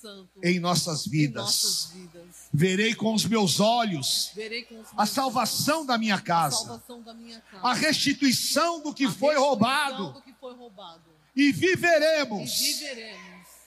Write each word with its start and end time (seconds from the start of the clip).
Santo 0.00 0.28
em 0.42 0.58
nossas 0.60 1.06
em 1.06 1.10
vidas. 1.10 1.42
nossas 1.44 1.90
vidas. 1.92 2.24
Verei 2.52 2.94
com 2.94 3.12
os 3.14 3.24
meus 3.24 3.58
olhos 3.60 4.30
Verei 4.34 4.62
com 4.64 4.80
os 4.80 4.86
a 4.96 5.06
salvação 5.06 5.84
da 5.84 5.98
minha 5.98 6.14
a 6.16 6.20
casa, 6.20 6.56
salvação 6.56 7.02
da 7.02 7.14
minha 7.14 7.40
casa. 7.40 7.66
a 7.66 7.74
restituição 7.74 8.80
do 8.80 8.94
que 8.94 9.06
A 9.06 9.10
foi 9.10 9.36
roubado, 9.36 10.12
do 10.12 10.22
que 10.22 10.32
foi 10.40 10.54
roubado. 10.54 11.02
e 11.34 11.48
E 11.48 11.52
viveremos 11.52 12.50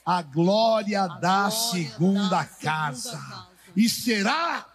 a 0.04 0.22
glória 0.22 1.02
a 1.02 1.08
da 1.08 1.50
segunda 1.50 2.28
da 2.28 2.44
casa. 2.44 3.10
segunda 3.10 3.24
casa. 3.26 3.48
E 3.76 3.88
será 3.88 4.66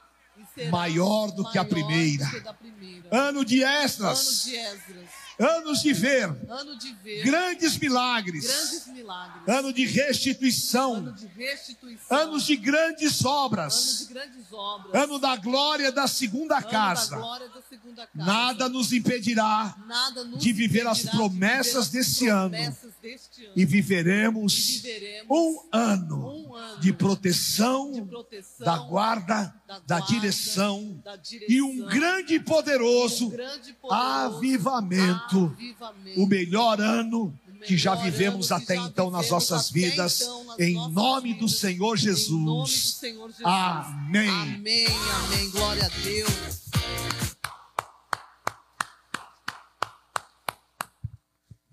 maior 0.72 1.32
do 1.32 1.50
que 1.52 1.58
a 1.58 1.66
primeira. 1.66 2.26
que 2.30 3.04
ano 3.12 3.44
de 3.46 3.62
Ano 3.64 3.84
Esdras, 3.84 4.44
de 4.46 4.56
Esdras. 4.56 5.10
Anos 5.40 5.82
de 5.82 5.94
ver 5.94 6.26
Ano 6.50 6.76
de 6.78 6.94
ver 7.04 7.24
grandes 7.24 7.78
milagres, 7.78 8.46
grandes 8.46 8.88
milagres. 8.88 9.48
ano 9.48 9.72
de 9.74 9.84
Ano 9.86 9.94
restituição, 9.94 11.12
de 11.14 11.28
restituição. 11.28 12.18
anos 12.18 12.46
de 12.46 12.56
grandes 12.56 13.24
Ano 13.24 13.30
obras, 13.36 14.06
de 14.08 14.14
grandes 14.14 14.52
obras. 14.52 15.02
ano 15.04 15.20
da 15.20 15.36
glória 15.36 15.92
da 15.92 16.08
segunda 16.08 16.56
Ano 16.58 16.64
da 16.66 16.70
casa. 16.72 17.16
glória 17.18 17.50
da 17.50 17.62
segunda 17.70 18.08
casa. 18.08 18.26
Nada 18.26 18.70
nos 18.70 18.92
impedirá 18.92 19.76
Nada 19.88 20.24
nos 20.24 20.40
de 20.42 20.52
viver 20.54 20.88
as 20.88 21.00
impedirá 21.00 21.12
de 21.12 21.18
promessas 21.18 21.88
viver 21.88 22.00
as 22.00 22.08
desse 22.08 22.28
ano. 22.28 22.50
promessas 22.50 22.92
deste 23.02 23.46
ano. 23.46 23.54
e 23.56 23.66
viveremos 23.66 24.54
E 24.58 24.72
viveremos 24.80 25.28
um 25.30 25.68
ano 25.72 26.28
um 26.48 26.56
ano 26.56 26.76
de 26.80 26.88
de 26.88 26.94
proteção, 26.94 27.92
proteção, 28.08 28.66
da 28.66 28.78
guarda, 28.78 29.54
da 29.68 29.80
da 29.80 30.00
guarda, 30.00 30.14
direção 30.14 31.02
da 31.04 31.20
e 31.48 31.62
um 31.62 31.86
grande 31.86 32.36
e 32.36 32.40
poderoso 32.40 33.26
um 33.28 33.30
grande 33.30 33.74
poderoso 33.74 34.36
avivamento. 34.38 35.54
avivamento. 35.54 36.22
o 36.22 36.26
melhor 36.26 36.80
ano 36.80 37.26
O 37.48 37.60
que 37.66 37.78
já 37.78 37.94
vivemos 37.96 38.52
até 38.52 38.76
já 38.76 38.86
então 38.88 39.12
nas 39.12 39.30
nossas 39.30 39.70
vidas, 39.70 40.22
então 40.22 40.44
nas 40.46 40.60
em 40.60 40.74
nossas 40.74 40.94
nome 40.94 41.34
do 41.34 41.50
Senhor 41.50 41.98
Em 41.98 42.06
nome 42.06 42.18
do 42.18 42.66
Jesus. 42.66 42.94
Senhor 42.94 43.28
Jesus. 43.28 43.46
Amém. 43.46 44.30
Amém, 44.30 44.88
amém. 44.88 45.50
Glória 45.52 45.86
a 45.86 45.90
Deus. 45.90 46.68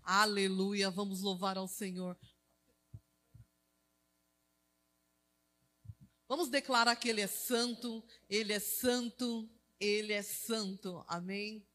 Aleluia. 0.05 0.91
Vamos 0.91 1.21
louvar 1.21 1.57
ao 1.57 1.69
Senhor. 1.69 2.17
Vamos 6.29 6.49
declarar 6.49 6.97
que 6.97 7.09
Ele 7.09 7.21
é 7.21 7.27
santo, 7.27 8.03
Ele 8.29 8.53
é 8.53 8.59
santo, 8.59 9.49
Ele 9.79 10.13
é 10.13 10.23
santo. 10.23 11.05
Amém. 11.07 11.67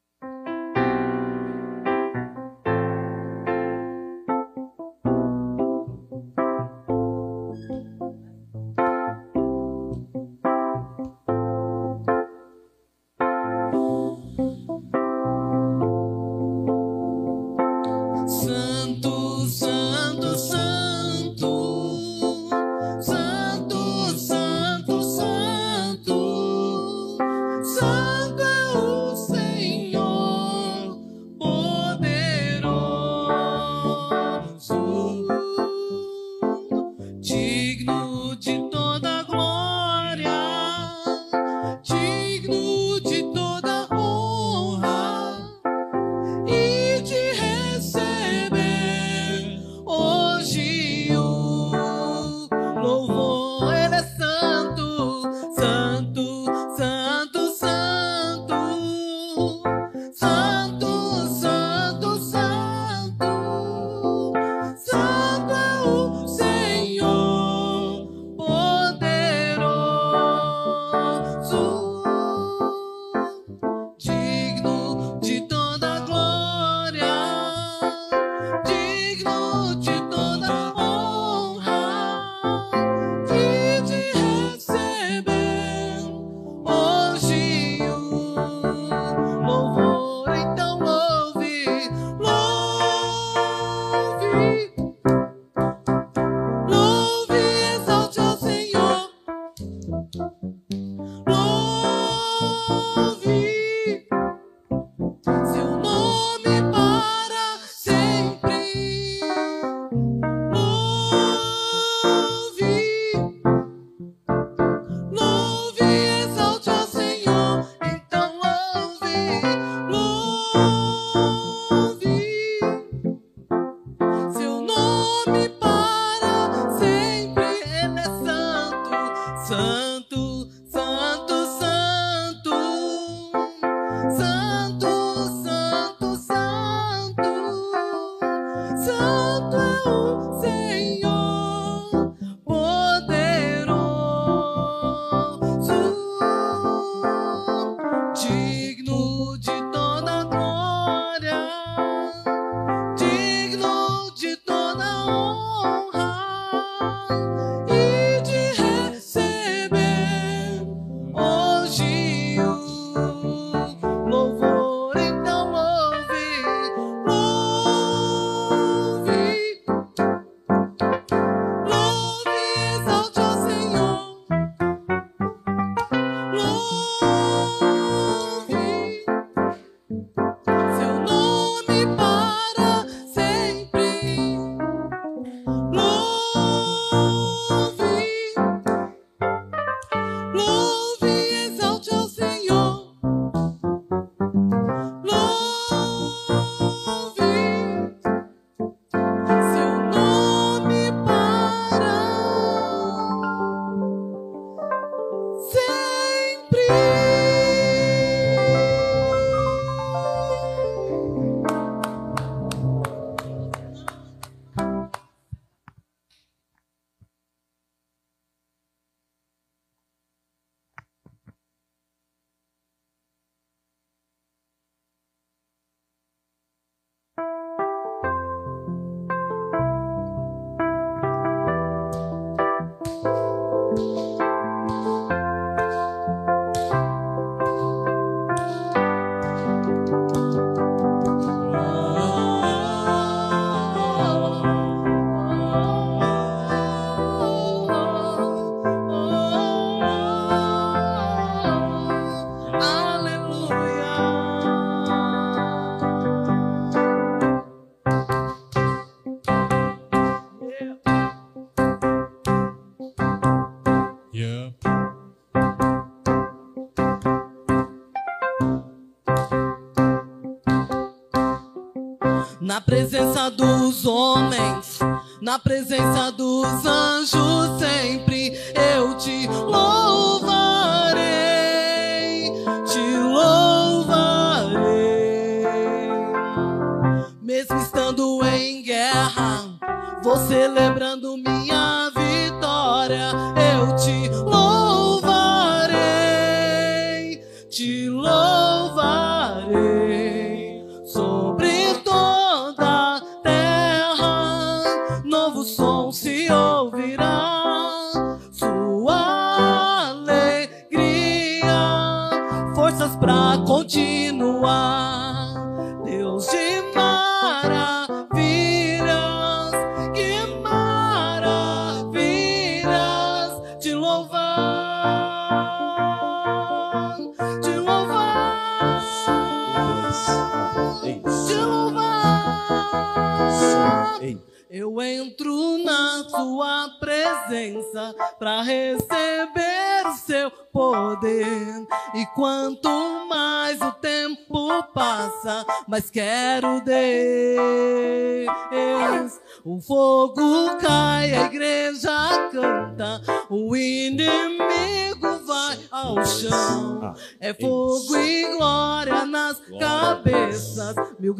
na 275.30 275.38
presença 275.38 276.10
dos 276.10 276.66
anjos. 276.66 276.89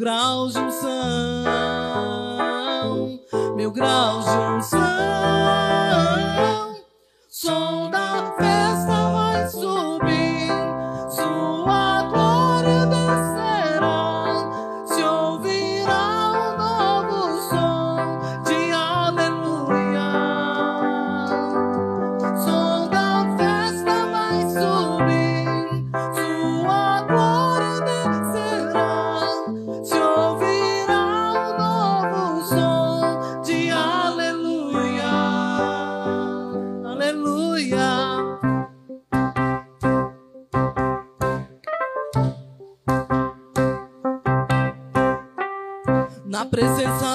graus 0.01 0.53
de 0.53 0.71
sangue. 0.71 1.00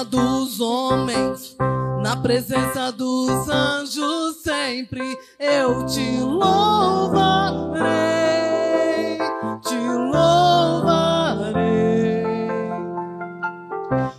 dos 0.03 0.59
homens, 0.59 1.55
na 2.01 2.15
presença 2.17 2.91
dos 2.91 3.49
anjos, 3.49 4.37
sempre 4.43 5.17
eu 5.39 5.85
te 5.85 6.19
louvarei, 6.19 7.77
te 9.61 9.75
louvarei. 9.75 11.57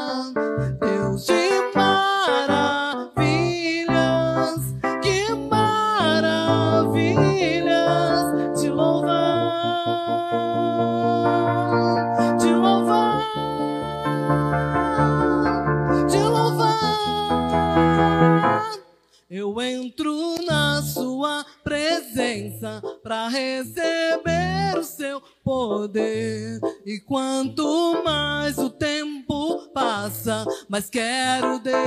presença 22.58 22.82
para 23.02 23.28
receber 23.28 24.76
o 24.76 24.82
seu 24.82 25.22
poder. 25.44 26.60
E 26.84 26.98
quanto 27.00 28.02
mais 28.04 28.58
o 28.58 28.68
tempo 28.68 29.68
passa, 29.72 30.44
mais 30.68 30.90
quero 30.90 31.60
Deus. 31.60 31.78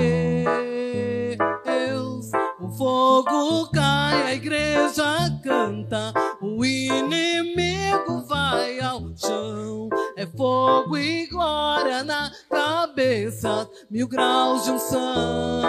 O 2.60 2.70
fogo 2.70 3.70
cai, 3.72 4.24
a 4.24 4.34
igreja 4.34 5.04
canta, 5.44 6.14
o 6.42 6.64
inimigo 6.64 8.22
vai 8.28 8.80
ao 8.80 9.16
chão. 9.16 9.90
É 10.16 10.26
fogo 10.26 10.98
e 10.98 11.28
glória 11.28 12.04
na 12.04 12.32
cabeça, 12.50 13.70
mil 13.90 14.08
graus 14.08 14.64
de 14.64 14.72
unção 14.72 15.62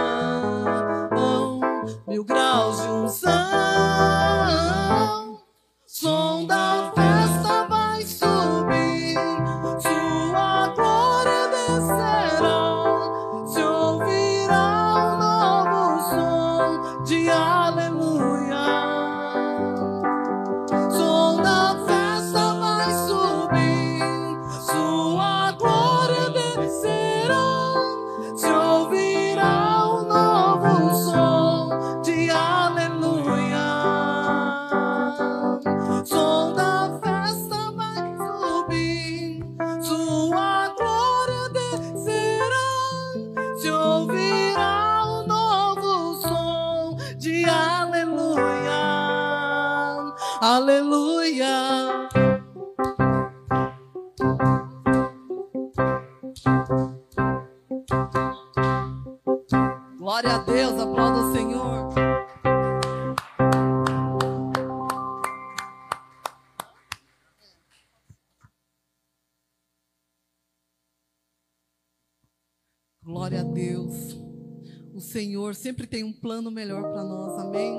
mil 2.06 2.24
graus 2.24 2.80
de 2.82 2.88
unção, 2.88 3.30
som 5.86 6.46
da 6.46 6.92
fé. 6.94 7.11
Glória 73.12 73.40
a 73.40 73.44
Deus. 73.44 74.16
O 74.94 74.98
Senhor 74.98 75.54
sempre 75.54 75.86
tem 75.86 76.02
um 76.02 76.14
plano 76.14 76.50
melhor 76.50 76.82
para 76.90 77.04
nós, 77.04 77.38
amém? 77.38 77.78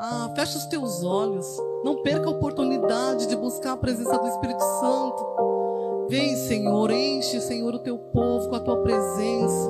Ah, 0.00 0.32
fecha 0.34 0.56
os 0.56 0.64
teus 0.64 1.04
olhos. 1.04 1.46
Não 1.84 2.02
perca 2.02 2.28
a 2.28 2.30
oportunidade 2.30 3.26
de 3.26 3.36
buscar 3.36 3.72
a 3.72 3.76
presença 3.76 4.16
do 4.16 4.26
Espírito 4.26 4.62
Santo. 4.80 6.06
Vem, 6.08 6.34
Senhor, 6.34 6.90
enche, 6.90 7.42
Senhor, 7.42 7.74
o 7.74 7.78
teu 7.78 7.98
povo 7.98 8.48
com 8.48 8.56
a 8.56 8.60
tua 8.60 8.82
presença. 8.82 9.68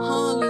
Aleluia. 0.00 0.43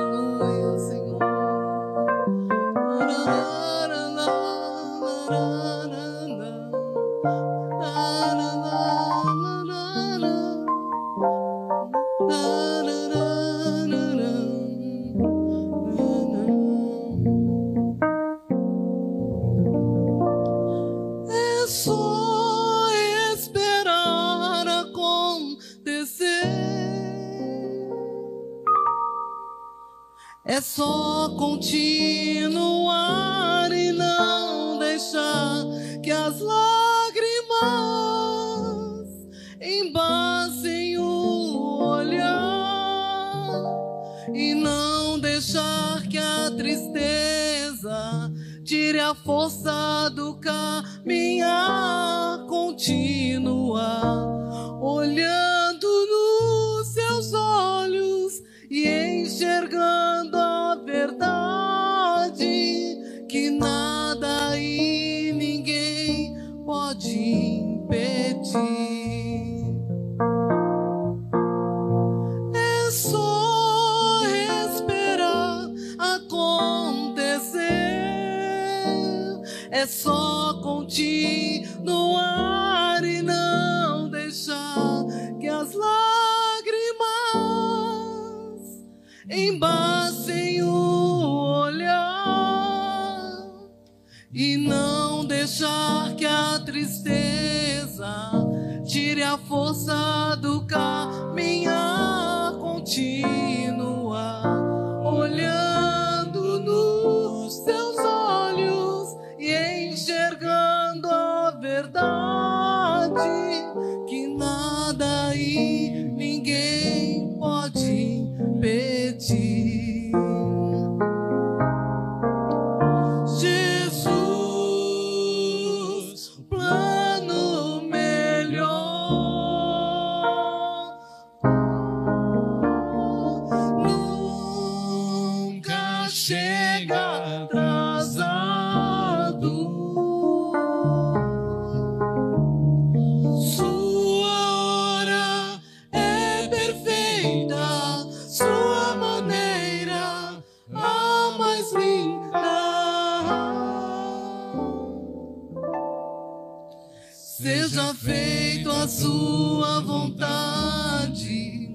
Seja 157.45 157.93
feito 157.93 158.71
a 158.71 158.89
sua 158.89 159.79
vontade. 159.81 161.75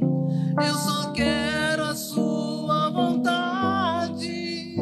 Eu 0.65 0.73
só 0.73 1.11
quero 1.11 1.83
a 1.83 1.93
sua 1.93 2.89
vontade. 2.89 4.75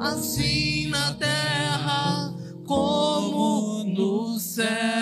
Assim 0.00 0.88
na 0.88 1.12
terra 1.12 2.32
como 2.66 3.84
no 3.84 4.38
céu. 4.38 4.97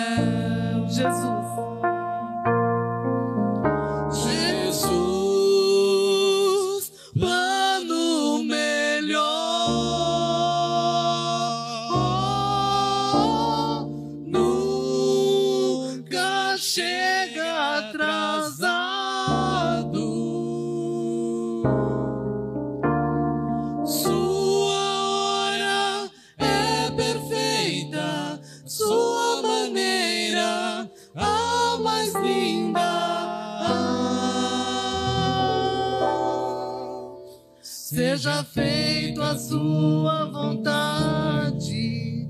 Seja 38.27 38.43
feito 38.43 39.21
a 39.21 39.37
sua 39.37 40.25
vontade. 40.25 42.27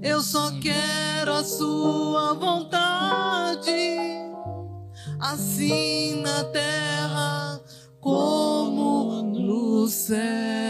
Eu 0.00 0.22
só 0.22 0.50
quero 0.58 1.34
a 1.34 1.44
sua 1.44 2.32
vontade. 2.32 3.98
Assim 5.20 6.22
na 6.22 6.44
terra 6.44 7.60
como 8.00 9.22
no 9.22 9.86
céu. 9.86 10.63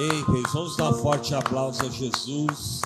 Amém, 0.00 0.24
queridos. 0.26 0.52
Vamos 0.52 0.76
dar 0.76 0.90
um 0.90 1.02
forte 1.02 1.34
aplauso 1.34 1.84
a 1.84 1.90
Jesus. 1.90 2.82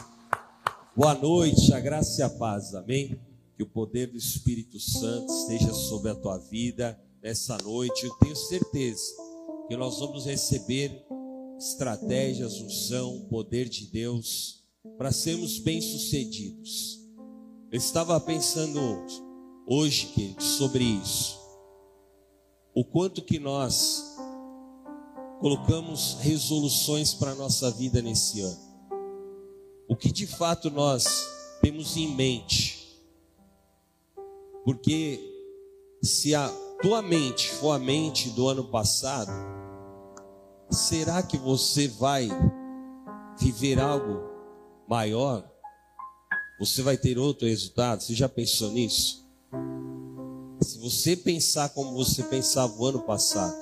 Boa 0.96 1.14
noite, 1.14 1.74
a 1.74 1.78
graça 1.78 2.22
e 2.22 2.24
a 2.24 2.30
paz. 2.30 2.74
Amém. 2.74 3.20
Que 3.54 3.62
o 3.62 3.68
poder 3.68 4.06
do 4.06 4.16
Espírito 4.16 4.80
Santo 4.80 5.30
esteja 5.30 5.74
sobre 5.74 6.10
a 6.10 6.14
tua 6.14 6.38
vida 6.38 6.98
nessa 7.22 7.58
noite. 7.58 8.06
Eu 8.06 8.14
tenho 8.14 8.34
certeza 8.34 9.12
que 9.68 9.76
nós 9.76 9.98
vamos 9.98 10.24
receber 10.24 11.04
estratégias, 11.58 12.58
unção, 12.62 13.26
poder 13.28 13.68
de 13.68 13.88
Deus 13.88 14.64
para 14.96 15.12
sermos 15.12 15.58
bem-sucedidos. 15.58 16.98
Eu 17.70 17.76
estava 17.76 18.18
pensando 18.20 18.80
hoje, 19.66 20.06
queridos, 20.14 20.46
sobre 20.46 20.82
isso. 20.82 21.38
O 22.74 22.86
quanto 22.86 23.20
que 23.20 23.38
nós 23.38 24.11
colocamos 25.42 26.18
resoluções 26.20 27.12
para 27.12 27.32
a 27.32 27.34
nossa 27.34 27.68
vida 27.72 28.00
nesse 28.00 28.40
ano. 28.40 28.60
O 29.88 29.96
que 29.96 30.12
de 30.12 30.24
fato 30.24 30.70
nós 30.70 31.58
temos 31.60 31.96
em 31.96 32.14
mente. 32.14 33.00
Porque 34.64 35.20
se 36.00 36.32
a 36.32 36.48
tua 36.80 37.02
mente 37.02 37.48
for 37.48 37.72
a 37.72 37.78
mente 37.78 38.30
do 38.30 38.48
ano 38.48 38.64
passado, 38.64 39.32
será 40.70 41.20
que 41.24 41.36
você 41.36 41.88
vai 41.88 42.28
viver 43.36 43.80
algo 43.80 44.22
maior? 44.88 45.44
Você 46.60 46.82
vai 46.82 46.96
ter 46.96 47.18
outro 47.18 47.48
resultado? 47.48 48.00
Você 48.00 48.14
já 48.14 48.28
pensou 48.28 48.70
nisso? 48.70 49.28
Se 50.60 50.78
você 50.78 51.16
pensar 51.16 51.70
como 51.70 51.92
você 51.92 52.22
pensava 52.22 52.72
o 52.76 52.86
ano 52.86 53.02
passado, 53.02 53.61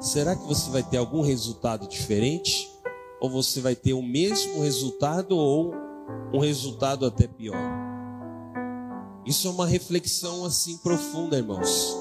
será 0.00 0.36
que 0.36 0.46
você 0.46 0.70
vai 0.70 0.82
ter 0.82 0.96
algum 0.96 1.20
resultado 1.20 1.88
diferente? 1.88 2.70
Ou 3.20 3.28
você 3.28 3.60
vai 3.60 3.74
ter 3.74 3.94
o 3.94 4.02
mesmo 4.02 4.62
resultado 4.62 5.36
ou 5.36 5.74
um 6.32 6.38
resultado 6.38 7.04
até 7.04 7.26
pior? 7.26 7.56
Isso 9.26 9.48
é 9.48 9.50
uma 9.50 9.66
reflexão 9.66 10.44
assim 10.44 10.78
profunda, 10.78 11.36
irmãos. 11.36 11.96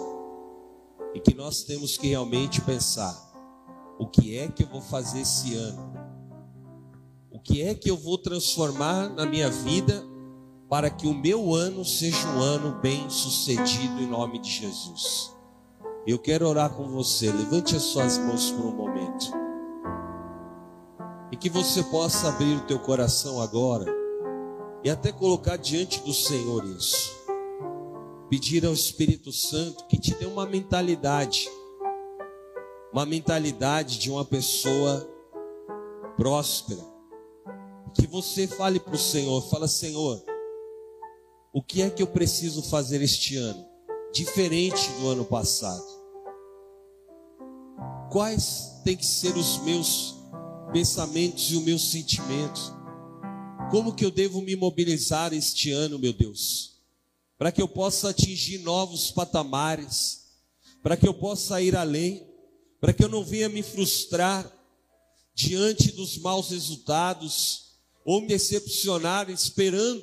E 1.14 1.20
que 1.20 1.34
nós 1.34 1.64
temos 1.64 1.98
que 1.98 2.08
realmente 2.08 2.62
pensar: 2.62 3.16
o 3.98 4.08
que 4.08 4.38
é 4.38 4.48
que 4.48 4.64
eu 4.64 4.68
vou 4.68 4.82
fazer 4.82 5.22
esse 5.22 5.56
ano? 5.56 5.94
O 7.32 7.40
que 7.40 7.64
é 7.64 7.74
que 7.74 7.90
eu 7.90 7.98
vou 7.98 8.18
transformar 8.18 9.10
na 9.10 9.26
minha 9.26 9.50
vida 9.50 10.06
para 10.70 10.90
que 10.90 11.08
o 11.08 11.14
meu 11.14 11.54
ano 11.54 11.84
seja 11.84 12.28
um 12.28 12.40
ano 12.42 12.80
bem 12.82 13.10
sucedido 13.10 14.02
em 14.02 14.08
nome 14.08 14.40
de 14.40 14.52
Jesus? 14.52 15.37
Eu 16.08 16.18
quero 16.18 16.48
orar 16.48 16.74
com 16.74 16.88
você. 16.88 17.30
Levante 17.30 17.76
as 17.76 17.82
suas 17.82 18.18
mãos 18.18 18.50
por 18.50 18.66
um 18.66 18.72
momento. 18.72 19.30
E 21.30 21.36
que 21.36 21.50
você 21.50 21.84
possa 21.84 22.30
abrir 22.30 22.56
o 22.56 22.66
teu 22.66 22.80
coração 22.80 23.42
agora 23.42 23.94
e 24.86 24.90
até 24.90 25.12
colocar 25.12 25.58
diante 25.58 26.00
do 26.00 26.14
Senhor 26.14 26.64
isso. 26.64 27.14
Pedir 28.30 28.66
ao 28.66 28.72
Espírito 28.72 29.34
Santo 29.34 29.86
que 29.88 30.00
te 30.00 30.14
dê 30.14 30.26
uma 30.26 30.46
mentalidade, 30.46 31.50
uma 32.94 33.06
mentalidade 33.06 34.00
de 34.00 34.10
uma 34.10 34.24
pessoa 34.24 35.06
próspera. 36.16 36.86
Que 37.94 38.08
você 38.08 38.48
fale 38.48 38.80
para 38.80 38.96
o 38.96 38.98
Senhor, 38.98 39.42
fala 39.50 39.68
Senhor, 39.68 40.24
o 41.52 41.62
que 41.62 41.82
é 41.82 41.90
que 41.90 42.02
eu 42.02 42.08
preciso 42.08 42.62
fazer 42.62 43.02
este 43.02 43.36
ano, 43.36 43.66
diferente 44.14 44.90
do 45.02 45.10
ano 45.10 45.26
passado? 45.26 45.97
Quais 48.10 48.82
têm 48.86 48.96
que 48.96 49.06
ser 49.06 49.36
os 49.36 49.60
meus 49.64 50.16
pensamentos 50.72 51.52
e 51.52 51.56
os 51.58 51.64
meus 51.64 51.92
sentimentos? 51.92 52.72
Como 53.70 53.94
que 53.94 54.06
eu 54.06 54.12
devo 54.12 54.42
me 54.42 54.56
mobilizar 54.56 55.34
este 55.34 55.72
ano, 55.72 56.00
meu 56.00 56.14
Deus? 56.14 56.78
Para 57.38 57.52
que 57.52 57.62
eu 57.62 57.68
possa 57.68 58.10
atingir 58.10 58.60
novos 58.60 59.12
patamares, 59.12 60.26
para 60.82 60.96
que 60.96 61.08
eu 61.08 61.14
possa 61.14 61.62
ir 61.62 61.76
além, 61.76 62.26
para 62.80 62.94
que 62.94 63.04
eu 63.04 63.10
não 63.10 63.26
venha 63.26 63.50
me 63.50 63.62
frustrar 63.62 64.50
diante 65.36 65.92
dos 65.92 66.18
maus 66.18 66.50
resultados 66.50 67.74
ou 68.06 68.22
me 68.22 68.28
decepcionar 68.28 69.30
esperando 69.30 70.02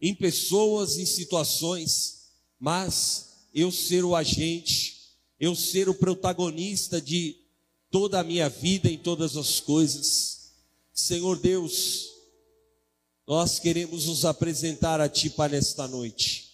em 0.00 0.14
pessoas, 0.14 0.96
em 0.96 1.04
situações, 1.04 2.30
mas 2.58 3.46
eu 3.54 3.70
ser 3.70 4.02
o 4.02 4.16
agente, 4.16 4.93
eu 5.38 5.54
ser 5.54 5.88
o 5.88 5.94
protagonista 5.94 7.00
de 7.00 7.36
toda 7.90 8.20
a 8.20 8.24
minha 8.24 8.48
vida 8.48 8.88
em 8.88 8.98
todas 8.98 9.36
as 9.36 9.60
coisas. 9.60 10.52
Senhor 10.92 11.38
Deus, 11.38 12.10
nós 13.26 13.58
queremos 13.58 14.06
nos 14.06 14.24
apresentar 14.24 15.00
a 15.00 15.08
Ti 15.08 15.30
para 15.30 15.56
esta 15.56 15.88
noite. 15.88 16.52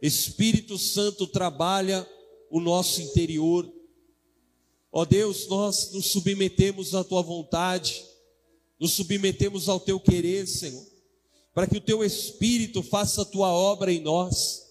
Espírito 0.00 0.78
Santo 0.78 1.26
trabalha 1.26 2.06
o 2.50 2.60
nosso 2.60 3.00
interior. 3.00 3.70
Ó 4.92 5.04
Deus, 5.04 5.48
nós 5.48 5.90
nos 5.92 6.06
submetemos 6.06 6.94
à 6.94 7.02
Tua 7.02 7.22
vontade, 7.22 8.04
nos 8.78 8.92
submetemos 8.92 9.68
ao 9.68 9.80
Teu 9.80 9.98
querer, 9.98 10.46
Senhor, 10.46 10.86
para 11.54 11.66
que 11.66 11.78
o 11.78 11.80
Teu 11.80 12.04
Espírito 12.04 12.82
faça 12.82 13.22
a 13.22 13.24
Tua 13.24 13.52
obra 13.52 13.92
em 13.92 14.00
nós, 14.00 14.66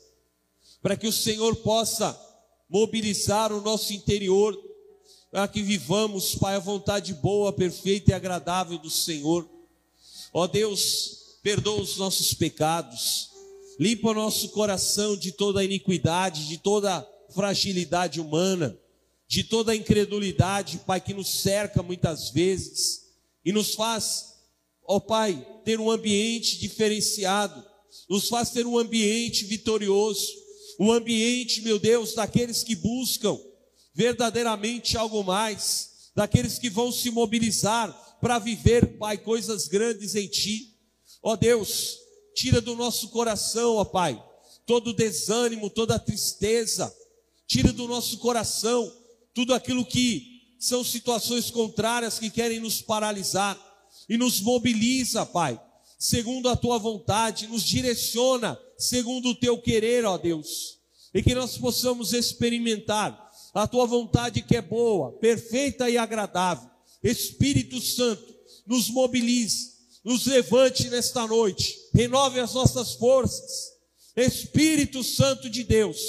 para 0.82 0.96
que 0.96 1.08
o 1.08 1.12
Senhor 1.12 1.56
possa 1.58 2.18
mobilizar 2.74 3.54
o 3.54 3.62
nosso 3.62 3.94
interior, 3.94 4.60
para 5.32 5.48
que 5.48 5.62
vivamos, 5.62 6.34
Pai, 6.34 6.56
a 6.56 6.60
vontade 6.60 7.14
boa, 7.14 7.54
perfeita 7.54 8.10
e 8.10 8.14
agradável 8.16 8.80
do 8.80 8.90
Senhor. 8.90 9.48
Ó 10.34 10.48
Deus, 10.48 11.38
perdoa 11.44 11.80
os 11.80 11.98
nossos 11.98 12.34
pecados, 12.34 13.30
limpa 13.80 14.10
o 14.10 14.14
nosso 14.16 14.50
coração 14.50 15.16
de 15.16 15.32
toda 15.32 15.64
iniquidade, 15.64 16.48
de 16.48 16.58
toda 16.58 17.08
fragilidade 17.32 18.20
humana, 18.20 18.76
de 19.28 19.44
toda 19.44 19.76
incredulidade, 19.76 20.80
Pai, 20.80 21.00
que 21.00 21.14
nos 21.14 21.30
cerca 21.30 21.84
muitas 21.84 22.32
vezes 22.32 23.04
e 23.46 23.52
nos 23.52 23.76
faz, 23.76 24.34
ó 24.84 25.00
Pai, 25.00 25.46
ter 25.64 25.80
um 25.80 25.92
ambiente 25.92 26.58
diferenciado, 26.58 27.64
nos 28.10 28.28
faz 28.30 28.50
ter 28.50 28.66
um 28.66 28.80
ambiente 28.80 29.46
vitorioso, 29.46 30.43
um 30.80 30.92
ambiente, 30.92 31.62
meu 31.62 31.80
Deus, 31.80 32.14
daqueles 32.14 32.64
que 32.64 32.76
buscam 32.76 33.40
verdadeiramente 33.94 34.98
algo 34.98 35.24
mais, 35.24 36.12
daqueles 36.16 36.58
que 36.58 36.70
vão 36.70 36.92
se 36.92 37.12
mobilizar 37.12 37.92
para 38.20 38.40
viver, 38.40 38.98
Pai, 38.98 39.18
coisas 39.18 39.68
grandes 39.68 40.16
em 40.16 40.28
Ti. 40.28 40.76
Ó 41.22 41.36
Deus, 41.36 41.98
tira 42.36 42.60
do 42.60 42.76
nosso 42.76 43.10
coração, 43.10 43.76
ó 43.76 43.86
Pai, 43.86 44.22
todo 44.66 44.90
o 44.90 44.94
desânimo, 44.94 45.70
toda 45.70 45.96
a 45.96 46.00
tristeza, 46.00 46.94
tira 47.48 47.72
do 47.72 47.88
nosso 47.88 48.18
coração 48.18 48.92
tudo 49.34 49.54
aquilo 49.54 49.86
que 49.86 50.56
são 50.60 50.84
situações 50.84 51.50
contrárias 51.52 52.20
que 52.20 52.30
querem 52.30 52.60
nos 52.60 52.82
paralisar 52.82 53.60
e 54.08 54.18
nos 54.18 54.40
mobiliza, 54.40 55.26
Pai, 55.26 55.60
segundo 56.04 56.50
a 56.50 56.56
tua 56.58 56.78
vontade, 56.78 57.48
nos 57.48 57.64
direciona 57.64 58.60
segundo 58.78 59.30
o 59.30 59.36
teu 59.36 59.58
querer, 59.58 60.04
ó 60.04 60.18
Deus, 60.18 60.78
e 61.14 61.24
que 61.24 61.34
nós 61.34 61.58
possamos 61.58 62.12
experimentar 62.12 63.32
a 63.54 63.66
tua 63.66 63.86
vontade 63.86 64.42
que 64.42 64.58
é 64.58 64.62
boa, 64.62 65.14
perfeita 65.14 65.90
e 65.90 65.98
agradável. 65.98 66.70
Espírito 67.02 67.80
Santo, 67.80 68.36
nos 68.68 68.90
mobilize, 68.90 69.76
nos 70.04 70.26
levante 70.26 70.90
nesta 70.90 71.26
noite, 71.26 71.74
renove 71.94 72.42
as 72.42 72.54
nossas 72.54 72.96
forças. 72.96 73.72
Espírito 74.14 75.06
Santo 75.06 75.50
de 75.50 75.64
Deus, 75.64 76.02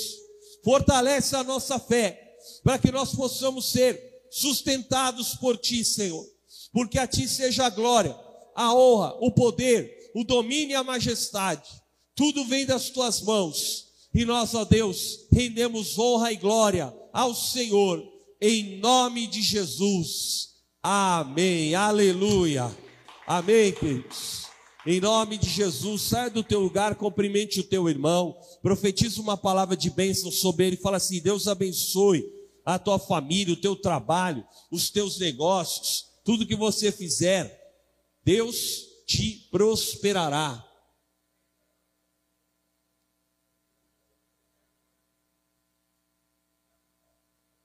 fortalece 0.64 1.36
a 1.36 1.44
nossa 1.44 1.78
fé, 1.78 2.36
para 2.64 2.80
que 2.80 2.90
nós 2.90 3.14
possamos 3.14 3.70
ser 3.70 4.24
sustentados 4.28 5.36
por 5.36 5.56
Ti, 5.56 5.84
Senhor, 5.84 6.26
porque 6.72 6.98
a 6.98 7.06
Ti 7.06 7.28
seja 7.28 7.66
a 7.66 7.70
glória, 7.70 8.23
a 8.54 8.74
honra, 8.74 9.16
o 9.20 9.30
poder, 9.30 10.10
o 10.14 10.24
domínio 10.24 10.72
e 10.72 10.74
a 10.74 10.84
majestade, 10.84 11.68
tudo 12.14 12.44
vem 12.44 12.64
das 12.64 12.90
Tuas 12.90 13.20
mãos, 13.20 13.86
e 14.14 14.24
nós, 14.24 14.54
ó 14.54 14.64
Deus, 14.64 15.26
rendemos 15.32 15.98
honra 15.98 16.32
e 16.32 16.36
glória 16.36 16.94
ao 17.12 17.34
Senhor, 17.34 18.02
em 18.40 18.78
nome 18.78 19.26
de 19.26 19.42
Jesus. 19.42 20.50
Amém. 20.80 21.74
Aleluia. 21.74 22.70
Amém, 23.26 23.72
queridos. 23.72 24.44
Em 24.86 25.00
nome 25.00 25.38
de 25.38 25.48
Jesus, 25.48 26.02
saia 26.02 26.28
do 26.28 26.44
teu 26.44 26.60
lugar, 26.60 26.94
cumprimente 26.94 27.58
o 27.58 27.64
teu 27.64 27.88
irmão, 27.88 28.36
profetiza 28.62 29.18
uma 29.20 29.34
palavra 29.34 29.74
de 29.74 29.88
bênção 29.88 30.30
sobre 30.30 30.66
ele, 30.66 30.76
fala 30.76 30.98
assim: 30.98 31.22
Deus 31.22 31.48
abençoe 31.48 32.22
a 32.66 32.78
tua 32.78 32.98
família, 32.98 33.54
o 33.54 33.60
teu 33.60 33.74
trabalho, 33.74 34.44
os 34.70 34.90
teus 34.90 35.18
negócios, 35.18 36.04
tudo 36.22 36.46
que 36.46 36.54
você 36.54 36.92
fizer, 36.92 37.63
Deus 38.24 38.86
te 39.06 39.48
prosperará. 39.50 40.64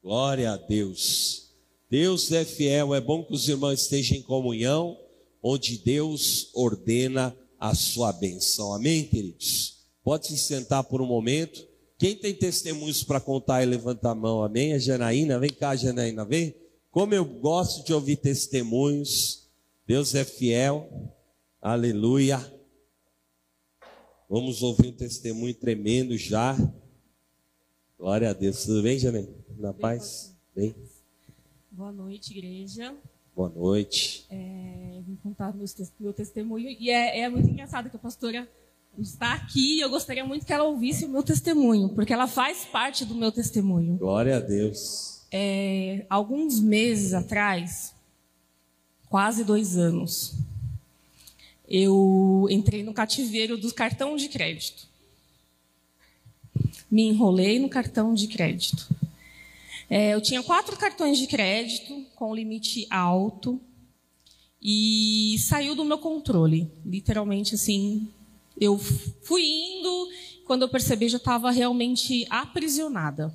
Glória 0.02 0.52
a 0.52 0.58
Deus. 0.58 1.54
Deus 1.90 2.32
é 2.32 2.44
fiel, 2.44 2.94
é 2.94 3.02
bom 3.02 3.24
que 3.24 3.34
os 3.34 3.48
irmãos 3.48 3.82
estejam 3.82 4.18
em 4.18 4.22
comunhão, 4.22 4.98
onde 5.42 5.78
Deus 5.78 6.50
ordena 6.54 7.36
a 7.60 7.74
sua 7.74 8.12
bênção. 8.12 8.74
Amém, 8.74 9.06
queridos? 9.06 9.78
Pode 10.04 10.28
se 10.28 10.38
sentar 10.38 10.84
por 10.84 11.02
um 11.02 11.06
momento. 11.06 11.66
Quem 11.98 12.16
tem 12.16 12.34
testemunhos 12.34 13.04
para 13.04 13.20
contar 13.20 13.64
e 13.64 13.66
levanta 13.66 14.10
a 14.10 14.16
mão, 14.16 14.44
amém? 14.44 14.74
A 14.74 14.80
Janaína, 14.80 15.40
vem 15.40 15.50
cá, 15.50 15.76
Janaína, 15.76 16.26
vem. 16.26 16.56
Como 16.92 17.14
eu 17.14 17.26
gosto 17.26 17.86
de 17.86 17.94
ouvir 17.94 18.18
testemunhos. 18.18 19.39
Deus 19.90 20.14
é 20.14 20.24
fiel, 20.24 20.88
aleluia. 21.60 22.38
Vamos 24.30 24.62
ouvir 24.62 24.90
um 24.90 24.92
testemunho 24.92 25.56
tremendo 25.56 26.16
já. 26.16 26.56
Glória 27.98 28.30
a 28.30 28.34
Deus. 28.34 28.66
Tudo 28.66 28.84
bem, 28.84 29.00
Janaína? 29.00 29.34
Na 29.58 29.74
paz? 29.74 30.38
Bem? 30.56 30.76
Boa 31.72 31.92
noite, 31.92 32.38
igreja. 32.38 32.96
Boa 33.36 33.50
noite. 33.50 34.28
É, 34.30 35.02
vim 35.08 35.16
contar 35.24 35.56
meu, 35.56 35.66
meu 36.00 36.14
testemunho. 36.14 36.70
E 36.70 36.92
é, 36.92 37.22
é, 37.22 37.28
muito 37.28 37.50
engraçado 37.50 37.90
que 37.90 37.96
a 37.96 38.00
pastora 38.00 38.48
está 38.96 39.34
aqui 39.34 39.78
e 39.78 39.82
eu 39.82 39.90
gostaria 39.90 40.24
muito 40.24 40.46
que 40.46 40.54
ela 40.54 40.66
ouvisse 40.66 41.06
o 41.06 41.10
meu 41.10 41.24
testemunho, 41.24 41.90
porque 41.96 42.14
ela 42.14 42.28
faz 42.28 42.64
parte 42.64 43.06
do 43.06 43.16
meu 43.16 43.32
testemunho. 43.32 43.98
Glória 43.98 44.38
a 44.38 44.40
Deus. 44.40 45.26
É, 45.32 46.06
alguns 46.12 46.60
meses 46.60 47.12
atrás, 47.16 47.96
quase 49.10 49.44
dois 49.44 49.76
anos, 49.76 50.36
eu 51.68 52.48
entrei 52.50 52.84
no 52.84 52.94
cativeiro 52.94 53.58
do 53.58 53.74
cartão 53.74 54.16
de 54.16 54.30
crédito. 54.30 54.88
Me 56.90 57.04
enrolei 57.04 57.60
no 57.60 57.70
cartão 57.70 58.14
de 58.14 58.28
crédito. 58.28 58.88
É, 59.90 60.14
eu 60.14 60.22
tinha 60.22 60.44
quatro 60.44 60.78
cartões 60.78 61.18
de 61.18 61.28
crédito 61.28 62.06
com 62.16 62.34
limite 62.34 62.88
alto 62.90 63.60
e 64.62 65.36
saiu 65.40 65.76
do 65.76 65.86
meu 65.86 65.98
controle. 65.98 66.72
Literalmente, 66.86 67.56
assim, 67.56 68.08
eu 68.60 68.78
fui 68.78 69.42
indo, 69.42 70.10
quando 70.46 70.64
eu 70.64 70.70
percebi 70.70 71.10
já 71.10 71.18
estava 71.18 71.50
realmente 71.50 72.26
aprisionada, 72.30 73.34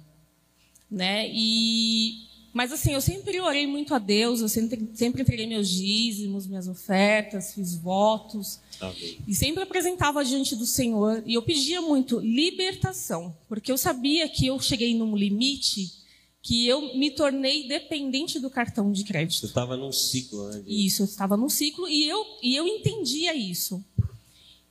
né? 0.91 1.29
E 1.33 2.24
mas 2.55 2.71
assim, 2.71 2.93
eu 2.93 3.01
sempre 3.01 3.41
orei 3.41 3.67
muito 3.67 3.93
a 3.93 3.99
Deus, 3.99 4.41
eu 4.41 4.49
sempre, 4.49 4.89
sempre 4.95 5.23
entreguei 5.23 5.45
meus 5.45 5.69
dízimos, 5.69 6.47
minhas 6.47 6.69
ofertas, 6.69 7.53
fiz 7.53 7.75
votos. 7.75 8.61
Amém. 8.81 9.19
E 9.27 9.35
sempre 9.35 9.65
apresentava 9.65 10.25
diante 10.25 10.55
do 10.55 10.65
Senhor. 10.65 11.21
E 11.27 11.35
eu 11.35 11.43
pedia 11.43 11.83
muito 11.83 12.21
libertação, 12.21 13.37
porque 13.49 13.73
eu 13.73 13.77
sabia 13.77 14.29
que 14.29 14.47
eu 14.47 14.61
cheguei 14.61 14.95
num 14.95 15.17
limite 15.17 15.93
que 16.41 16.69
eu 16.69 16.95
me 16.97 17.11
tornei 17.11 17.67
dependente 17.67 18.39
do 18.39 18.49
cartão 18.49 18.93
de 18.93 19.01
Você 19.01 19.09
crédito. 19.09 19.47
estava 19.47 19.77
num 19.77 19.91
ciclo, 19.91 20.49
né? 20.51 20.63
Isso, 20.65 21.03
eu 21.03 21.07
estava 21.07 21.37
num 21.37 21.49
ciclo 21.49 21.89
e 21.89 22.09
eu, 22.09 22.25
e 22.41 22.55
eu 22.55 22.69
entendia 22.69 23.35
isso. 23.35 23.85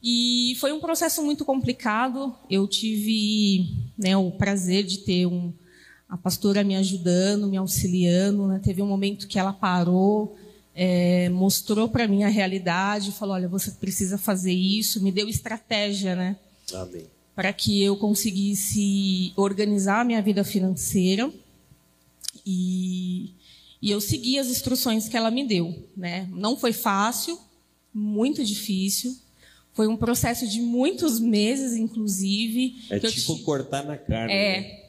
E 0.01 0.55
foi 0.59 0.71
um 0.71 0.79
processo 0.79 1.21
muito 1.21 1.43
complicado. 1.43 2.33
Eu 2.49 2.65
tive 2.65 3.67
né, 3.97 4.15
o 4.15 4.31
prazer 4.31 4.85
de 4.85 4.99
ter 4.99 5.25
um, 5.25 5.51
a 6.13 6.17
pastora 6.17 6.63
me 6.63 6.75
ajudando, 6.75 7.47
me 7.47 7.57
auxiliando. 7.57 8.45
né. 8.47 8.59
Teve 8.63 8.81
um 8.81 8.87
momento 8.87 9.27
que 9.27 9.39
ela 9.39 9.51
parou, 9.51 10.35
é, 10.75 11.27
mostrou 11.29 11.89
para 11.89 12.07
mim 12.07 12.23
a 12.23 12.27
realidade, 12.29 13.11
falou: 13.11 13.33
olha, 13.35 13.47
você 13.47 13.71
precisa 13.71 14.17
fazer 14.17 14.53
isso, 14.53 15.01
me 15.01 15.11
deu 15.11 15.27
estratégia, 15.27 16.15
né? 16.15 16.35
Amém. 16.73 17.05
para 17.35 17.51
que 17.51 17.81
eu 17.81 17.97
conseguisse 17.97 19.33
organizar 19.35 20.01
a 20.01 20.03
minha 20.03 20.21
vida 20.21 20.43
financeira 20.43 21.31
e, 22.45 23.31
e 23.81 23.91
eu 23.91 23.99
segui 24.01 24.37
as 24.37 24.47
instruções 24.47 25.07
que 25.07 25.17
ela 25.17 25.31
me 25.31 25.45
deu. 25.45 25.87
Né? 25.97 26.27
Não 26.31 26.55
foi 26.57 26.73
fácil, 26.73 27.39
muito 27.93 28.43
difícil. 28.43 29.15
Foi 29.73 29.87
um 29.87 29.97
processo 29.97 30.47
de 30.47 30.61
muitos 30.61 31.19
meses, 31.19 31.73
inclusive. 31.73 32.75
É 32.89 32.99
tipo 32.99 33.35
ti- 33.35 33.41
cortar 33.43 33.83
na 33.83 33.97
carne. 33.97 34.31
né? 34.33 34.82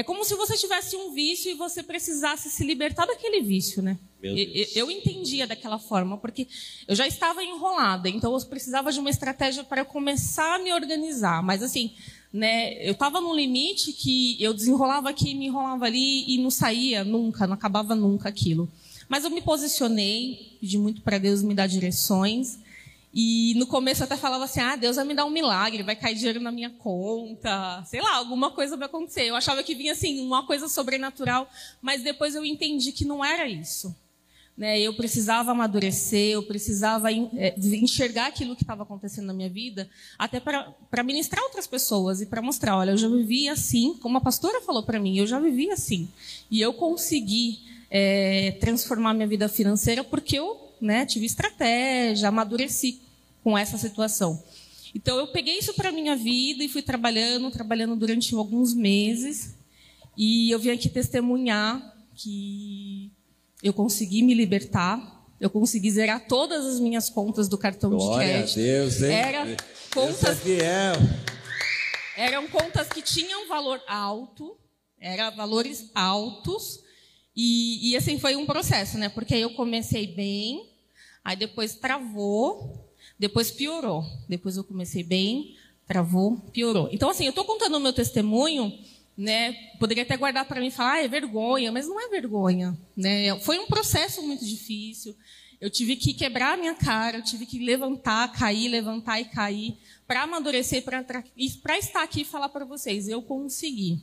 É. 0.00 0.02
Como 0.02 0.24
se 0.24 0.34
você 0.34 0.56
tivesse 0.56 0.96
um 0.96 1.12
vício 1.12 1.50
e 1.50 1.54
você 1.54 1.82
precisasse 1.82 2.50
se 2.50 2.64
libertar 2.64 3.06
daquele 3.06 3.40
vício, 3.40 3.82
né? 3.82 3.98
E- 4.22 4.46
Deus. 4.46 4.76
Eu, 4.76 4.90
entendia 4.90 5.46
daquela 5.46 5.78
forma, 5.78 6.18
porque 6.18 6.46
eu 6.86 6.94
já 6.94 7.06
estava 7.06 7.42
enrolada, 7.42 8.08
então 8.08 8.34
eu 8.34 8.46
precisava 8.46 8.90
de 8.92 8.98
uma 8.98 9.10
estratégia 9.10 9.62
para 9.64 9.84
começar 9.84 10.56
a 10.56 10.58
me 10.58 10.72
organizar. 10.72 11.42
Mas 11.42 11.62
assim, 11.62 11.92
né, 12.32 12.74
eu 12.86 12.92
estava 12.92 13.20
num 13.20 13.34
limite 13.34 13.92
que 13.92 14.36
eu 14.42 14.52
desenrolava 14.52 15.08
aqui, 15.08 15.34
me 15.34 15.46
enrolava 15.46 15.86
ali 15.86 16.24
e 16.28 16.38
não 16.38 16.50
saía 16.50 17.04
nunca, 17.04 17.46
não 17.46 17.54
acabava 17.54 17.94
nunca 17.94 18.28
aquilo. 18.28 18.68
Mas 19.08 19.24
eu 19.24 19.30
me 19.30 19.40
posicionei, 19.40 20.56
pedi 20.60 20.76
muito 20.76 21.00
para 21.00 21.18
Deus 21.18 21.42
me 21.42 21.54
dar 21.54 21.66
direções. 21.66 22.58
E 23.12 23.54
no 23.56 23.66
começo 23.66 24.02
eu 24.02 24.04
até 24.04 24.16
falava 24.16 24.44
assim: 24.44 24.60
ah, 24.60 24.76
Deus 24.76 24.96
vai 24.96 25.04
me 25.04 25.14
dar 25.14 25.24
um 25.24 25.30
milagre, 25.30 25.82
vai 25.82 25.96
cair 25.96 26.14
dinheiro 26.14 26.40
na 26.40 26.52
minha 26.52 26.70
conta, 26.70 27.82
sei 27.86 28.00
lá, 28.00 28.16
alguma 28.16 28.50
coisa 28.50 28.76
vai 28.76 28.86
acontecer. 28.86 29.22
Eu 29.22 29.36
achava 29.36 29.62
que 29.62 29.74
vinha 29.74 29.92
assim, 29.92 30.20
uma 30.20 30.46
coisa 30.46 30.68
sobrenatural, 30.68 31.48
mas 31.80 32.02
depois 32.02 32.34
eu 32.34 32.44
entendi 32.44 32.92
que 32.92 33.04
não 33.04 33.24
era 33.24 33.48
isso. 33.48 33.94
Né? 34.56 34.80
Eu 34.80 34.92
precisava 34.92 35.52
amadurecer, 35.52 36.32
eu 36.32 36.42
precisava 36.42 37.12
eh, 37.12 37.54
enxergar 37.56 38.26
aquilo 38.26 38.56
que 38.56 38.64
estava 38.64 38.82
acontecendo 38.82 39.26
na 39.26 39.32
minha 39.32 39.48
vida, 39.48 39.88
até 40.18 40.40
para 40.40 41.02
ministrar 41.04 41.44
outras 41.44 41.66
pessoas 41.66 42.20
e 42.20 42.26
para 42.26 42.42
mostrar: 42.42 42.76
olha, 42.76 42.90
eu 42.90 42.96
já 42.96 43.08
vivi 43.08 43.48
assim, 43.48 43.94
como 43.94 44.18
a 44.18 44.20
pastora 44.20 44.60
falou 44.60 44.82
para 44.82 44.98
mim, 44.98 45.16
eu 45.16 45.26
já 45.26 45.38
vivi 45.38 45.70
assim. 45.70 46.08
E 46.50 46.60
eu 46.60 46.74
consegui 46.74 47.60
eh, 47.90 48.56
transformar 48.60 49.14
minha 49.14 49.28
vida 49.28 49.48
financeira 49.48 50.04
porque 50.04 50.38
eu 50.38 50.67
né, 50.80 51.06
tive 51.06 51.26
estratégia, 51.26 52.28
amadureci 52.28 53.00
com 53.42 53.56
essa 53.56 53.78
situação. 53.78 54.42
Então 54.94 55.18
eu 55.18 55.28
peguei 55.28 55.58
isso 55.58 55.74
para 55.74 55.92
minha 55.92 56.16
vida 56.16 56.62
e 56.64 56.68
fui 56.68 56.82
trabalhando, 56.82 57.50
trabalhando 57.50 57.94
durante 57.96 58.34
alguns 58.34 58.74
meses. 58.74 59.54
E 60.16 60.50
eu 60.50 60.58
vim 60.58 60.70
aqui 60.70 60.88
testemunhar 60.88 61.96
que 62.14 63.12
eu 63.62 63.72
consegui 63.72 64.22
me 64.22 64.34
libertar, 64.34 65.26
eu 65.40 65.50
consegui 65.50 65.90
zerar 65.90 66.26
todas 66.26 66.66
as 66.66 66.80
minhas 66.80 67.08
contas 67.08 67.48
do 67.48 67.56
cartão 67.56 67.90
de 67.90 67.96
Glória 67.96 68.26
a 68.26 68.30
crédito. 68.30 68.56
Deus, 68.56 69.02
hein? 69.02 69.12
Era 69.12 69.44
Deus 69.44 69.58
contas 69.92 70.46
é 70.46 70.92
eram 72.18 72.48
contas 72.48 72.88
que 72.88 73.00
tinham 73.00 73.46
valor 73.46 73.80
alto, 73.86 74.58
eram 75.00 75.34
valores 75.36 75.88
altos, 75.94 76.80
e, 77.34 77.90
e 77.90 77.96
assim 77.96 78.18
foi 78.18 78.34
um 78.34 78.44
processo, 78.44 78.98
né? 78.98 79.08
Porque 79.08 79.34
aí 79.34 79.42
eu 79.42 79.54
comecei 79.54 80.08
bem, 80.08 80.67
aí 81.24 81.36
depois 81.36 81.74
travou, 81.74 82.88
depois 83.18 83.50
piorou. 83.50 84.04
Depois 84.28 84.56
eu 84.56 84.64
comecei 84.64 85.02
bem, 85.02 85.56
travou, 85.86 86.36
piorou. 86.52 86.88
Então, 86.92 87.10
assim, 87.10 87.24
eu 87.24 87.30
estou 87.30 87.44
contando 87.44 87.76
o 87.76 87.80
meu 87.80 87.92
testemunho, 87.92 88.72
né? 89.16 89.52
Poderia 89.78 90.04
até 90.04 90.16
guardar 90.16 90.46
para 90.46 90.60
mim 90.60 90.68
e 90.68 90.70
falar, 90.70 90.92
ah, 90.94 91.04
é 91.04 91.08
vergonha, 91.08 91.72
mas 91.72 91.88
não 91.88 92.00
é 92.00 92.08
vergonha, 92.08 92.78
né? 92.96 93.38
Foi 93.40 93.58
um 93.58 93.66
processo 93.66 94.22
muito 94.22 94.44
difícil. 94.44 95.16
Eu 95.60 95.68
tive 95.68 95.96
que 95.96 96.14
quebrar 96.14 96.54
a 96.54 96.56
minha 96.56 96.74
cara, 96.74 97.18
eu 97.18 97.24
tive 97.24 97.44
que 97.44 97.58
levantar, 97.58 98.30
cair, 98.32 98.68
levantar 98.68 99.20
e 99.20 99.24
cair, 99.24 99.76
para 100.06 100.22
amadurecer, 100.22 100.84
para 100.84 101.04
estar 101.78 102.02
aqui 102.02 102.20
e 102.20 102.24
falar 102.24 102.48
para 102.48 102.64
vocês, 102.64 103.08
eu 103.08 103.20
consegui. 103.20 104.00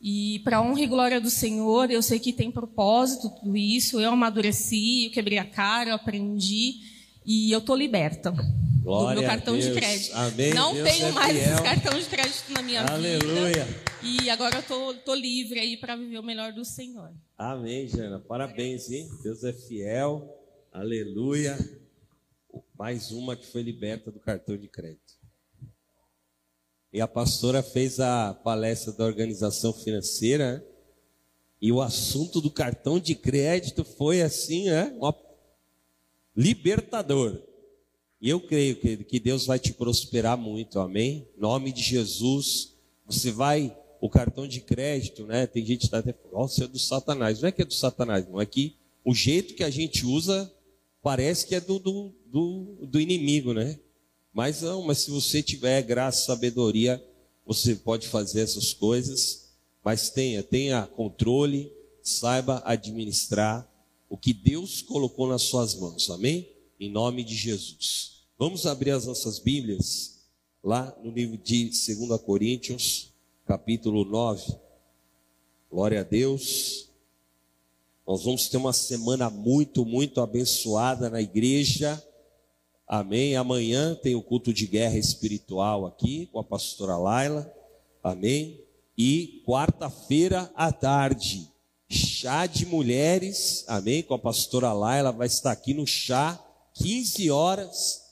E 0.00 0.38
para 0.40 0.62
honra 0.62 0.80
e 0.80 0.86
glória 0.86 1.20
do 1.20 1.28
Senhor, 1.28 1.90
eu 1.90 2.00
sei 2.00 2.18
que 2.18 2.32
tem 2.32 2.50
propósito 2.50 3.28
tudo 3.28 3.56
isso. 3.56 4.00
Eu 4.00 4.10
amadureci, 4.12 5.04
eu 5.06 5.10
quebrei 5.10 5.38
a 5.38 5.44
cara, 5.44 5.90
eu 5.90 5.94
aprendi 5.94 6.76
e 7.24 7.52
eu 7.52 7.60
tô 7.60 7.76
liberta 7.76 8.30
do 8.30 8.42
Glória 8.82 9.20
meu 9.20 9.28
a 9.28 9.34
cartão 9.34 9.58
de 9.58 9.70
crédito. 9.72 10.14
Amém. 10.14 10.54
Não 10.54 10.72
Deus 10.72 10.88
tenho 10.88 11.06
é 11.06 11.12
mais 11.12 11.36
fiel. 11.36 11.52
esse 11.54 11.62
cartão 11.62 11.98
de 11.98 12.04
crédito 12.06 12.52
na 12.52 12.62
minha 12.62 12.82
Aleluia. 12.82 13.64
vida. 13.64 13.90
E 14.02 14.30
agora 14.30 14.56
eu 14.56 14.62
tô, 14.62 14.94
tô 14.94 15.14
livre 15.14 15.60
aí 15.60 15.76
para 15.76 15.96
viver 15.96 16.18
o 16.18 16.22
melhor 16.22 16.54
do 16.54 16.64
Senhor. 16.64 17.12
Amém, 17.36 17.86
Jana. 17.86 18.18
Parabéns, 18.18 18.90
hein? 18.90 19.06
Deus 19.22 19.44
é 19.44 19.52
fiel. 19.52 20.34
Aleluia. 20.72 21.58
Mais 22.78 23.10
uma 23.10 23.36
que 23.36 23.46
foi 23.46 23.62
liberta 23.62 24.10
do 24.10 24.18
cartão 24.18 24.56
de 24.56 24.66
crédito. 24.66 25.19
E 26.92 27.00
a 27.00 27.06
pastora 27.06 27.62
fez 27.62 28.00
a 28.00 28.34
palestra 28.34 28.92
da 28.92 29.04
organização 29.04 29.72
financeira. 29.72 30.54
né? 30.58 30.64
E 31.60 31.70
o 31.70 31.80
assunto 31.80 32.40
do 32.40 32.50
cartão 32.50 32.98
de 32.98 33.14
crédito 33.14 33.84
foi 33.84 34.22
assim, 34.22 34.64
né? 34.64 34.94
Uma... 34.98 35.14
Libertador. 36.34 37.42
E 38.20 38.28
eu 38.28 38.40
creio 38.40 38.76
que, 38.76 38.96
que 38.98 39.20
Deus 39.20 39.46
vai 39.46 39.58
te 39.58 39.72
prosperar 39.72 40.36
muito, 40.36 40.80
amém? 40.80 41.28
Em 41.36 41.40
nome 41.40 41.72
de 41.72 41.82
Jesus. 41.82 42.74
Você 43.06 43.30
vai, 43.30 43.76
o 44.00 44.08
cartão 44.08 44.48
de 44.48 44.60
crédito, 44.60 45.26
né? 45.26 45.46
Tem 45.46 45.64
gente 45.64 45.80
que 45.80 45.84
está 45.86 45.98
até 45.98 46.12
falando, 46.12 46.32
nossa, 46.32 46.64
é 46.64 46.66
do 46.66 46.78
Satanás. 46.78 47.40
Não 47.40 47.48
é 47.48 47.52
que 47.52 47.62
é 47.62 47.64
do 47.64 47.74
Satanás, 47.74 48.26
não. 48.26 48.40
É 48.40 48.46
que 48.46 48.76
o 49.04 49.14
jeito 49.14 49.54
que 49.54 49.64
a 49.64 49.70
gente 49.70 50.04
usa 50.04 50.52
parece 51.02 51.46
que 51.46 51.54
é 51.54 51.60
do, 51.60 51.78
do, 51.78 52.12
do, 52.26 52.86
do 52.86 53.00
inimigo, 53.00 53.52
né? 53.52 53.78
Mas 54.32 54.62
não, 54.62 54.82
mas 54.82 54.98
se 54.98 55.10
você 55.10 55.42
tiver 55.42 55.82
graça, 55.82 56.26
sabedoria, 56.26 57.04
você 57.44 57.74
pode 57.74 58.06
fazer 58.08 58.42
essas 58.42 58.72
coisas. 58.72 59.50
Mas 59.84 60.10
tenha, 60.10 60.42
tenha 60.42 60.86
controle, 60.86 61.72
saiba 62.02 62.62
administrar 62.64 63.68
o 64.08 64.16
que 64.16 64.32
Deus 64.32 64.82
colocou 64.82 65.28
nas 65.28 65.42
suas 65.42 65.74
mãos, 65.74 66.10
amém? 66.10 66.48
Em 66.78 66.90
nome 66.90 67.24
de 67.24 67.34
Jesus. 67.34 68.24
Vamos 68.38 68.66
abrir 68.66 68.90
as 68.90 69.06
nossas 69.06 69.38
Bíblias 69.38 70.20
lá 70.62 70.96
no 71.02 71.10
livro 71.10 71.36
de 71.36 71.64
2 71.64 72.20
Coríntios, 72.22 73.12
capítulo 73.46 74.04
9. 74.04 74.56
Glória 75.70 76.00
a 76.00 76.04
Deus. 76.04 76.88
Nós 78.06 78.24
vamos 78.24 78.48
ter 78.48 78.56
uma 78.56 78.72
semana 78.72 79.30
muito, 79.30 79.84
muito 79.84 80.20
abençoada 80.20 81.08
na 81.08 81.22
igreja. 81.22 82.02
Amém. 82.92 83.36
Amanhã 83.36 83.94
tem 83.94 84.16
o 84.16 84.20
culto 84.22 84.52
de 84.52 84.66
guerra 84.66 84.98
espiritual 84.98 85.86
aqui 85.86 86.26
com 86.32 86.40
a 86.40 86.42
pastora 86.42 86.96
Laila. 86.96 87.48
Amém. 88.02 88.60
E 88.98 89.44
quarta-feira 89.46 90.50
à 90.56 90.72
tarde, 90.72 91.48
chá 91.88 92.46
de 92.46 92.66
mulheres. 92.66 93.64
Amém. 93.68 94.02
Com 94.02 94.14
a 94.14 94.18
pastora 94.18 94.72
Laila 94.72 95.12
vai 95.12 95.28
estar 95.28 95.52
aqui 95.52 95.72
no 95.72 95.86
chá, 95.86 96.44
15 96.74 97.30
horas. 97.30 98.02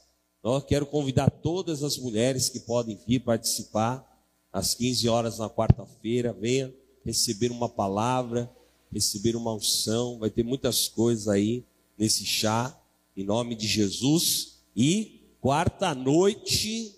Eu 0.44 0.60
quero 0.60 0.86
convidar 0.86 1.28
todas 1.28 1.82
as 1.82 1.98
mulheres 1.98 2.48
que 2.48 2.60
podem 2.60 2.96
vir 3.04 3.18
participar 3.18 4.08
às 4.52 4.74
15 4.74 5.08
horas 5.08 5.38
na 5.38 5.50
quarta-feira. 5.50 6.32
Venha 6.32 6.72
receber 7.04 7.50
uma 7.50 7.68
palavra, 7.68 8.48
receber 8.92 9.34
uma 9.34 9.52
unção. 9.52 10.20
Vai 10.20 10.30
ter 10.30 10.44
muitas 10.44 10.86
coisas 10.86 11.26
aí 11.26 11.64
nesse 11.98 12.24
chá, 12.24 12.80
em 13.16 13.24
nome 13.24 13.56
de 13.56 13.66
Jesus. 13.66 14.57
E 14.80 15.34
quarta 15.40 15.92
noite, 15.92 16.94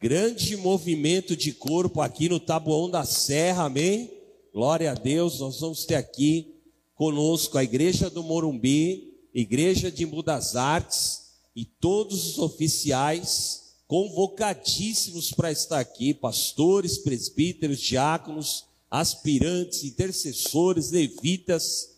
grande 0.00 0.56
movimento 0.56 1.36
de 1.36 1.52
corpo 1.52 2.00
aqui 2.00 2.28
no 2.28 2.40
Taboão 2.40 2.90
da 2.90 3.04
Serra, 3.04 3.66
amém? 3.66 4.10
Glória 4.52 4.90
a 4.90 4.94
Deus, 4.94 5.38
nós 5.38 5.60
vamos 5.60 5.84
ter 5.84 5.94
aqui 5.94 6.52
conosco 6.96 7.56
a 7.56 7.62
Igreja 7.62 8.10
do 8.10 8.24
Morumbi, 8.24 9.14
Igreja 9.32 9.88
de 9.88 10.04
Mudas 10.04 10.56
Artes 10.56 11.28
e 11.54 11.64
todos 11.64 12.26
os 12.26 12.38
oficiais 12.40 13.76
convocadíssimos 13.86 15.30
para 15.30 15.52
estar 15.52 15.78
aqui, 15.78 16.12
pastores, 16.12 16.98
presbíteros, 16.98 17.78
diáconos, 17.78 18.64
aspirantes, 18.90 19.84
intercessores, 19.84 20.90
levitas, 20.90 21.90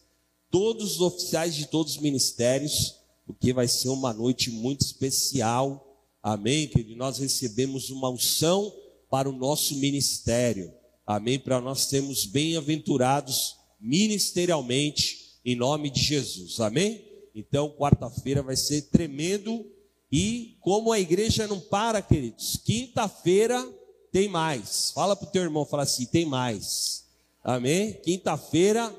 todos 0.51 0.97
os 0.97 1.01
oficiais 1.01 1.55
de 1.55 1.65
todos 1.65 1.97
os 1.97 2.03
ministérios, 2.03 3.01
porque 3.33 3.53
vai 3.53 3.67
ser 3.67 3.89
uma 3.89 4.13
noite 4.13 4.51
muito 4.51 4.83
especial. 4.83 5.99
Amém, 6.23 6.69
querido? 6.69 6.97
Nós 6.97 7.19
recebemos 7.19 7.91
uma 7.91 8.11
unção 8.11 8.73
para 9.11 9.29
o 9.29 9.33
nosso 9.33 9.77
ministério. 9.77 10.73
Amém, 11.07 11.39
para 11.39 11.61
nós 11.61 11.83
sermos 11.83 12.25
bem-aventurados 12.25 13.57
ministerialmente 13.81 15.39
em 15.45 15.57
nome 15.57 15.91
de 15.91 16.01
Jesus. 16.01 16.61
Amém? 16.61 17.05
Então, 17.35 17.71
quarta-feira 17.71 18.43
vai 18.43 18.57
ser 18.57 18.83
tremendo 18.83 19.67
e 20.11 20.57
como 20.61 20.93
a 20.93 21.01
igreja 21.01 21.47
não 21.47 21.59
para, 21.59 22.03
queridos, 22.03 22.61
quinta-feira 22.65 23.67
tem 24.13 24.29
mais. 24.29 24.91
Fala 24.95 25.17
para 25.17 25.27
o 25.27 25.31
teu 25.31 25.43
irmão, 25.43 25.65
fala 25.65 25.83
assim, 25.85 26.05
tem 26.05 26.27
mais. 26.27 27.07
Amém? 27.43 27.95
Quinta-feira, 27.95 28.95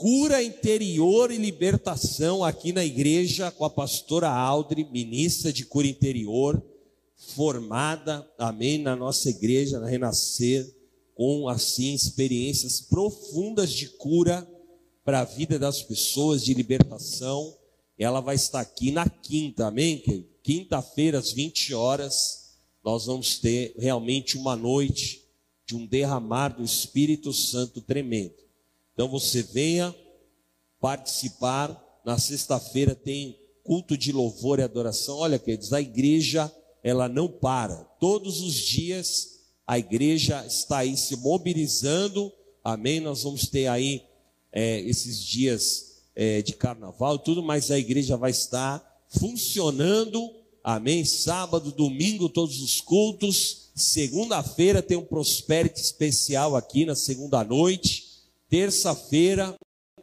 cura 0.00 0.42
interior 0.42 1.30
e 1.30 1.36
libertação 1.36 2.42
aqui 2.42 2.72
na 2.72 2.82
igreja 2.82 3.50
com 3.50 3.66
a 3.66 3.70
pastora 3.70 4.30
Aldri, 4.30 4.88
ministra 4.90 5.52
de 5.52 5.66
cura 5.66 5.86
interior, 5.86 6.62
formada, 7.34 8.26
amém, 8.38 8.78
na 8.78 8.96
nossa 8.96 9.28
igreja, 9.28 9.78
na 9.78 9.86
Renascer, 9.86 10.66
com 11.14 11.46
assim 11.50 11.92
experiências 11.92 12.80
profundas 12.80 13.70
de 13.70 13.90
cura 13.90 14.48
para 15.04 15.20
a 15.20 15.24
vida 15.24 15.58
das 15.58 15.82
pessoas, 15.82 16.42
de 16.42 16.54
libertação. 16.54 17.54
Ela 17.98 18.22
vai 18.22 18.36
estar 18.36 18.60
aqui 18.60 18.90
na 18.90 19.06
quinta, 19.06 19.66
amém? 19.66 20.02
Quinta-feira, 20.42 21.18
às 21.18 21.30
20 21.30 21.74
horas 21.74 22.54
nós 22.82 23.04
vamos 23.04 23.38
ter 23.38 23.74
realmente 23.78 24.38
uma 24.38 24.56
noite 24.56 25.26
de 25.66 25.76
um 25.76 25.86
derramar 25.86 26.56
do 26.56 26.64
Espírito 26.64 27.34
Santo 27.34 27.82
tremendo. 27.82 28.49
Então 29.00 29.08
você 29.08 29.42
venha 29.42 29.96
participar. 30.78 31.74
Na 32.04 32.18
sexta-feira 32.18 32.94
tem 32.94 33.34
culto 33.64 33.96
de 33.96 34.12
louvor 34.12 34.58
e 34.58 34.62
adoração. 34.62 35.16
Olha, 35.16 35.38
queridos, 35.38 35.72
a 35.72 35.80
igreja 35.80 36.54
ela 36.84 37.08
não 37.08 37.26
para. 37.26 37.76
Todos 37.98 38.42
os 38.42 38.52
dias 38.52 39.38
a 39.66 39.78
igreja 39.78 40.44
está 40.44 40.80
aí 40.80 40.98
se 40.98 41.16
mobilizando. 41.16 42.30
Amém. 42.62 43.00
Nós 43.00 43.22
vamos 43.22 43.48
ter 43.48 43.68
aí 43.68 44.02
é, 44.52 44.80
esses 44.80 45.24
dias 45.24 46.02
é, 46.14 46.42
de 46.42 46.52
carnaval, 46.52 47.18
tudo, 47.18 47.42
mas 47.42 47.70
a 47.70 47.78
igreja 47.78 48.18
vai 48.18 48.32
estar 48.32 48.84
funcionando 49.08 50.30
Amém? 50.62 51.06
Sábado, 51.06 51.72
domingo, 51.72 52.28
todos 52.28 52.60
os 52.60 52.80
cultos. 52.82 53.70
Segunda-feira 53.74 54.82
tem 54.82 54.96
um 54.96 55.04
Prosperity 55.04 55.80
especial 55.80 56.54
aqui 56.54 56.84
na 56.84 56.94
segunda 56.94 57.42
noite. 57.42 57.99
Terça-feira, 58.50 59.56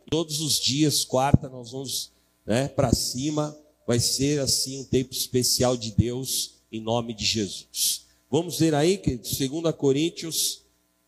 todos 0.09 0.41
os 0.41 0.57
dias, 0.59 1.05
quarta, 1.05 1.47
nós 1.47 1.71
vamos 1.71 2.11
né, 2.45 2.67
para 2.69 2.93
cima. 2.93 3.55
Vai 3.85 3.99
ser 3.99 4.39
assim 4.39 4.79
um 4.79 4.85
tempo 4.85 5.13
especial 5.13 5.77
de 5.77 5.91
Deus 5.91 6.55
em 6.71 6.81
nome 6.81 7.13
de 7.13 7.25
Jesus. 7.25 8.07
Vamos 8.31 8.57
ver 8.57 8.73
aí 8.73 8.97
que 8.97 9.17
2 9.17 9.75
Coríntios, 9.75 10.63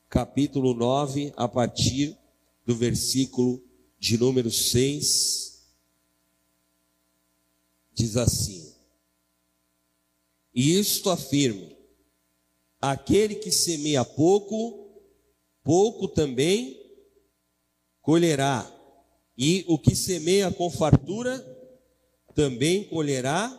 capítulo 0.08 0.74
9, 0.74 1.34
a 1.36 1.48
partir 1.48 2.16
do 2.66 2.76
versículo 2.76 3.64
de 3.98 4.18
número 4.18 4.52
6, 4.52 5.64
diz 7.94 8.16
assim: 8.16 8.70
e 10.54 10.78
isto 10.78 11.10
afirmo: 11.10 11.72
aquele 12.82 13.36
que 13.36 13.52
semeia 13.52 14.04
pouco, 14.04 14.90
pouco 15.64 16.08
também 16.08 16.79
colherá. 18.10 18.68
E 19.38 19.64
o 19.68 19.78
que 19.78 19.96
semeia 19.96 20.52
com 20.52 20.68
fartura, 20.72 21.38
também 22.34 22.84
colherá 22.86 23.56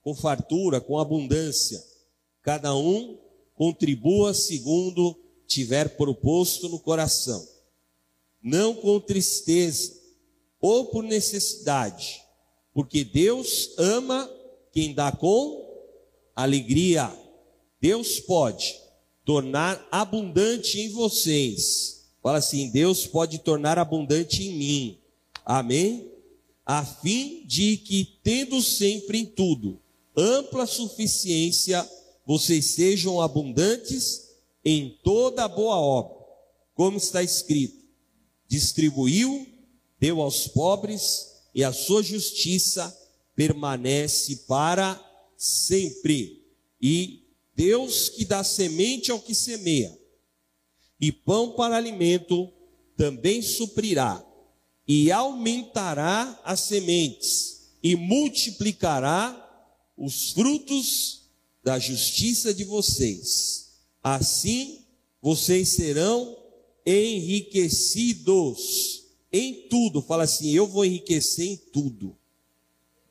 com 0.00 0.14
fartura, 0.14 0.80
com 0.80 0.98
abundância. 0.98 1.84
Cada 2.40 2.74
um 2.74 3.18
contribua 3.54 4.32
segundo 4.32 5.14
tiver 5.46 5.98
proposto 5.98 6.66
no 6.70 6.80
coração, 6.80 7.46
não 8.42 8.74
com 8.74 8.98
tristeza 8.98 9.92
ou 10.58 10.86
por 10.86 11.02
necessidade, 11.02 12.22
porque 12.72 13.04
Deus 13.04 13.74
ama 13.76 14.30
quem 14.72 14.94
dá 14.94 15.12
com 15.12 15.62
alegria. 16.34 17.14
Deus 17.78 18.18
pode 18.18 18.80
tornar 19.26 19.86
abundante 19.92 20.80
em 20.80 20.88
vocês. 20.88 21.99
Fala 22.22 22.38
assim: 22.38 22.70
Deus 22.70 23.06
pode 23.06 23.38
tornar 23.38 23.78
abundante 23.78 24.42
em 24.42 24.56
mim. 24.56 24.98
Amém? 25.44 26.10
A 26.64 26.84
fim 26.84 27.44
de 27.46 27.76
que, 27.78 28.18
tendo 28.22 28.62
sempre 28.62 29.18
em 29.18 29.26
tudo 29.26 29.80
ampla 30.16 30.66
suficiência, 30.66 31.88
vocês 32.26 32.66
sejam 32.66 33.20
abundantes 33.20 34.28
em 34.64 34.98
toda 35.02 35.48
boa 35.48 35.76
obra. 35.76 36.16
Como 36.74 36.96
está 36.96 37.22
escrito: 37.22 37.84
distribuiu, 38.46 39.46
deu 39.98 40.20
aos 40.20 40.46
pobres, 40.46 41.30
e 41.54 41.64
a 41.64 41.72
sua 41.72 42.02
justiça 42.02 42.96
permanece 43.34 44.36
para 44.46 45.00
sempre. 45.36 46.44
E 46.80 47.24
Deus 47.54 48.08
que 48.08 48.24
dá 48.24 48.44
semente 48.44 49.10
ao 49.10 49.20
que 49.20 49.34
semeia, 49.34 49.98
e 51.00 51.10
pão 51.10 51.52
para 51.52 51.76
alimento, 51.76 52.52
também 52.96 53.40
suprirá, 53.40 54.22
e 54.86 55.10
aumentará 55.10 56.38
as 56.44 56.60
sementes, 56.60 57.70
e 57.82 57.96
multiplicará 57.96 59.34
os 59.96 60.32
frutos 60.32 61.22
da 61.62 61.78
justiça 61.78 62.52
de 62.52 62.64
vocês. 62.64 63.70
Assim 64.02 64.84
vocês 65.22 65.70
serão 65.70 66.36
enriquecidos 66.84 69.04
em 69.32 69.68
tudo. 69.68 70.02
Fala 70.02 70.24
assim: 70.24 70.50
eu 70.50 70.66
vou 70.66 70.84
enriquecer 70.84 71.46
em 71.46 71.56
tudo, 71.56 72.14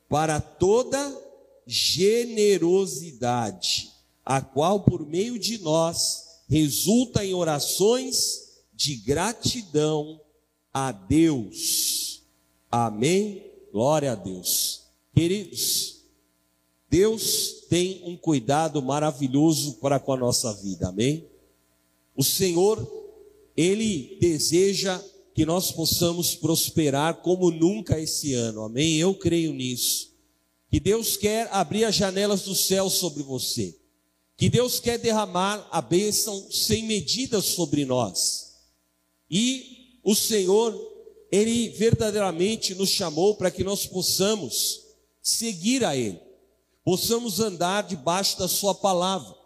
para 0.08 0.40
toda 0.40 1.18
generosidade, 1.66 3.90
a 4.24 4.40
qual 4.40 4.84
por 4.84 5.04
meio 5.06 5.36
de 5.38 5.58
nós 5.58 6.29
resulta 6.50 7.24
em 7.24 7.32
orações 7.32 8.58
de 8.74 8.96
gratidão 8.96 10.20
a 10.74 10.90
Deus. 10.90 12.22
Amém? 12.70 13.50
Glória 13.72 14.12
a 14.12 14.14
Deus. 14.16 14.82
Queridos, 15.14 16.00
Deus 16.88 17.66
tem 17.70 18.02
um 18.04 18.16
cuidado 18.16 18.82
maravilhoso 18.82 19.74
para 19.74 20.00
com 20.00 20.12
a 20.12 20.16
nossa 20.16 20.52
vida. 20.54 20.88
Amém? 20.88 21.24
O 22.16 22.24
Senhor, 22.24 22.84
ele 23.56 24.18
deseja 24.20 25.00
que 25.32 25.46
nós 25.46 25.70
possamos 25.70 26.34
prosperar 26.34 27.22
como 27.22 27.50
nunca 27.52 28.00
esse 28.00 28.34
ano. 28.34 28.64
Amém? 28.64 28.96
Eu 28.96 29.14
creio 29.14 29.52
nisso 29.52 30.10
que 30.70 30.78
Deus 30.78 31.16
quer 31.16 31.48
abrir 31.50 31.84
as 31.84 31.96
janelas 31.96 32.42
do 32.42 32.54
céu 32.54 32.88
sobre 32.88 33.24
você, 33.24 33.76
que 34.40 34.48
Deus 34.48 34.80
quer 34.80 34.96
derramar 34.96 35.68
a 35.70 35.82
bênção 35.82 36.50
sem 36.50 36.84
medida 36.84 37.42
sobre 37.42 37.84
nós. 37.84 38.54
E 39.30 39.98
o 40.02 40.14
Senhor, 40.14 40.74
Ele 41.30 41.68
verdadeiramente 41.68 42.74
nos 42.74 42.88
chamou 42.88 43.34
para 43.34 43.50
que 43.50 43.62
nós 43.62 43.84
possamos 43.84 44.80
seguir 45.20 45.84
a 45.84 45.94
Ele, 45.94 46.18
possamos 46.82 47.38
andar 47.38 47.82
debaixo 47.82 48.38
da 48.38 48.48
Sua 48.48 48.74
palavra, 48.74 49.36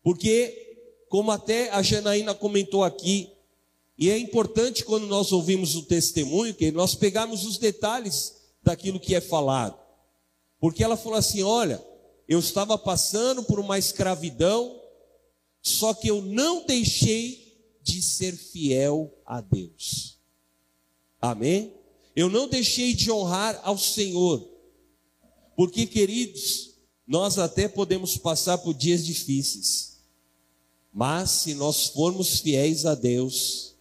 porque, 0.00 0.78
como 1.08 1.32
até 1.32 1.68
a 1.70 1.82
Janaína 1.82 2.32
comentou 2.32 2.84
aqui, 2.84 3.28
e 3.98 4.08
é 4.08 4.16
importante 4.16 4.84
quando 4.84 5.08
nós 5.08 5.32
ouvimos 5.32 5.74
o 5.74 5.82
testemunho, 5.82 6.54
que 6.54 6.70
nós 6.70 6.94
pegamos 6.94 7.44
os 7.44 7.58
detalhes 7.58 8.36
daquilo 8.62 9.00
que 9.00 9.12
é 9.12 9.20
falado. 9.20 9.76
Porque 10.60 10.84
ela 10.84 10.96
falou 10.96 11.18
assim: 11.18 11.42
olha, 11.42 11.84
eu 12.28 12.38
estava 12.38 12.76
passando 12.76 13.42
por 13.44 13.60
uma 13.60 13.78
escravidão, 13.78 14.80
só 15.62 15.94
que 15.94 16.08
eu 16.08 16.20
não 16.22 16.66
deixei 16.66 17.46
de 17.82 18.02
ser 18.02 18.36
fiel 18.36 19.16
a 19.24 19.40
Deus. 19.40 20.18
Amém? 21.20 21.72
Eu 22.14 22.28
não 22.28 22.48
deixei 22.48 22.94
de 22.94 23.10
honrar 23.10 23.60
ao 23.62 23.78
Senhor. 23.78 24.48
Porque, 25.54 25.86
queridos, 25.86 26.74
nós 27.06 27.38
até 27.38 27.68
podemos 27.68 28.16
passar 28.16 28.58
por 28.58 28.74
dias 28.74 29.04
difíceis, 29.04 30.00
mas 30.92 31.30
se 31.30 31.54
nós 31.54 31.86
formos 31.88 32.40
fiéis 32.40 32.84
a 32.84 32.94
Deus, 32.94 33.76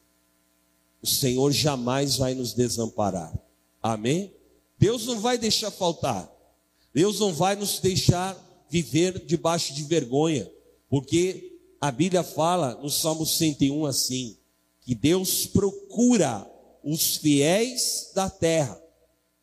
o 1.01 1.07
Senhor 1.07 1.51
jamais 1.51 2.17
vai 2.17 2.35
nos 2.35 2.53
desamparar. 2.53 3.33
Amém? 3.81 4.33
Deus 4.77 5.05
não 5.05 5.19
vai 5.19 5.37
deixar 5.37 5.71
faltar. 5.71 6.31
Deus 6.95 7.19
não 7.19 7.33
vai 7.33 7.57
nos 7.57 7.79
deixar 7.79 8.41
viver 8.69 9.25
debaixo 9.25 9.73
de 9.73 9.83
vergonha, 9.83 10.49
porque 10.87 11.59
a 11.81 11.91
Bíblia 11.91 12.23
fala 12.23 12.79
no 12.81 12.89
Salmo 12.89 13.25
101 13.25 13.85
assim: 13.85 14.37
que 14.79 14.95
Deus 14.95 15.45
procura 15.45 16.49
os 16.81 17.17
fiéis 17.17 18.11
da 18.15 18.29
terra. 18.29 18.81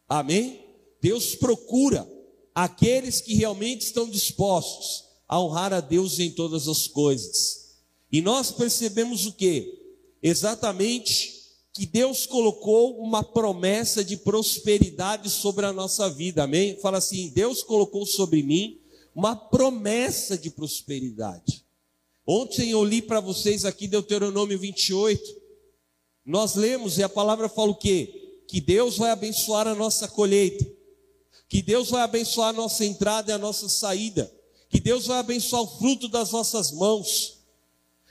Amém? 0.08 0.64
Deus 0.98 1.34
procura 1.34 2.10
aqueles 2.54 3.20
que 3.20 3.34
realmente 3.34 3.82
estão 3.82 4.08
dispostos 4.08 5.04
a 5.28 5.38
honrar 5.38 5.74
a 5.74 5.80
Deus 5.80 6.18
em 6.18 6.30
todas 6.30 6.66
as 6.66 6.86
coisas. 6.86 7.74
E 8.10 8.22
nós 8.22 8.50
percebemos 8.50 9.26
o 9.26 9.32
que? 9.32 9.78
Exatamente 10.22 11.41
que 11.72 11.86
Deus 11.86 12.26
colocou 12.26 12.98
uma 12.98 13.22
promessa 13.24 14.04
de 14.04 14.16
prosperidade 14.18 15.30
sobre 15.30 15.64
a 15.64 15.72
nossa 15.72 16.10
vida, 16.10 16.42
amém? 16.44 16.78
Fala 16.80 16.98
assim: 16.98 17.30
Deus 17.30 17.62
colocou 17.62 18.04
sobre 18.04 18.42
mim 18.42 18.78
uma 19.14 19.34
promessa 19.34 20.36
de 20.36 20.50
prosperidade. 20.50 21.64
Ontem 22.26 22.70
eu 22.70 22.84
li 22.84 23.00
para 23.00 23.20
vocês 23.20 23.64
aqui 23.64 23.88
Deuteronômio 23.88 24.58
28. 24.58 25.42
Nós 26.24 26.54
lemos 26.54 26.98
e 26.98 27.02
a 27.02 27.08
palavra 27.08 27.48
fala 27.48 27.70
o 27.70 27.74
quê? 27.74 28.42
Que 28.46 28.60
Deus 28.60 28.98
vai 28.98 29.10
abençoar 29.10 29.66
a 29.66 29.74
nossa 29.74 30.06
colheita, 30.06 30.64
que 31.48 31.62
Deus 31.62 31.88
vai 31.90 32.02
abençoar 32.02 32.50
a 32.50 32.52
nossa 32.52 32.84
entrada 32.84 33.32
e 33.32 33.34
a 33.34 33.38
nossa 33.38 33.68
saída, 33.68 34.32
que 34.68 34.78
Deus 34.78 35.06
vai 35.06 35.18
abençoar 35.18 35.62
o 35.62 35.78
fruto 35.78 36.06
das 36.06 36.30
nossas 36.30 36.70
mãos, 36.70 37.38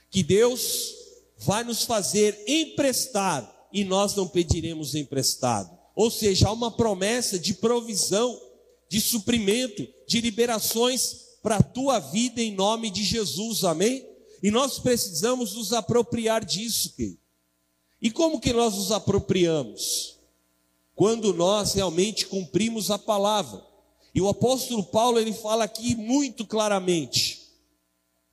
que 0.09 0.23
Deus 0.23 1.00
vai 1.41 1.63
nos 1.63 1.83
fazer 1.83 2.43
emprestar 2.47 3.67
e 3.73 3.83
nós 3.83 4.15
não 4.15 4.27
pediremos 4.27 4.93
emprestado. 4.93 5.75
Ou 5.95 6.11
seja, 6.11 6.47
há 6.47 6.51
uma 6.51 6.69
promessa 6.69 7.39
de 7.39 7.55
provisão, 7.55 8.39
de 8.87 9.01
suprimento, 9.01 9.87
de 10.07 10.21
liberações 10.21 11.31
para 11.41 11.57
a 11.57 11.63
tua 11.63 11.99
vida 11.99 12.41
em 12.41 12.53
nome 12.53 12.91
de 12.91 13.03
Jesus, 13.03 13.63
amém? 13.63 14.05
E 14.43 14.51
nós 14.51 14.77
precisamos 14.79 15.55
nos 15.55 15.73
apropriar 15.73 16.45
disso, 16.45 16.93
querido. 16.95 17.19
E 18.01 18.11
como 18.11 18.39
que 18.39 18.53
nós 18.53 18.75
nos 18.75 18.91
apropriamos? 18.91 20.19
Quando 20.95 21.33
nós 21.33 21.73
realmente 21.73 22.27
cumprimos 22.27 22.91
a 22.91 22.99
palavra. 22.99 23.63
E 24.13 24.21
o 24.21 24.27
apóstolo 24.27 24.83
Paulo 24.83 25.19
ele 25.19 25.33
fala 25.33 25.63
aqui 25.63 25.95
muito 25.95 26.45
claramente: 26.45 27.47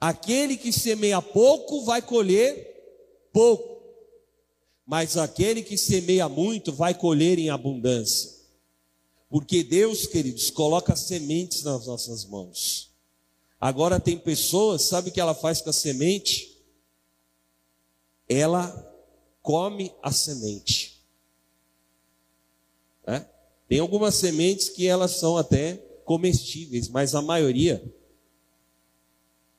aquele 0.00 0.56
que 0.56 0.72
semeia 0.72 1.22
pouco 1.22 1.84
vai 1.84 2.02
colher 2.02 2.77
pouco, 3.32 3.82
mas 4.86 5.16
aquele 5.16 5.62
que 5.62 5.76
semeia 5.76 6.28
muito 6.28 6.72
vai 6.72 6.94
colher 6.94 7.38
em 7.38 7.50
abundância. 7.50 8.38
Porque 9.28 9.62
Deus, 9.62 10.06
queridos, 10.06 10.50
coloca 10.50 10.96
sementes 10.96 11.62
nas 11.62 11.86
nossas 11.86 12.24
mãos. 12.24 12.90
Agora 13.60 14.00
tem 14.00 14.18
pessoas, 14.18 14.82
sabe 14.82 15.10
o 15.10 15.12
que 15.12 15.20
ela 15.20 15.34
faz 15.34 15.60
com 15.60 15.70
a 15.70 15.72
semente? 15.72 16.56
Ela 18.28 18.84
come 19.42 19.92
a 20.02 20.12
semente. 20.12 21.02
É? 23.06 23.24
Tem 23.68 23.80
algumas 23.80 24.14
sementes 24.14 24.68
que 24.68 24.86
elas 24.86 25.12
são 25.12 25.36
até 25.36 25.76
comestíveis, 26.04 26.88
mas 26.88 27.14
a 27.14 27.20
maioria 27.20 27.82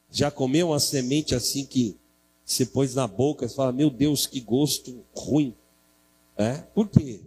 já 0.09 0.31
comeu 0.31 0.69
uma 0.69 0.79
semente 0.79 1.35
assim 1.35 1.65
que 1.65 1.99
você 2.49 2.65
pôs 2.65 2.95
na 2.95 3.05
boca 3.05 3.45
e 3.45 3.49
fala, 3.49 3.71
meu 3.71 3.91
Deus, 3.91 4.25
que 4.25 4.39
gosto 4.39 5.05
ruim. 5.15 5.53
É? 6.35 6.55
Por 6.55 6.89
quê? 6.89 7.21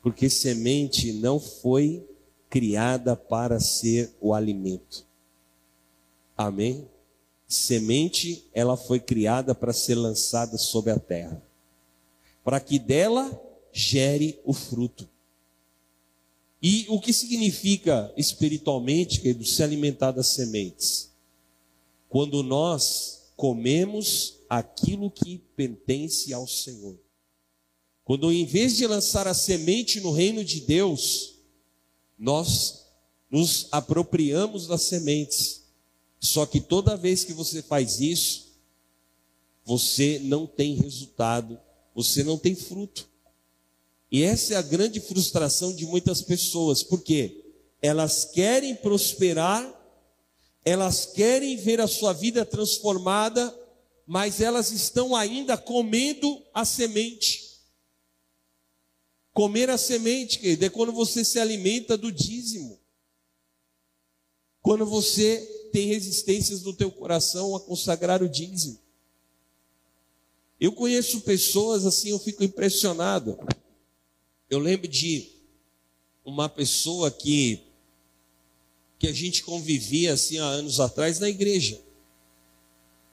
Porque 0.00 0.30
semente 0.30 1.12
não 1.12 1.40
foi 1.40 2.06
criada 2.48 3.16
para 3.16 3.58
ser 3.58 4.14
o 4.20 4.32
alimento. 4.32 5.04
Amém? 6.36 6.88
Semente, 7.48 8.48
ela 8.54 8.76
foi 8.76 9.00
criada 9.00 9.56
para 9.56 9.72
ser 9.72 9.96
lançada 9.96 10.56
sobre 10.56 10.92
a 10.92 11.00
terra. 11.00 11.42
Para 12.44 12.60
que 12.60 12.78
dela 12.78 13.28
gere 13.72 14.38
o 14.44 14.52
fruto. 14.52 15.08
E 16.62 16.86
o 16.88 17.00
que 17.00 17.12
significa 17.12 18.12
espiritualmente, 18.16 19.20
querido, 19.20 19.44
se 19.44 19.64
alimentar 19.64 20.12
das 20.12 20.28
sementes? 20.28 21.10
Quando 22.08 22.40
nós 22.44 23.21
comemos 23.42 24.36
aquilo 24.48 25.10
que 25.10 25.38
pertence 25.56 26.32
ao 26.32 26.46
Senhor. 26.46 26.96
Quando 28.04 28.30
em 28.30 28.46
vez 28.46 28.76
de 28.76 28.86
lançar 28.86 29.26
a 29.26 29.34
semente 29.34 30.00
no 30.00 30.12
reino 30.12 30.44
de 30.44 30.60
Deus, 30.60 31.40
nós 32.16 32.86
nos 33.28 33.66
apropriamos 33.72 34.68
das 34.68 34.82
sementes. 34.82 35.64
Só 36.20 36.46
que 36.46 36.60
toda 36.60 36.96
vez 36.96 37.24
que 37.24 37.32
você 37.32 37.60
faz 37.60 37.98
isso, 37.98 38.52
você 39.64 40.20
não 40.22 40.46
tem 40.46 40.76
resultado, 40.76 41.58
você 41.96 42.22
não 42.22 42.38
tem 42.38 42.54
fruto. 42.54 43.08
E 44.08 44.22
essa 44.22 44.54
é 44.54 44.56
a 44.56 44.62
grande 44.62 45.00
frustração 45.00 45.74
de 45.74 45.84
muitas 45.84 46.22
pessoas, 46.22 46.84
porque 46.84 47.44
elas 47.82 48.24
querem 48.24 48.76
prosperar 48.76 49.81
elas 50.64 51.06
querem 51.06 51.56
ver 51.56 51.80
a 51.80 51.88
sua 51.88 52.12
vida 52.12 52.44
transformada, 52.44 53.56
mas 54.06 54.40
elas 54.40 54.70
estão 54.70 55.16
ainda 55.16 55.56
comendo 55.56 56.42
a 56.54 56.64
semente. 56.64 57.60
Comer 59.32 59.70
a 59.70 59.78
semente, 59.78 60.38
querido, 60.38 60.64
é 60.64 60.68
quando 60.68 60.92
você 60.92 61.24
se 61.24 61.38
alimenta 61.38 61.96
do 61.96 62.12
dízimo. 62.12 62.78
Quando 64.60 64.86
você 64.86 65.70
tem 65.72 65.88
resistências 65.88 66.62
no 66.62 66.74
teu 66.74 66.90
coração 66.90 67.56
a 67.56 67.60
consagrar 67.60 68.22
o 68.22 68.28
dízimo. 68.28 68.78
Eu 70.60 70.72
conheço 70.72 71.22
pessoas 71.22 71.84
assim, 71.84 72.10
eu 72.10 72.18
fico 72.18 72.44
impressionado. 72.44 73.36
Eu 74.48 74.60
lembro 74.60 74.86
de 74.86 75.32
uma 76.24 76.48
pessoa 76.48 77.10
que 77.10 77.71
que 79.02 79.08
a 79.08 79.12
gente 79.12 79.42
convivia 79.42 80.12
assim 80.12 80.38
há 80.38 80.44
anos 80.44 80.78
atrás 80.78 81.18
na 81.18 81.28
igreja. 81.28 81.82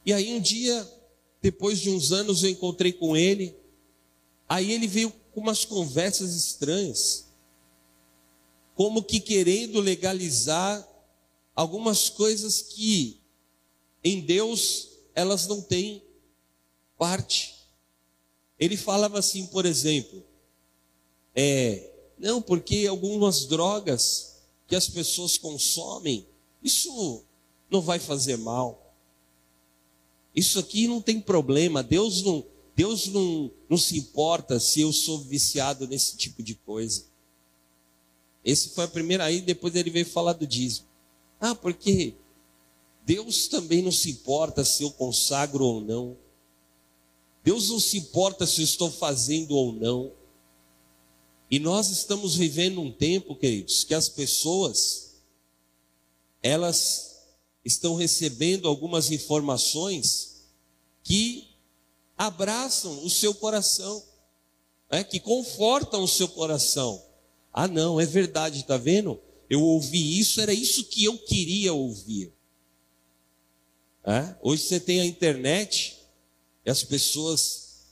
E 0.06 0.14
aí 0.14 0.32
um 0.32 0.40
dia, 0.40 0.88
depois 1.42 1.80
de 1.80 1.90
uns 1.90 2.12
anos, 2.12 2.44
eu 2.44 2.52
encontrei 2.52 2.94
com 2.94 3.18
ele. 3.18 3.58
Aí 4.48 4.72
ele 4.72 4.86
veio 4.86 5.10
com 5.34 5.42
umas 5.42 5.66
conversas 5.66 6.36
estranhas, 6.36 7.26
como 8.76 9.02
que 9.02 9.20
querendo 9.20 9.80
legalizar 9.80 10.88
algumas 11.56 12.08
coisas 12.08 12.62
que 12.62 13.20
em 14.04 14.22
Deus 14.22 14.90
elas 15.16 15.48
não 15.48 15.60
têm 15.60 16.04
parte. 17.00 17.56
Ele 18.60 18.78
falava 18.78 19.18
assim, 19.18 19.48
por 19.48 19.66
exemplo, 19.66 20.24
é, 21.34 21.92
não, 22.16 22.40
porque 22.40 22.86
algumas 22.86 23.48
drogas 23.48 24.29
que 24.70 24.76
as 24.76 24.88
pessoas 24.88 25.36
consomem, 25.36 26.28
isso 26.64 27.26
não 27.72 27.82
vai 27.82 27.98
fazer 27.98 28.38
mal. 28.38 28.96
Isso 30.36 30.60
aqui 30.60 30.88
não 30.88 31.02
tem 31.02 31.20
problema. 31.20 31.82
Deus 31.82 32.22
não, 32.22 32.46
Deus 32.76 33.08
não, 33.08 33.52
não 33.68 33.78
se 33.78 33.98
importa 33.98 34.60
se 34.60 34.82
eu 34.82 34.94
sou 34.94 35.20
viciado 35.20 35.88
nesse 35.88 36.16
tipo 36.16 36.44
de 36.44 36.54
coisa. 36.54 37.06
Esse 38.46 38.70
foi 38.70 38.86
a 38.86 38.88
primeira 38.88 39.26
aí, 39.26 39.42
depois 39.42 39.76
ele 39.76 39.90
veio 39.90 40.06
falar 40.06 40.34
do 40.34 40.46
dízimo. 40.46 40.88
Ah, 41.42 41.56
porque 41.56 42.14
Deus 43.06 43.48
também 43.48 43.82
não 43.82 43.92
se 43.92 44.12
importa 44.12 44.64
se 44.64 44.84
eu 44.84 44.92
consagro 44.92 45.66
ou 45.66 45.82
não. 45.82 46.16
Deus 47.44 47.70
não 47.70 47.80
se 47.80 47.98
importa 47.98 48.46
se 48.46 48.62
eu 48.62 48.66
estou 48.66 48.92
fazendo 48.92 49.56
ou 49.56 49.74
não. 49.74 50.12
E 51.50 51.60
nós 51.60 51.90
estamos 51.90 52.36
vivendo 52.36 52.82
um 52.82 52.92
tempo, 52.92 53.36
queridos, 53.36 53.84
que 53.84 53.94
as 53.94 54.08
pessoas 54.08 55.16
elas 56.42 57.24
estão 57.66 57.96
recebendo 57.96 58.68
algumas 58.68 59.12
informações 59.12 60.46
que 61.04 61.50
abraçam 62.18 63.04
o 63.04 63.10
seu 63.10 63.34
coração, 63.34 64.04
né? 64.92 65.04
que 65.04 65.20
confortam 65.20 66.04
o 66.04 66.08
seu 66.08 66.28
coração. 66.28 67.04
Ah, 67.52 67.68
não, 67.68 68.00
é 68.00 68.06
verdade, 68.06 68.64
tá 68.64 68.78
vendo? 68.78 69.20
eu 69.50 69.62
ouvi 69.64 70.20
isso, 70.20 70.40
era 70.40 70.54
isso 70.54 70.86
que 70.86 71.04
eu 71.04 71.18
queria 71.18 71.74
ouvir. 71.74 72.32
É? 74.04 74.36
Hoje 74.42 74.64
você 74.64 74.80
tem 74.80 75.02
a 75.02 75.06
internet 75.06 75.98
e 76.66 76.70
as 76.70 76.84
pessoas 76.84 77.88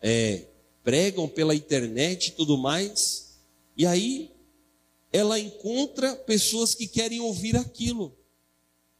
é, 0.00 0.46
pregam 0.86 1.28
pela 1.28 1.52
internet 1.52 2.28
e 2.28 2.30
tudo 2.30 2.56
mais, 2.56 3.40
e 3.76 3.84
aí 3.84 4.30
ela 5.12 5.36
encontra 5.36 6.14
pessoas 6.14 6.76
que 6.76 6.86
querem 6.86 7.18
ouvir 7.18 7.56
aquilo. 7.56 8.16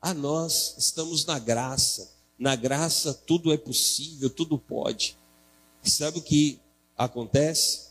A 0.02 0.12
nós 0.12 0.74
estamos 0.78 1.24
na 1.24 1.38
graça, 1.38 2.12
na 2.36 2.56
graça 2.56 3.14
tudo 3.14 3.52
é 3.52 3.56
possível, 3.56 4.28
tudo 4.28 4.58
pode. 4.58 5.16
Sabe 5.84 6.18
o 6.18 6.22
que 6.22 6.58
acontece? 6.98 7.90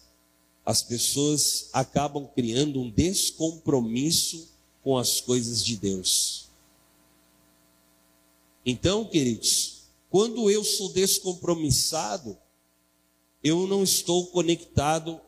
As 0.66 0.82
pessoas 0.82 1.70
acabam 1.72 2.28
criando 2.36 2.82
um 2.82 2.92
descompromisso 2.92 4.50
com 4.84 4.98
as 4.98 5.22
coisas 5.22 5.64
de 5.64 5.78
Deus. 5.78 6.50
Então, 8.66 9.06
queridos, 9.06 9.84
quando 10.10 10.52
eu 10.52 10.66
sou 10.66 10.92
descompromissado, 10.92 12.38
eu 13.46 13.68
não 13.68 13.84
estou 13.84 14.26
conectado 14.32 15.22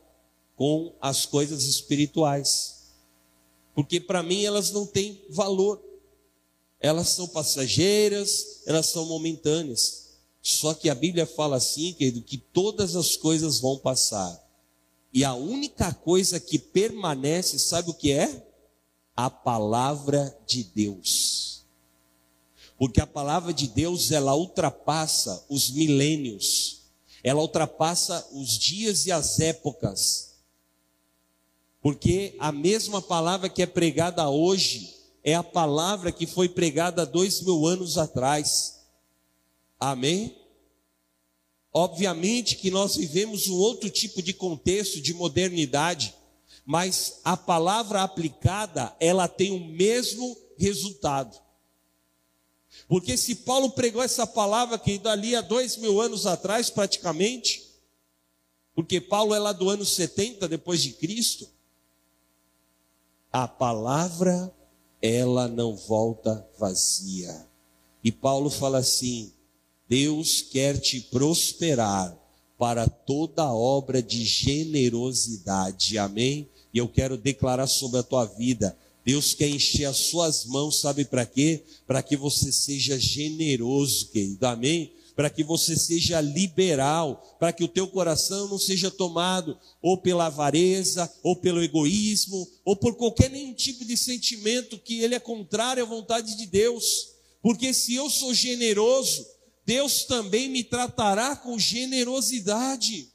com 0.56 0.92
as 1.00 1.28
coisas 1.28 1.66
espirituais. 1.66 2.96
Porque 3.76 4.00
para 4.00 4.24
mim 4.24 4.44
elas 4.44 4.72
não 4.72 4.88
têm 4.88 5.24
valor. 5.30 5.80
Elas 6.80 7.10
são 7.10 7.28
passageiras, 7.28 8.64
elas 8.66 8.88
são 8.88 9.06
momentâneas. 9.06 10.16
Só 10.42 10.74
que 10.74 10.90
a 10.90 10.96
Bíblia 10.96 11.28
fala 11.28 11.58
assim, 11.58 11.94
querido, 11.94 12.24
que 12.24 12.40
todas 12.40 12.96
as 12.96 13.16
coisas 13.16 13.60
vão 13.60 13.78
passar. 13.78 14.44
E 15.14 15.24
a 15.24 15.36
única 15.36 15.94
coisa 15.94 16.40
que 16.40 16.58
permanece, 16.58 17.60
sabe 17.60 17.92
o 17.92 17.94
que 17.94 18.12
é? 18.12 18.48
A 19.16 19.30
palavra 19.30 20.36
de 20.48 20.64
Deus. 20.64 21.66
Porque 22.80 23.00
a 23.00 23.06
palavra 23.06 23.54
de 23.54 23.68
Deus, 23.68 24.12
ela 24.12 24.36
ultrapassa 24.36 25.46
os 25.48 25.70
milênios. 25.70 26.87
Ela 27.28 27.42
ultrapassa 27.42 28.26
os 28.32 28.58
dias 28.58 29.06
e 29.06 29.12
as 29.12 29.38
épocas. 29.42 30.38
Porque 31.82 32.34
a 32.40 32.54
mesma 32.54 33.02
palavra 33.02 33.50
que 33.50 33.62
é 33.62 33.66
pregada 33.66 34.30
hoje, 34.30 34.96
é 35.26 35.34
a 35.34 35.44
palavra 35.44 36.10
que 36.10 36.26
foi 36.26 36.48
pregada 36.48 37.06
dois 37.06 37.42
mil 37.42 37.68
anos 37.68 37.98
atrás. 37.98 38.80
Amém? 39.78 40.38
Obviamente 41.74 42.56
que 42.56 42.72
nós 42.72 42.96
vivemos 42.96 43.50
um 43.50 43.58
outro 43.58 43.90
tipo 43.90 44.22
de 44.22 44.34
contexto 44.34 45.02
de 45.02 45.14
modernidade, 45.14 46.16
mas 46.66 47.20
a 47.26 47.36
palavra 47.36 48.04
aplicada, 48.04 48.96
ela 49.02 49.28
tem 49.28 49.52
o 49.52 49.68
mesmo 49.68 50.34
resultado. 50.58 51.38
Porque 52.88 53.18
se 53.18 53.36
Paulo 53.36 53.72
pregou 53.72 54.02
essa 54.02 54.26
palavra 54.26 54.80
que 54.80 54.98
dali 54.98 55.36
há 55.36 55.42
dois 55.42 55.76
mil 55.76 56.00
anos 56.00 56.26
atrás, 56.26 56.70
praticamente, 56.70 57.66
porque 58.74 59.02
Paulo 59.02 59.34
é 59.34 59.40
lá 59.40 59.52
do 59.52 59.70
ano 59.70 59.84
70 59.84 60.48
depois 60.48 60.82
de 60.82 60.94
Cristo, 60.94 61.50
a 63.32 63.48
palavra 63.48 64.54
ela 65.02 65.48
não 65.48 65.76
volta 65.76 66.48
vazia. 66.58 67.48
E 68.04 68.12
Paulo 68.12 68.50
fala 68.50 68.78
assim: 68.78 69.34
Deus 69.90 70.42
quer 70.42 70.80
te 70.80 71.02
prosperar 71.02 72.18
para 72.58 72.88
toda 72.88 73.54
obra 73.54 74.02
de 74.02 74.24
generosidade. 74.24 75.98
Amém? 75.98 76.50
E 76.74 76.78
eu 76.78 76.88
quero 76.88 77.18
declarar 77.18 77.68
sobre 77.68 78.00
a 78.00 78.04
tua 78.04 78.26
vida. 78.26 78.78
Deus 79.08 79.34
quer 79.34 79.48
encher 79.48 79.86
as 79.86 79.96
suas 79.96 80.44
mãos, 80.44 80.82
sabe 80.82 81.06
para 81.06 81.26
quê? 81.26 81.64
Para 81.88 82.04
que 82.04 82.18
você 82.18 82.52
seja 82.52 83.00
generoso, 83.00 84.10
querido. 84.10 84.46
Amém? 84.46 84.92
para 85.16 85.32
que 85.32 85.44
você 85.44 85.76
seja 85.76 86.22
liberal, 86.22 87.36
para 87.40 87.52
que 87.52 87.64
o 87.64 87.68
teu 87.68 87.88
coração 87.88 88.48
não 88.50 88.60
seja 88.60 88.92
tomado 88.92 89.58
ou 89.82 89.98
pela 89.98 90.28
avareza, 90.28 91.12
ou 91.24 91.36
pelo 91.36 91.64
egoísmo, 91.64 92.48
ou 92.64 92.76
por 92.76 92.96
qualquer 92.96 93.32
nenhum 93.32 93.52
tipo 93.52 93.84
de 93.84 93.98
sentimento 93.98 94.78
que 94.78 95.00
ele 95.00 95.16
é 95.16 95.20
contrário 95.20 95.82
à 95.82 95.88
vontade 95.88 96.38
de 96.38 96.46
Deus. 96.46 97.14
Porque 97.42 97.74
se 97.74 97.96
eu 97.96 98.12
sou 98.12 98.32
generoso, 98.32 99.26
Deus 99.66 100.04
também 100.04 100.50
me 100.50 100.64
tratará 100.64 101.36
com 101.36 101.58
generosidade. 101.58 103.12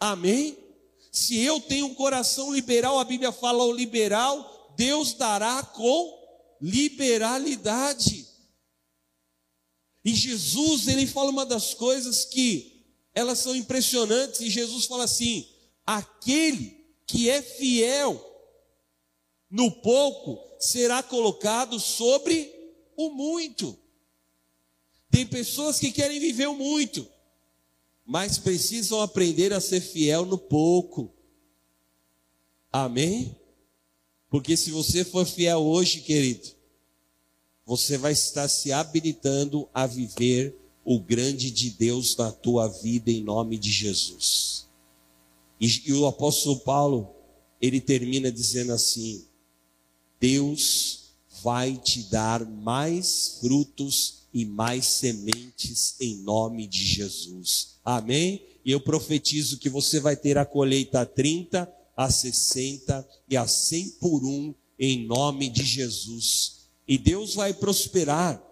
Amém? 0.00 0.56
Se 1.12 1.38
eu 1.38 1.60
tenho 1.60 1.84
um 1.84 1.94
coração 1.94 2.50
liberal, 2.54 2.98
a 2.98 3.04
Bíblia 3.04 3.30
fala 3.30 3.62
o 3.62 3.72
liberal, 3.72 4.53
Deus 4.76 5.14
dará 5.14 5.62
com 5.62 6.24
liberalidade. 6.60 8.26
E 10.04 10.14
Jesus, 10.14 10.88
ele 10.88 11.06
fala 11.06 11.30
uma 11.30 11.46
das 11.46 11.74
coisas 11.74 12.24
que 12.24 12.84
elas 13.14 13.38
são 13.38 13.54
impressionantes, 13.54 14.40
e 14.40 14.50
Jesus 14.50 14.86
fala 14.86 15.04
assim: 15.04 15.48
aquele 15.86 16.84
que 17.06 17.30
é 17.30 17.40
fiel 17.40 18.32
no 19.50 19.70
pouco 19.70 20.42
será 20.58 21.02
colocado 21.02 21.78
sobre 21.78 22.52
o 22.96 23.10
muito. 23.10 23.78
Tem 25.10 25.26
pessoas 25.26 25.78
que 25.78 25.92
querem 25.92 26.18
viver 26.18 26.48
o 26.48 26.56
muito, 26.56 27.06
mas 28.04 28.36
precisam 28.36 29.00
aprender 29.00 29.52
a 29.52 29.60
ser 29.60 29.80
fiel 29.80 30.26
no 30.26 30.36
pouco. 30.36 31.14
Amém? 32.72 33.43
Porque 34.34 34.56
se 34.56 34.72
você 34.72 35.04
for 35.04 35.24
fiel 35.24 35.60
hoje, 35.60 36.00
querido, 36.00 36.48
você 37.64 37.96
vai 37.96 38.10
estar 38.10 38.48
se 38.48 38.72
habilitando 38.72 39.68
a 39.72 39.86
viver 39.86 40.56
o 40.84 40.98
grande 40.98 41.52
de 41.52 41.70
Deus 41.70 42.16
na 42.16 42.32
tua 42.32 42.66
vida 42.66 43.12
em 43.12 43.22
nome 43.22 43.56
de 43.56 43.70
Jesus. 43.70 44.66
E, 45.60 45.82
e 45.86 45.92
o 45.92 46.04
apóstolo 46.04 46.58
Paulo, 46.58 47.14
ele 47.62 47.80
termina 47.80 48.28
dizendo 48.32 48.72
assim: 48.72 49.24
Deus 50.18 51.12
vai 51.40 51.76
te 51.76 52.02
dar 52.10 52.44
mais 52.44 53.38
frutos 53.40 54.24
e 54.34 54.44
mais 54.44 54.84
sementes 54.84 55.94
em 56.00 56.16
nome 56.24 56.66
de 56.66 56.84
Jesus. 56.84 57.76
Amém? 57.84 58.44
E 58.64 58.72
eu 58.72 58.80
profetizo 58.80 59.58
que 59.58 59.68
você 59.68 60.00
vai 60.00 60.16
ter 60.16 60.36
a 60.36 60.44
colheita 60.44 61.02
a 61.02 61.06
30, 61.06 61.72
a 61.96 62.10
60 62.10 63.06
e 63.28 63.36
a 63.36 63.46
100 63.46 63.90
por 64.00 64.24
um 64.24 64.54
em 64.78 65.06
nome 65.06 65.48
de 65.48 65.64
Jesus. 65.64 66.64
E 66.86 66.98
Deus 66.98 67.34
vai 67.34 67.54
prosperar 67.54 68.42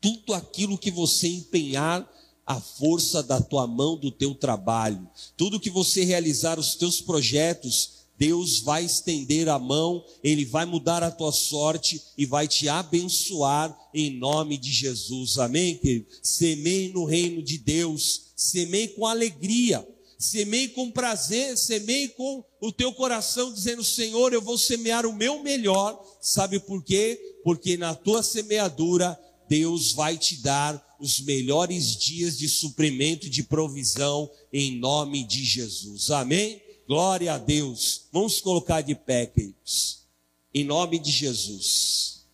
tudo 0.00 0.34
aquilo 0.34 0.78
que 0.78 0.90
você 0.90 1.28
empenhar 1.28 2.08
a 2.46 2.60
força 2.60 3.22
da 3.22 3.40
tua 3.40 3.66
mão, 3.66 3.96
do 3.96 4.10
teu 4.10 4.34
trabalho. 4.34 5.06
Tudo 5.36 5.60
que 5.60 5.70
você 5.70 6.04
realizar 6.04 6.58
os 6.58 6.74
teus 6.74 7.00
projetos, 7.00 7.98
Deus 8.16 8.60
vai 8.60 8.84
estender 8.84 9.48
a 9.48 9.58
mão, 9.58 10.04
Ele 10.24 10.44
vai 10.44 10.64
mudar 10.64 11.02
a 11.02 11.10
tua 11.10 11.30
sorte 11.30 12.02
e 12.16 12.26
vai 12.26 12.48
te 12.48 12.68
abençoar 12.68 13.76
em 13.92 14.10
nome 14.10 14.56
de 14.56 14.72
Jesus. 14.72 15.38
Amém? 15.38 15.80
Semeie 16.22 16.92
no 16.92 17.04
reino 17.04 17.42
de 17.42 17.58
Deus, 17.58 18.32
semeie 18.34 18.88
com 18.88 19.06
alegria 19.06 19.86
Semeie 20.18 20.70
com 20.70 20.90
prazer, 20.90 21.56
semeie 21.56 22.08
com 22.08 22.44
o 22.60 22.72
teu 22.72 22.92
coração, 22.92 23.52
dizendo: 23.52 23.84
Senhor, 23.84 24.32
eu 24.32 24.42
vou 24.42 24.58
semear 24.58 25.06
o 25.06 25.12
meu 25.12 25.44
melhor. 25.44 26.04
Sabe 26.20 26.58
por 26.58 26.82
quê? 26.82 27.38
Porque 27.44 27.76
na 27.76 27.94
tua 27.94 28.20
semeadura, 28.20 29.16
Deus 29.48 29.92
vai 29.92 30.18
te 30.18 30.42
dar 30.42 30.96
os 30.98 31.20
melhores 31.20 31.96
dias 31.96 32.36
de 32.36 32.48
suprimento 32.48 33.26
e 33.26 33.30
de 33.30 33.44
provisão, 33.44 34.28
em 34.52 34.76
nome 34.76 35.22
de 35.22 35.44
Jesus. 35.44 36.10
Amém? 36.10 36.60
Glória 36.88 37.34
a 37.34 37.38
Deus. 37.38 38.08
Vamos 38.10 38.40
colocar 38.40 38.80
de 38.80 38.96
pé, 38.96 39.26
queridos. 39.26 40.06
Em 40.52 40.64
nome 40.64 40.98
de 40.98 41.12
Jesus. 41.12 42.26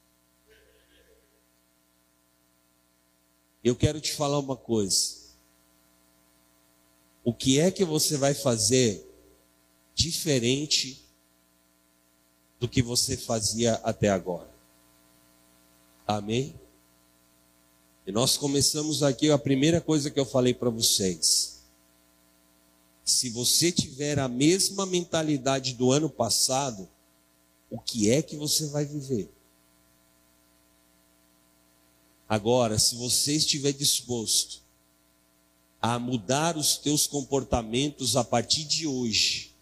Eu 3.62 3.76
quero 3.76 4.00
te 4.00 4.12
falar 4.12 4.38
uma 4.38 4.56
coisa. 4.56 5.23
O 7.24 7.32
que 7.32 7.58
é 7.58 7.70
que 7.70 7.84
você 7.84 8.18
vai 8.18 8.34
fazer 8.34 9.10
diferente 9.94 11.02
do 12.60 12.68
que 12.68 12.82
você 12.82 13.16
fazia 13.16 13.74
até 13.76 14.10
agora? 14.10 14.52
Amém? 16.06 16.54
E 18.06 18.12
nós 18.12 18.36
começamos 18.36 19.02
aqui 19.02 19.30
a 19.30 19.38
primeira 19.38 19.80
coisa 19.80 20.10
que 20.10 20.20
eu 20.20 20.26
falei 20.26 20.52
para 20.52 20.68
vocês. 20.68 21.62
Se 23.02 23.30
você 23.30 23.72
tiver 23.72 24.18
a 24.18 24.28
mesma 24.28 24.84
mentalidade 24.84 25.72
do 25.72 25.90
ano 25.90 26.10
passado, 26.10 26.86
o 27.70 27.78
que 27.78 28.10
é 28.10 28.20
que 28.20 28.36
você 28.36 28.66
vai 28.66 28.84
viver? 28.84 29.32
Agora, 32.28 32.78
se 32.78 32.96
você 32.96 33.34
estiver 33.34 33.72
disposto 33.72 34.63
a 35.84 35.98
mudar 35.98 36.56
os 36.56 36.78
teus 36.78 37.06
comportamentos 37.06 38.16
a 38.16 38.24
partir 38.24 38.64
de 38.64 38.86
hoje. 38.86 39.52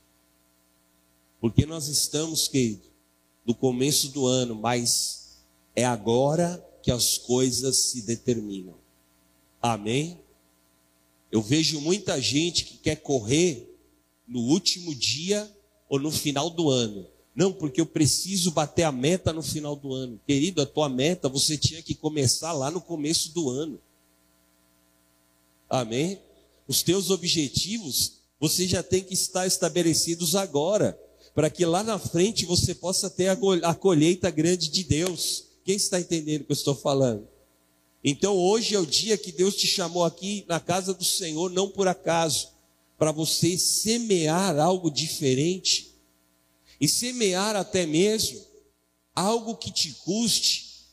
Porque 1.40 1.66
nós 1.66 1.88
estamos, 1.88 2.46
querido, 2.46 2.84
no 3.44 3.52
começo 3.56 4.10
do 4.10 4.24
ano, 4.24 4.54
mas 4.54 5.42
é 5.74 5.84
agora 5.84 6.64
que 6.80 6.92
as 6.92 7.18
coisas 7.18 7.76
se 7.76 8.02
determinam. 8.02 8.76
Amém? 9.60 10.20
Eu 11.32 11.42
vejo 11.42 11.80
muita 11.80 12.20
gente 12.20 12.66
que 12.66 12.76
quer 12.76 13.02
correr 13.02 13.76
no 14.24 14.42
último 14.42 14.94
dia 14.94 15.52
ou 15.88 15.98
no 15.98 16.12
final 16.12 16.48
do 16.48 16.70
ano. 16.70 17.04
Não, 17.34 17.52
porque 17.52 17.80
eu 17.80 17.86
preciso 17.86 18.52
bater 18.52 18.84
a 18.84 18.92
meta 18.92 19.32
no 19.32 19.42
final 19.42 19.74
do 19.74 19.92
ano. 19.92 20.20
Querido, 20.24 20.62
a 20.62 20.66
tua 20.66 20.88
meta 20.88 21.28
você 21.28 21.58
tinha 21.58 21.82
que 21.82 21.96
começar 21.96 22.52
lá 22.52 22.70
no 22.70 22.80
começo 22.80 23.34
do 23.34 23.50
ano. 23.50 23.80
Amém? 25.72 26.20
Os 26.68 26.82
teus 26.82 27.08
objetivos 27.08 28.20
você 28.38 28.68
já 28.68 28.82
tem 28.82 29.02
que 29.02 29.14
estar 29.14 29.46
estabelecidos 29.46 30.34
agora, 30.34 31.00
para 31.34 31.48
que 31.48 31.64
lá 31.64 31.82
na 31.82 31.98
frente 31.98 32.44
você 32.44 32.74
possa 32.74 33.08
ter 33.08 33.28
a 33.28 33.74
colheita 33.74 34.28
grande 34.30 34.68
de 34.68 34.84
Deus. 34.84 35.44
Quem 35.64 35.76
está 35.76 35.98
entendendo 35.98 36.42
o 36.42 36.44
que 36.44 36.52
eu 36.52 36.56
estou 36.56 36.74
falando? 36.74 37.26
Então 38.04 38.36
hoje 38.36 38.74
é 38.74 38.78
o 38.78 38.84
dia 38.84 39.16
que 39.16 39.32
Deus 39.32 39.56
te 39.56 39.66
chamou 39.66 40.04
aqui 40.04 40.44
na 40.46 40.60
casa 40.60 40.92
do 40.92 41.04
Senhor, 41.04 41.50
não 41.50 41.70
por 41.70 41.88
acaso, 41.88 42.48
para 42.98 43.10
você 43.10 43.56
semear 43.56 44.58
algo 44.58 44.90
diferente 44.90 45.94
e 46.78 46.86
semear 46.86 47.56
até 47.56 47.86
mesmo 47.86 48.44
algo 49.14 49.56
que 49.56 49.70
te 49.70 49.92
custe, 50.04 50.90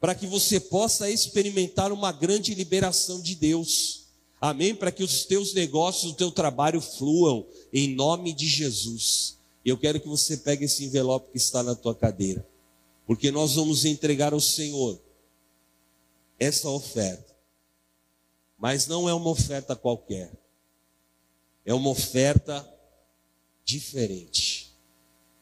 para 0.00 0.14
que 0.14 0.26
você 0.26 0.58
possa 0.58 1.10
experimentar 1.10 1.92
uma 1.92 2.12
grande 2.12 2.54
liberação 2.54 3.20
de 3.20 3.34
Deus. 3.34 4.01
Amém? 4.42 4.74
Para 4.74 4.90
que 4.90 5.04
os 5.04 5.24
teus 5.24 5.54
negócios, 5.54 6.10
o 6.10 6.16
teu 6.16 6.28
trabalho 6.28 6.80
fluam 6.80 7.46
em 7.72 7.94
nome 7.94 8.32
de 8.32 8.48
Jesus. 8.48 9.38
Eu 9.64 9.78
quero 9.78 10.00
que 10.00 10.08
você 10.08 10.36
pegue 10.36 10.64
esse 10.64 10.84
envelope 10.84 11.30
que 11.30 11.36
está 11.36 11.62
na 11.62 11.76
tua 11.76 11.94
cadeira, 11.94 12.44
porque 13.06 13.30
nós 13.30 13.54
vamos 13.54 13.84
entregar 13.84 14.32
ao 14.32 14.40
Senhor 14.40 15.00
essa 16.40 16.68
oferta. 16.68 17.36
Mas 18.58 18.88
não 18.88 19.08
é 19.08 19.14
uma 19.14 19.30
oferta 19.30 19.76
qualquer. 19.76 20.32
É 21.64 21.72
uma 21.72 21.90
oferta 21.90 22.68
diferente. 23.64 24.74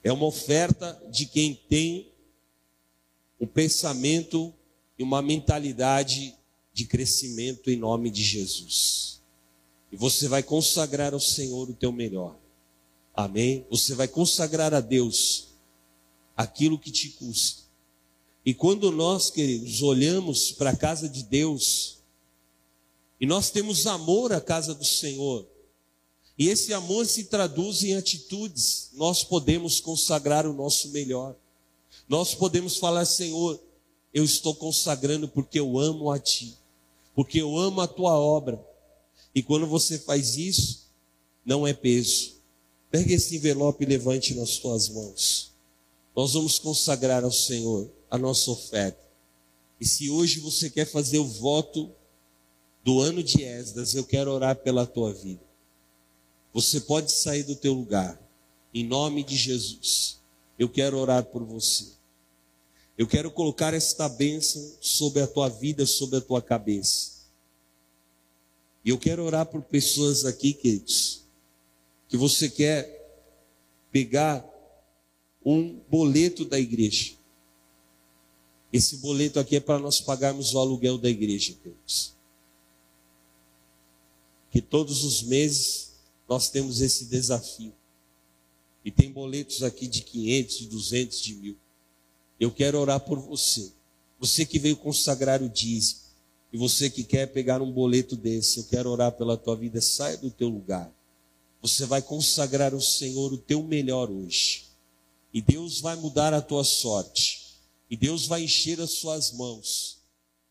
É 0.04 0.12
uma 0.12 0.26
oferta 0.26 1.02
de 1.10 1.24
quem 1.24 1.54
tem 1.54 2.12
um 3.40 3.46
pensamento 3.46 4.52
e 4.98 5.02
uma 5.02 5.22
mentalidade 5.22 6.36
de 6.80 6.86
crescimento 6.86 7.70
em 7.70 7.76
nome 7.76 8.10
de 8.10 8.22
Jesus. 8.22 9.20
E 9.92 9.96
você 9.96 10.28
vai 10.28 10.42
consagrar 10.42 11.12
ao 11.12 11.20
Senhor 11.20 11.68
o 11.68 11.74
teu 11.74 11.92
melhor. 11.92 12.38
Amém? 13.14 13.66
Você 13.68 13.94
vai 13.94 14.08
consagrar 14.08 14.72
a 14.72 14.80
Deus 14.80 15.48
aquilo 16.34 16.78
que 16.78 16.90
te 16.90 17.10
custa. 17.10 17.64
E 18.46 18.54
quando 18.54 18.90
nós, 18.90 19.28
queridos, 19.28 19.82
olhamos 19.82 20.52
para 20.52 20.70
a 20.70 20.76
casa 20.76 21.06
de 21.06 21.22
Deus, 21.22 21.98
e 23.20 23.26
nós 23.26 23.50
temos 23.50 23.86
amor 23.86 24.32
à 24.32 24.40
casa 24.40 24.74
do 24.74 24.84
Senhor, 24.84 25.46
e 26.38 26.48
esse 26.48 26.72
amor 26.72 27.04
se 27.04 27.24
traduz 27.24 27.82
em 27.82 27.94
atitudes, 27.94 28.88
nós 28.94 29.22
podemos 29.22 29.80
consagrar 29.80 30.46
o 30.46 30.54
nosso 30.54 30.88
melhor. 30.88 31.36
Nós 32.08 32.34
podemos 32.34 32.78
falar, 32.78 33.04
Senhor, 33.04 33.60
eu 34.14 34.24
estou 34.24 34.54
consagrando 34.54 35.28
porque 35.28 35.60
eu 35.60 35.78
amo 35.78 36.10
a 36.10 36.18
Ti, 36.18 36.56
porque 37.20 37.42
eu 37.42 37.58
amo 37.58 37.82
a 37.82 37.86
Tua 37.86 38.18
obra. 38.18 38.58
E 39.34 39.42
quando 39.42 39.66
você 39.66 39.98
faz 39.98 40.38
isso, 40.38 40.86
não 41.44 41.66
é 41.66 41.74
peso. 41.74 42.40
Pegue 42.90 43.12
esse 43.12 43.36
envelope 43.36 43.84
e 43.84 43.86
levante 43.86 44.34
nas 44.34 44.56
tuas 44.56 44.88
mãos. 44.88 45.52
Nós 46.16 46.32
vamos 46.32 46.58
consagrar 46.58 47.22
ao 47.22 47.30
Senhor 47.30 47.92
a 48.10 48.16
nossa 48.16 48.50
oferta. 48.50 49.06
E 49.78 49.86
se 49.86 50.08
hoje 50.08 50.40
você 50.40 50.70
quer 50.70 50.86
fazer 50.86 51.18
o 51.18 51.26
voto 51.26 51.92
do 52.82 53.02
ano 53.02 53.22
de 53.22 53.42
Esdras, 53.42 53.94
eu 53.94 54.04
quero 54.04 54.32
orar 54.32 54.56
pela 54.56 54.86
tua 54.86 55.12
vida. 55.12 55.44
Você 56.54 56.80
pode 56.80 57.12
sair 57.12 57.42
do 57.42 57.54
teu 57.54 57.74
lugar. 57.74 58.18
Em 58.72 58.82
nome 58.82 59.22
de 59.22 59.36
Jesus. 59.36 60.22
Eu 60.58 60.70
quero 60.70 60.96
orar 60.96 61.22
por 61.24 61.44
você. 61.44 61.99
Eu 63.00 63.06
quero 63.06 63.30
colocar 63.30 63.72
esta 63.72 64.08
bênção 64.08 64.76
sobre 64.80 65.22
a 65.22 65.26
tua 65.26 65.48
vida, 65.48 65.86
sobre 65.86 66.18
a 66.18 66.20
tua 66.20 66.42
cabeça. 66.42 67.20
E 68.84 68.90
eu 68.90 68.98
quero 68.98 69.24
orar 69.24 69.46
por 69.46 69.62
pessoas 69.62 70.24
aqui, 70.24 70.52
queridos, 70.52 71.24
que 72.08 72.16
você 72.16 72.50
quer 72.50 72.98
pegar 73.90 74.44
um 75.44 75.80
boleto 75.88 76.44
da 76.44 76.60
igreja 76.60 77.20
esse 78.72 78.98
boleto 78.98 79.40
aqui 79.40 79.56
é 79.56 79.60
para 79.60 79.78
nós 79.78 80.00
pagarmos 80.00 80.54
o 80.54 80.58
aluguel 80.58 80.96
da 80.96 81.10
igreja, 81.10 81.54
queridos. 81.54 82.14
Que 84.50 84.62
todos 84.62 85.02
os 85.02 85.22
meses 85.22 85.92
nós 86.28 86.48
temos 86.48 86.80
esse 86.80 87.06
desafio. 87.06 87.74
E 88.84 88.90
tem 88.90 89.10
boletos 89.10 89.62
aqui 89.62 89.86
de 89.88 90.02
500, 90.02 90.58
de 90.58 90.66
200, 90.68 91.20
de 91.20 91.34
mil. 91.34 91.56
Eu 92.40 92.50
quero 92.50 92.80
orar 92.80 92.98
por 93.00 93.20
você. 93.20 93.70
Você 94.18 94.44
que 94.46 94.58
veio 94.58 94.76
consagrar 94.76 95.42
o 95.42 95.48
dízimo. 95.48 96.00
E 96.52 96.58
você 96.58 96.90
que 96.90 97.04
quer 97.04 97.26
pegar 97.26 97.62
um 97.62 97.70
boleto 97.70 98.16
desse, 98.16 98.58
eu 98.58 98.64
quero 98.64 98.90
orar 98.90 99.12
pela 99.12 99.36
tua 99.36 99.54
vida. 99.54 99.80
Saia 99.80 100.16
do 100.16 100.30
teu 100.30 100.48
lugar. 100.48 100.90
Você 101.62 101.84
vai 101.84 102.02
consagrar 102.02 102.72
ao 102.72 102.80
Senhor 102.80 103.32
o 103.32 103.38
teu 103.38 103.62
melhor 103.62 104.10
hoje. 104.10 104.64
E 105.32 105.40
Deus 105.40 105.80
vai 105.80 105.94
mudar 105.94 106.34
a 106.34 106.40
tua 106.40 106.64
sorte 106.64 107.40
e 107.90 107.96
Deus 107.96 108.26
vai 108.26 108.44
encher 108.44 108.80
as 108.80 108.92
suas 108.92 109.32
mãos. 109.32 109.98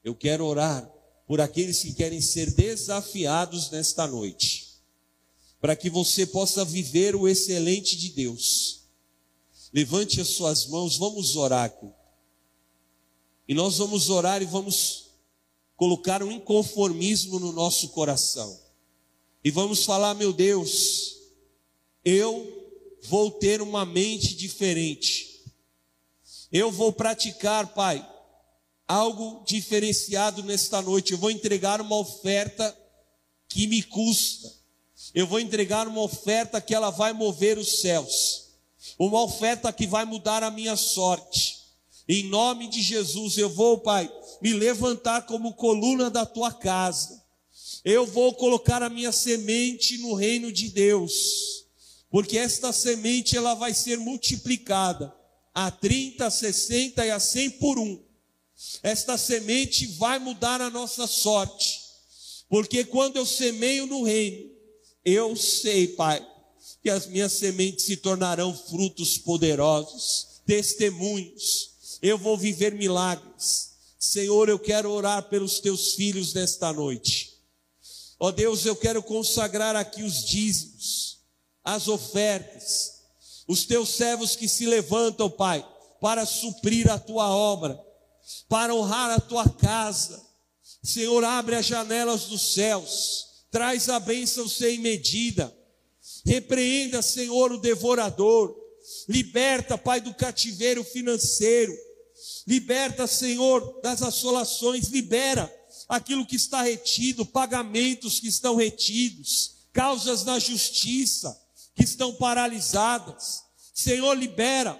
Eu 0.03 0.13
quero 0.13 0.45
orar 0.45 0.87
por 1.25 1.39
aqueles 1.39 1.81
que 1.81 1.93
querem 1.93 2.19
ser 2.19 2.51
desafiados 2.51 3.71
nesta 3.71 4.05
noite, 4.05 4.67
para 5.61 5.75
que 5.75 5.89
você 5.89 6.25
possa 6.25 6.65
viver 6.65 7.15
o 7.15 7.27
excelente 7.27 7.95
de 7.95 8.09
Deus. 8.09 8.78
Levante 9.74 10.20
as 10.20 10.30
suas 10.30 10.65
mãos, 10.65 10.97
vamos 10.97 11.36
orar. 11.36 11.74
E 13.47 13.53
nós 13.53 13.78
vamos 13.78 14.09
orar 14.09 14.41
e 14.41 14.45
vamos 14.45 15.09
colocar 15.76 16.22
um 16.22 16.32
inconformismo 16.32 17.39
no 17.39 17.51
nosso 17.51 17.89
coração. 17.89 18.59
E 19.43 19.49
vamos 19.49 19.86
falar, 19.86 20.13
meu 20.13 20.34
Deus, 20.34 21.15
eu 22.03 22.59
vou 23.03 23.32
ter 23.32 23.61
uma 23.61 23.86
mente 23.86 24.36
diferente. 24.36 25.41
Eu 26.51 26.72
vou 26.72 26.91
praticar, 26.91 27.74
Pai, 27.74 28.05
algo 28.88 29.43
diferenciado 29.45 30.43
nesta 30.43 30.82
noite. 30.82 31.13
Eu 31.13 31.17
vou 31.17 31.32
entregar 31.32 31.80
uma 31.80 31.95
oferta 31.95 32.76
que 33.47 33.67
me 33.67 33.84
custa. 33.84 34.51
Eu 35.13 35.26
vou 35.28 35.39
entregar 35.39 35.88
uma 35.88 36.01
oferta 36.01 36.59
que 36.59 36.74
ela 36.74 36.89
vai 36.89 37.13
mover 37.13 37.57
os 37.57 37.80
céus. 37.80 38.48
Uma 38.99 39.23
oferta 39.23 39.71
que 39.71 39.87
vai 39.87 40.03
mudar 40.03 40.43
a 40.43 40.51
minha 40.51 40.75
sorte. 40.75 41.59
Em 42.07 42.23
nome 42.23 42.67
de 42.67 42.81
Jesus, 42.81 43.37
eu 43.37 43.49
vou, 43.49 43.77
Pai, 43.77 44.11
me 44.41 44.51
levantar 44.51 45.25
como 45.25 45.53
coluna 45.53 46.09
da 46.09 46.25
tua 46.25 46.51
casa. 46.51 47.23
Eu 47.85 48.05
vou 48.05 48.33
colocar 48.33 48.83
a 48.83 48.89
minha 48.89 49.13
semente 49.13 49.97
no 49.99 50.13
reino 50.13 50.51
de 50.51 50.67
Deus. 50.67 51.65
Porque 52.09 52.37
esta 52.37 52.73
semente 52.73 53.37
ela 53.37 53.53
vai 53.53 53.73
ser 53.73 53.97
multiplicada 53.97 55.15
a 55.53 55.71
30, 55.71 56.25
a 56.25 56.31
60 56.31 57.05
e 57.05 57.11
a 57.11 57.19
100 57.19 57.51
por 57.51 57.79
um. 57.79 58.03
Esta 58.83 59.17
semente 59.17 59.85
vai 59.85 60.19
mudar 60.19 60.59
a 60.59 60.69
nossa 60.69 61.07
sorte, 61.07 61.79
porque 62.49 62.83
quando 62.83 63.15
eu 63.15 63.25
semeio 63.25 63.85
no 63.85 64.03
reino, 64.03 64.51
eu 65.05 65.35
sei, 65.35 65.87
Pai, 65.87 66.25
que 66.89 66.93
as 66.93 67.05
minhas 67.05 67.33
sementes 67.33 67.85
se 67.85 67.97
tornarão 67.97 68.51
frutos 68.51 69.15
poderosos, 69.15 70.41
testemunhos. 70.43 71.99
Eu 72.01 72.17
vou 72.17 72.35
viver 72.35 72.73
milagres. 72.73 73.73
Senhor, 73.99 74.49
eu 74.49 74.57
quero 74.57 74.89
orar 74.89 75.29
pelos 75.29 75.59
teus 75.59 75.93
filhos 75.93 76.33
nesta 76.33 76.73
noite. 76.73 77.37
Ó 78.19 78.29
oh 78.29 78.31
Deus, 78.31 78.65
eu 78.65 78.75
quero 78.75 79.03
consagrar 79.03 79.75
aqui 79.75 80.01
os 80.01 80.25
dízimos, 80.25 81.19
as 81.63 81.87
ofertas, 81.87 83.03
os 83.47 83.65
teus 83.65 83.89
servos 83.89 84.35
que 84.35 84.47
se 84.47 84.65
levantam, 84.65 85.29
Pai, 85.29 85.63
para 86.01 86.25
suprir 86.25 86.89
a 86.89 86.97
tua 86.97 87.29
obra, 87.29 87.79
para 88.47 88.73
honrar 88.73 89.11
a 89.11 89.19
tua 89.19 89.47
casa. 89.47 90.25
Senhor, 90.81 91.23
abre 91.23 91.55
as 91.55 91.67
janelas 91.67 92.23
dos 92.23 92.55
céus, 92.55 93.27
traz 93.51 93.89
a 93.89 93.99
bênção 93.99 94.47
sem 94.47 94.79
medida. 94.79 95.59
Repreenda, 96.30 97.01
Senhor, 97.01 97.51
o 97.51 97.57
devorador. 97.57 98.55
Liberta, 99.07 99.80
Pai, 99.80 99.99
do 99.99 100.13
cativeiro 100.13 100.84
financeiro. 100.84 101.75
Liberta, 102.45 103.07
Senhor, 103.07 103.82
das 103.82 104.03
assolações. 104.03 104.89
Libera 104.89 105.51
aquilo 105.88 106.27
que 106.27 106.36
está 106.36 106.61
retido, 106.61 107.25
pagamentos 107.25 108.19
que 108.19 108.27
estão 108.27 108.55
retidos, 108.55 109.55
causas 109.73 110.23
na 110.23 110.38
justiça 110.38 111.36
que 111.75 111.84
estão 111.84 112.13
paralisadas. 112.13 113.41
Senhor, 113.73 114.13
libera 114.13 114.80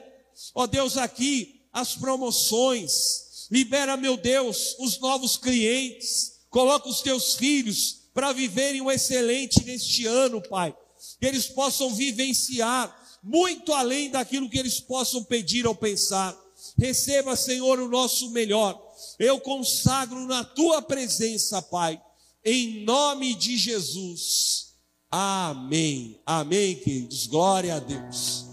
Ó 0.54 0.68
Deus, 0.68 0.97
aqui 0.97 1.68
as 1.74 1.95
promoções. 1.95 3.47
Libera, 3.50 3.97
meu 3.97 4.16
Deus, 4.16 4.76
os 4.78 5.00
novos 5.00 5.36
clientes. 5.36 6.41
Coloca 6.50 6.88
os 6.88 7.02
teus 7.02 7.34
filhos 7.34 8.10
para 8.14 8.32
viverem 8.34 8.82
o 8.82 8.91
excelente 8.91 9.64
neste 9.64 10.06
ano, 10.06 10.41
Pai. 10.47 10.76
Que 11.20 11.28
eles 11.28 11.47
possam 11.47 11.93
vivenciar 11.93 12.95
muito 13.24 13.74
além 13.74 14.09
daquilo 14.09 14.49
que 14.49 14.57
eles 14.57 14.80
possam 14.80 15.24
pedir 15.24 15.67
ou 15.67 15.76
pensar. 15.76 16.38
Receba, 16.78 17.36
Senhor, 17.36 17.80
o 17.80 17.89
nosso 17.89 18.32
melhor. 18.32 18.80
Eu 19.17 19.39
consagro 19.39 20.26
na 20.26 20.43
tua 20.43 20.82
presença, 20.82 21.61
Pai, 21.61 22.01
em 22.43 22.84
nome 22.84 23.36
de 23.36 23.57
Jesus. 23.57 24.76
Amém. 25.11 26.22
Amém, 26.26 26.76
queridos. 26.76 27.28
Glória 27.28 27.76
a 27.76 27.80
Deus. 27.80 28.45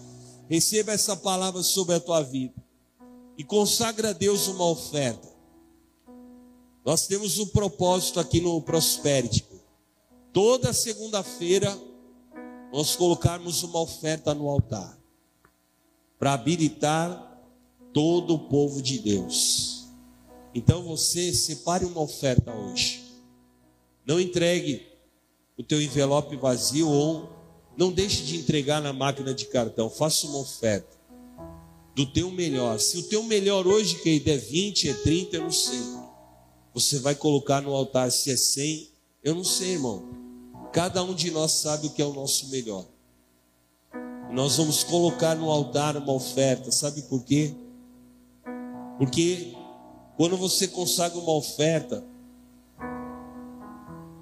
Receba 0.49 0.93
essa 0.93 1.17
palavra 1.17 1.63
sobre 1.63 1.95
a 1.95 2.01
tua 2.01 2.23
vida 2.23 2.55
e 3.37 3.45
consagra 3.45 4.11
a 4.11 4.13
Deus 4.13 4.47
uma 4.49 4.67
oferta. 4.67 5.29
Nós 6.85 7.07
temos 7.07 7.39
um 7.39 7.47
propósito 7.47 8.21
aqui 8.21 8.41
no 8.41 8.61
Prosperity. 8.63 9.45
Toda 10.33 10.73
segunda-feira 10.73 11.77
nós 12.77 12.95
colocarmos 12.95 13.63
uma 13.63 13.81
oferta 13.81 14.35
no 14.35 14.51
altar 14.51 15.01
para 16.19 16.35
habilitar 16.35 17.41
todo 17.91 18.35
o 18.35 18.39
povo 18.39 18.83
de 18.83 18.99
Deus. 18.99 19.87
Então 20.55 20.83
você 20.83 21.33
separe 21.33 21.87
uma 21.87 22.03
oferta 22.03 22.53
hoje. 22.53 23.03
Não 24.05 24.21
entregue 24.21 24.87
o 25.57 25.63
teu 25.63 25.81
envelope 25.81 26.37
vazio 26.37 26.87
ou 26.87 27.31
não 27.79 27.91
deixe 27.91 28.23
de 28.25 28.37
entregar 28.37 28.83
na 28.83 28.93
máquina 28.93 29.33
de 29.33 29.47
cartão. 29.47 29.89
Faça 29.89 30.27
uma 30.27 30.41
oferta 30.41 30.99
do 31.95 32.05
teu 32.05 32.31
melhor. 32.31 32.79
Se 32.79 32.99
o 32.99 33.05
teu 33.05 33.23
melhor 33.23 33.67
hoje, 33.67 34.03
querido, 34.03 34.29
é 34.29 34.37
20, 34.37 34.91
é 34.91 34.93
30, 34.93 35.37
eu 35.37 35.43
não 35.45 35.51
sei. 35.51 35.81
Você 36.75 36.99
vai 36.99 37.15
colocar 37.15 37.63
no 37.63 37.75
altar 37.75 38.13
se 38.13 38.31
é 38.31 38.37
100, 38.37 38.91
eu 39.25 39.35
não 39.35 39.45
sei, 39.45 39.71
irmão. 39.71 40.26
Cada 40.77 41.03
um 41.03 41.15
de 41.15 41.31
nós 41.31 41.53
sabe 41.53 41.87
o 41.87 41.91
que 41.91 42.03
é 42.03 42.05
o 42.05 42.13
nosso 42.13 42.51
melhor. 42.51 42.85
Nós 44.31 44.59
vamos 44.59 44.85
colocar 44.85 45.35
no 45.35 45.51
altar 45.51 45.97
uma 45.97 46.13
oferta, 46.13 46.71
sabe 46.71 47.01
por 47.01 47.25
quê? 47.25 47.55
Porque 48.99 49.55
quando 50.19 50.37
você 50.37 50.69
consagra 50.69 51.19
uma 51.19 51.33
oferta, 51.33 52.05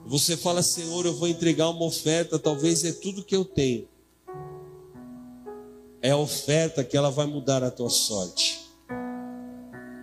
você 0.07 0.37
fala, 0.37 0.63
Senhor, 0.63 1.05
eu 1.05 1.15
vou 1.15 1.27
entregar 1.27 1.71
uma 1.71 1.87
oferta, 1.87 2.39
talvez 2.39 2.85
é 2.85 2.93
tudo 2.93 3.25
que 3.25 3.35
eu 3.35 3.45
tenho. 3.45 3.89
É 6.01 6.13
a 6.13 6.17
oferta 6.17 6.85
que 6.85 6.97
ela 6.97 7.11
vai 7.11 7.27
mudar 7.27 7.65
a 7.65 7.71
tua 7.73 7.91
sorte. 7.91 8.65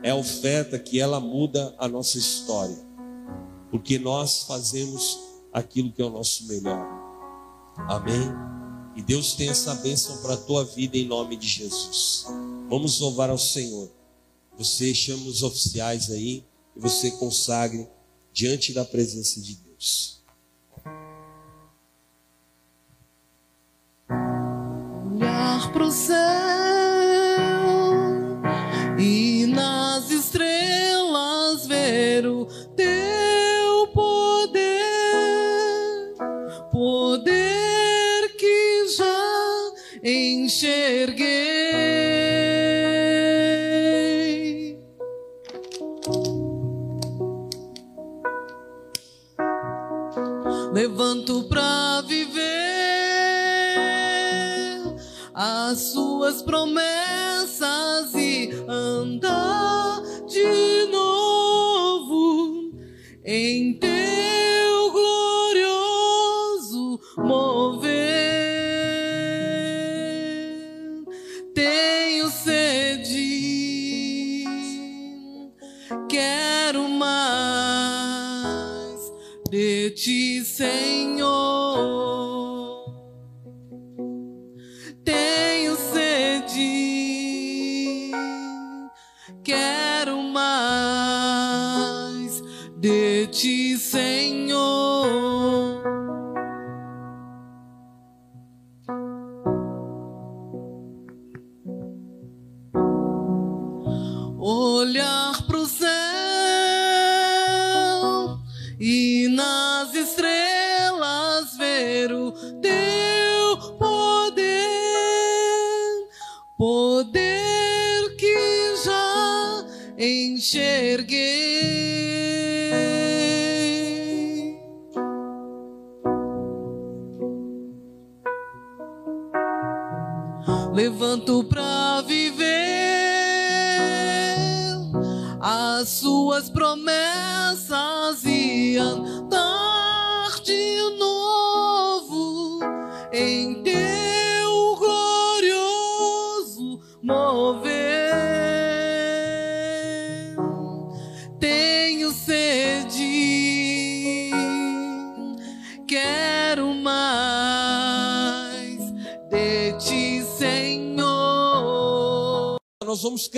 É 0.04 0.10
a 0.10 0.16
oferta 0.16 0.78
que 0.78 1.00
ela 1.00 1.22
muda 1.22 1.74
a 1.78 1.88
nossa 1.88 2.18
história. 2.18 2.78
Porque 3.70 3.98
nós 3.98 4.44
fazemos 4.44 5.31
aquilo 5.52 5.92
que 5.92 6.02
é 6.02 6.06
o 6.06 6.10
nosso 6.10 6.48
melhor. 6.48 6.86
Amém? 7.88 8.30
E 8.96 9.02
Deus 9.02 9.34
tem 9.34 9.50
essa 9.50 9.76
bênção 9.76 10.22
para 10.22 10.34
a 10.34 10.38
tua 10.38 10.66
vida 10.66 10.98
em 10.98 11.06
nome 11.06 11.36
de 11.36 11.48
Jesus. 11.48 12.26
Vamos 12.70 13.00
louvar 13.00 13.30
ao 13.30 13.38
Senhor. 13.38 13.90
Você 14.58 14.94
chama 14.94 15.26
os 15.26 15.44
oficiais 15.44 16.12
aí 16.12 16.44
e 16.76 16.80
você 16.80 17.12
consagre 17.12 17.88
diante 18.34 18.74
da 18.74 18.86
presença 18.86 19.42
de 19.42 19.56
Deus. 19.56 20.22
olhar 25.22 25.72
pro 25.72 25.92
céu 25.92 26.31
enxerguei. 40.52 41.22
Levanto 50.74 51.44
pra 51.44 52.02
viver 52.02 52.42
as 55.34 55.80
suas 55.94 56.42
promessas 56.42 56.91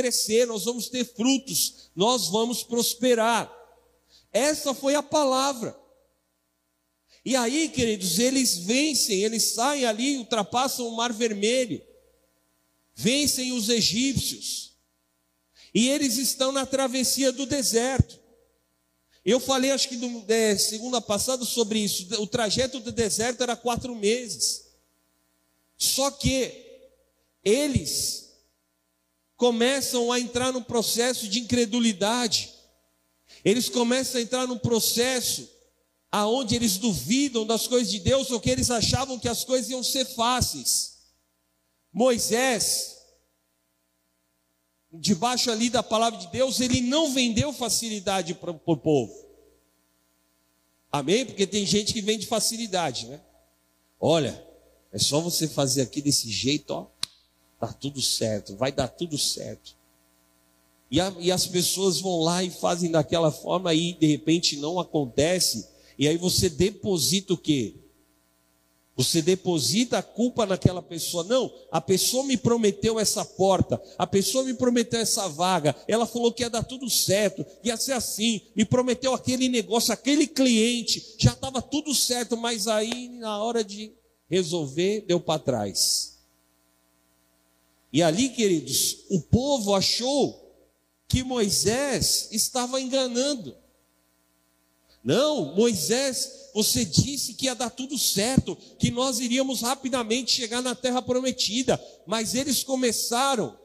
crescer, 0.04 0.46
nós 0.46 0.66
vamos 0.66 0.90
ter 0.90 1.06
frutos, 1.06 1.90
nós 1.96 2.28
vamos 2.28 2.62
prosperar. 2.62 3.50
Essa 4.34 4.74
foi 4.74 4.96
a 4.96 5.04
palavra. 5.04 5.80
E 7.24 7.38
aí, 7.38 7.70
queridos, 7.70 8.20
eles 8.20 8.58
vencem, 8.58 9.24
eles 9.24 9.44
saem 9.44 9.86
ali, 9.86 10.18
ultrapassam 10.18 10.86
o 10.86 10.96
Mar 10.98 11.14
Vermelho, 11.14 11.82
vencem 12.94 13.54
os 13.54 13.70
egípcios, 13.70 14.74
e 15.74 15.88
eles 15.88 16.18
estão 16.18 16.52
na 16.52 16.66
travessia 16.66 17.32
do 17.32 17.46
deserto. 17.46 18.20
Eu 19.24 19.40
falei, 19.40 19.72
acho 19.72 19.88
que 19.88 19.96
no, 19.96 20.26
é, 20.28 20.58
segunda 20.58 21.00
passada 21.00 21.46
sobre 21.46 21.80
isso. 21.80 22.06
O 22.22 22.28
trajeto 22.28 22.82
do 22.82 22.92
deserto 22.92 23.42
era 23.42 23.56
quatro 23.56 23.96
meses. 23.96 24.66
Só 25.78 26.12
que 26.12 26.52
eles 27.42 28.23
começam 29.44 30.10
a 30.10 30.18
entrar 30.22 30.54
no 30.54 30.64
processo 30.64 31.28
de 31.28 31.42
incredulidade. 31.42 32.54
Eles 33.44 33.68
começam 33.68 34.18
a 34.18 34.24
entrar 34.24 34.48
num 34.48 34.58
processo 34.58 35.50
aonde 36.10 36.56
eles 36.56 36.78
duvidam 36.78 37.46
das 37.46 37.68
coisas 37.68 37.92
de 37.92 38.00
Deus 38.00 38.32
ou 38.32 38.40
que 38.40 38.50
eles 38.50 38.72
achavam 38.72 39.20
que 39.20 39.28
as 39.28 39.44
coisas 39.44 39.70
iam 39.70 39.84
ser 39.84 40.06
fáceis. 40.06 40.94
Moisés, 41.92 42.96
debaixo 44.94 45.52
ali 45.52 45.70
da 45.70 45.84
palavra 45.84 46.18
de 46.22 46.28
Deus, 46.28 46.62
ele 46.62 46.80
não 46.80 47.12
vendeu 47.12 47.52
facilidade 47.52 48.34
para 48.36 48.52
o 48.52 48.78
povo. 48.78 49.14
Amém? 50.90 51.26
Porque 51.26 51.46
tem 51.46 51.66
gente 51.66 51.92
que 51.92 52.02
vende 52.02 52.28
facilidade, 52.28 53.08
né? 53.08 53.20
Olha, 54.00 54.42
é 54.90 54.98
só 54.98 55.20
você 55.20 55.50
fazer 55.50 55.82
aqui 55.82 56.02
desse 56.02 56.32
jeito, 56.32 56.72
ó, 56.72 56.93
tá 57.68 57.74
tudo 57.74 58.02
certo, 58.02 58.56
vai 58.56 58.72
dar 58.72 58.88
tudo 58.88 59.18
certo. 59.18 59.76
E, 60.90 61.02
a, 61.02 61.14
e 61.20 61.32
as 61.32 61.48
pessoas 61.48 62.00
vão 62.00 62.22
lá 62.22 62.44
e 62.44 62.50
fazem 62.50 62.92
daquela 62.92 63.32
forma 63.32 63.74
e 63.74 63.94
de 63.94 64.06
repente 64.06 64.58
não 64.58 64.80
acontece. 64.80 65.68
E 65.98 66.08
aí 66.08 66.18
você 66.18 66.50
deposita 66.50 67.34
o 67.34 67.38
quê? 67.38 67.76
Você 68.96 69.22
deposita 69.22 69.98
a 69.98 70.04
culpa 70.04 70.46
naquela 70.46 70.82
pessoa. 70.82 71.24
Não, 71.24 71.52
a 71.72 71.82
pessoa 71.82 72.24
me 72.24 72.38
prometeu 72.38 73.00
essa 73.00 73.26
porta, 73.26 73.82
a 73.98 74.06
pessoa 74.06 74.44
me 74.44 74.54
prometeu 74.54 75.00
essa 75.00 75.28
vaga, 75.28 75.76
ela 75.88 76.06
falou 76.06 76.32
que 76.32 76.44
ia 76.44 76.50
dar 76.50 76.64
tudo 76.64 76.88
certo, 76.90 77.44
ia 77.64 77.76
ser 77.76 77.94
assim, 77.94 78.42
me 78.56 78.64
prometeu 78.64 79.16
aquele 79.16 79.50
negócio, 79.50 79.92
aquele 79.92 80.28
cliente, 80.28 81.16
já 81.18 81.32
estava 81.32 81.60
tudo 81.60 81.94
certo, 81.96 82.38
mas 82.38 82.68
aí 82.68 83.10
na 83.10 83.44
hora 83.44 83.64
de 83.64 83.92
resolver, 84.30 85.06
deu 85.08 85.20
para 85.20 85.40
trás. 85.40 86.13
E 87.94 88.02
ali, 88.02 88.30
queridos, 88.30 89.06
o 89.12 89.22
povo 89.22 89.76
achou 89.76 90.44
que 91.08 91.24
Moisés 91.24 92.28
estava 92.32 92.82
enganando. 92.82 93.56
Não, 95.04 95.54
Moisés, 95.54 96.50
você 96.56 96.84
disse 96.84 97.36
que 97.36 97.46
ia 97.46 97.54
dar 97.54 97.70
tudo 97.70 97.96
certo, 97.96 98.56
que 98.80 98.90
nós 98.90 99.20
iríamos 99.20 99.62
rapidamente 99.62 100.32
chegar 100.32 100.64
na 100.64 100.74
terra 100.74 101.04
prometida, 101.04 101.80
mas 102.08 102.34
eles 102.34 102.64
começaram 102.64 103.56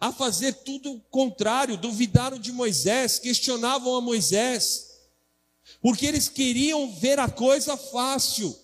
a 0.00 0.12
fazer 0.12 0.52
tudo 0.52 1.00
contrário, 1.08 1.76
duvidaram 1.76 2.40
de 2.40 2.50
Moisés, 2.50 3.20
questionavam 3.20 3.94
a 3.94 4.00
Moisés, 4.00 4.98
porque 5.80 6.06
eles 6.06 6.28
queriam 6.28 6.92
ver 6.92 7.20
a 7.20 7.28
coisa 7.28 7.76
fácil. 7.76 8.58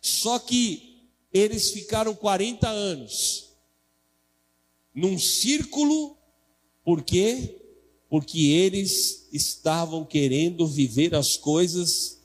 Só 0.00 0.40
que 0.40 0.91
eles 1.32 1.70
ficaram 1.70 2.14
40 2.14 2.68
anos 2.68 3.52
num 4.94 5.18
círculo, 5.18 6.16
por 6.84 7.02
quê? 7.02 7.56
Porque 8.08 8.38
eles 8.38 9.28
estavam 9.32 10.04
querendo 10.04 10.66
viver 10.66 11.14
as 11.14 11.36
coisas 11.36 12.20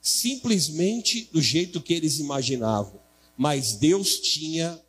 simplesmente 0.00 1.28
do 1.32 1.40
jeito 1.40 1.80
que 1.80 1.94
eles 1.94 2.18
imaginavam. 2.18 3.00
Mas 3.36 3.74
Deus 3.74 4.18
tinha 4.18 4.80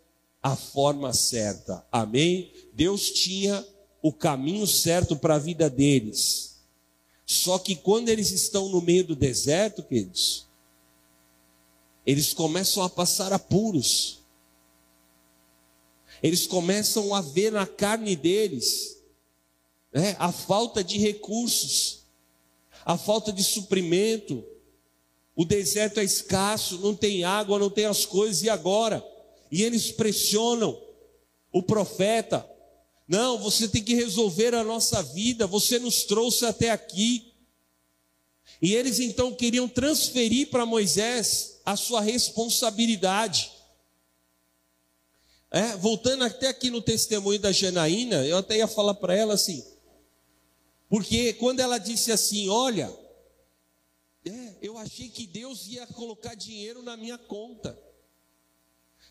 a 0.41 0.55
forma 0.55 1.13
certa. 1.13 1.85
Amém? 1.91 2.51
Deus 2.73 3.11
tinha 3.11 3.65
o 4.01 4.11
caminho 4.11 4.65
certo 4.65 5.15
para 5.15 5.35
a 5.35 5.39
vida 5.39 5.69
deles. 5.69 6.59
Só 7.25 7.59
que 7.59 7.75
quando 7.75 8.09
eles 8.09 8.31
estão 8.31 8.69
no 8.69 8.81
meio 8.81 9.05
do 9.05 9.15
deserto, 9.15 9.83
queridos, 9.83 10.47
eles 12.05 12.33
começam 12.33 12.83
a 12.83 12.89
passar 12.89 13.31
apuros. 13.31 14.19
Eles 16.21 16.45
começam 16.45 17.13
a 17.13 17.21
ver 17.21 17.51
na 17.51 17.65
carne 17.65 18.15
deles 18.15 19.01
né, 19.93 20.15
a 20.19 20.31
falta 20.31 20.83
de 20.83 20.97
recursos, 20.97 22.03
a 22.85 22.97
falta 22.97 23.31
de 23.31 23.43
suprimento. 23.43 24.43
O 25.35 25.45
deserto 25.45 25.99
é 25.99 26.03
escasso, 26.03 26.79
não 26.79 26.95
tem 26.95 27.23
água, 27.23 27.57
não 27.57 27.69
tem 27.69 27.85
as 27.85 28.05
coisas, 28.05 28.43
e 28.43 28.49
agora? 28.49 29.05
E 29.51 29.63
eles 29.63 29.91
pressionam 29.91 30.79
o 31.51 31.61
profeta. 31.61 32.47
Não, 33.07 33.37
você 33.37 33.67
tem 33.67 33.83
que 33.83 33.95
resolver 33.95 34.53
a 34.53 34.63
nossa 34.63 35.01
vida, 35.01 35.47
você 35.47 35.79
nos 35.79 36.03
trouxe 36.03 36.45
até 36.45 36.69
aqui. 36.69 37.30
E 38.61 38.75
eles 38.75 38.99
então 38.99 39.33
queriam 39.33 39.67
transferir 39.67 40.49
para 40.49 40.65
Moisés 40.65 41.59
a 41.65 41.75
sua 41.75 41.99
responsabilidade. 41.99 43.51
É, 45.49 45.75
voltando 45.77 46.23
até 46.23 46.47
aqui 46.47 46.69
no 46.69 46.81
testemunho 46.81 47.39
da 47.39 47.51
Janaína, 47.51 48.25
eu 48.25 48.37
até 48.37 48.57
ia 48.57 48.67
falar 48.67 48.93
para 48.93 49.15
ela 49.15 49.33
assim, 49.33 49.65
porque 50.87 51.33
quando 51.33 51.59
ela 51.59 51.77
disse 51.77 52.11
assim: 52.11 52.47
Olha, 52.49 52.93
é, 54.25 54.55
eu 54.61 54.77
achei 54.77 55.09
que 55.09 55.25
Deus 55.25 55.67
ia 55.67 55.87
colocar 55.87 56.35
dinheiro 56.35 56.83
na 56.83 56.95
minha 56.95 57.17
conta. 57.17 57.77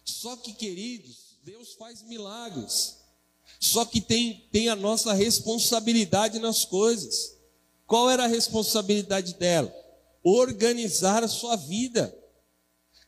Só 0.05 0.37
que, 0.37 0.53
queridos, 0.53 1.39
Deus 1.43 1.75
faz 1.75 2.03
milagres. 2.03 2.99
Só 3.59 3.85
que 3.85 4.01
tem, 4.01 4.47
tem 4.53 4.69
a 4.69 4.77
nossa 4.77 5.13
responsabilidade 5.13 6.39
nas 6.39 6.65
coisas. 6.65 7.37
Qual 7.91 8.09
era 8.09 8.23
a 8.23 8.29
responsabilidade 8.29 9.35
dela? 9.35 9.75
Organizar 10.23 11.25
a 11.25 11.29
sua 11.29 11.57
vida. 11.57 12.17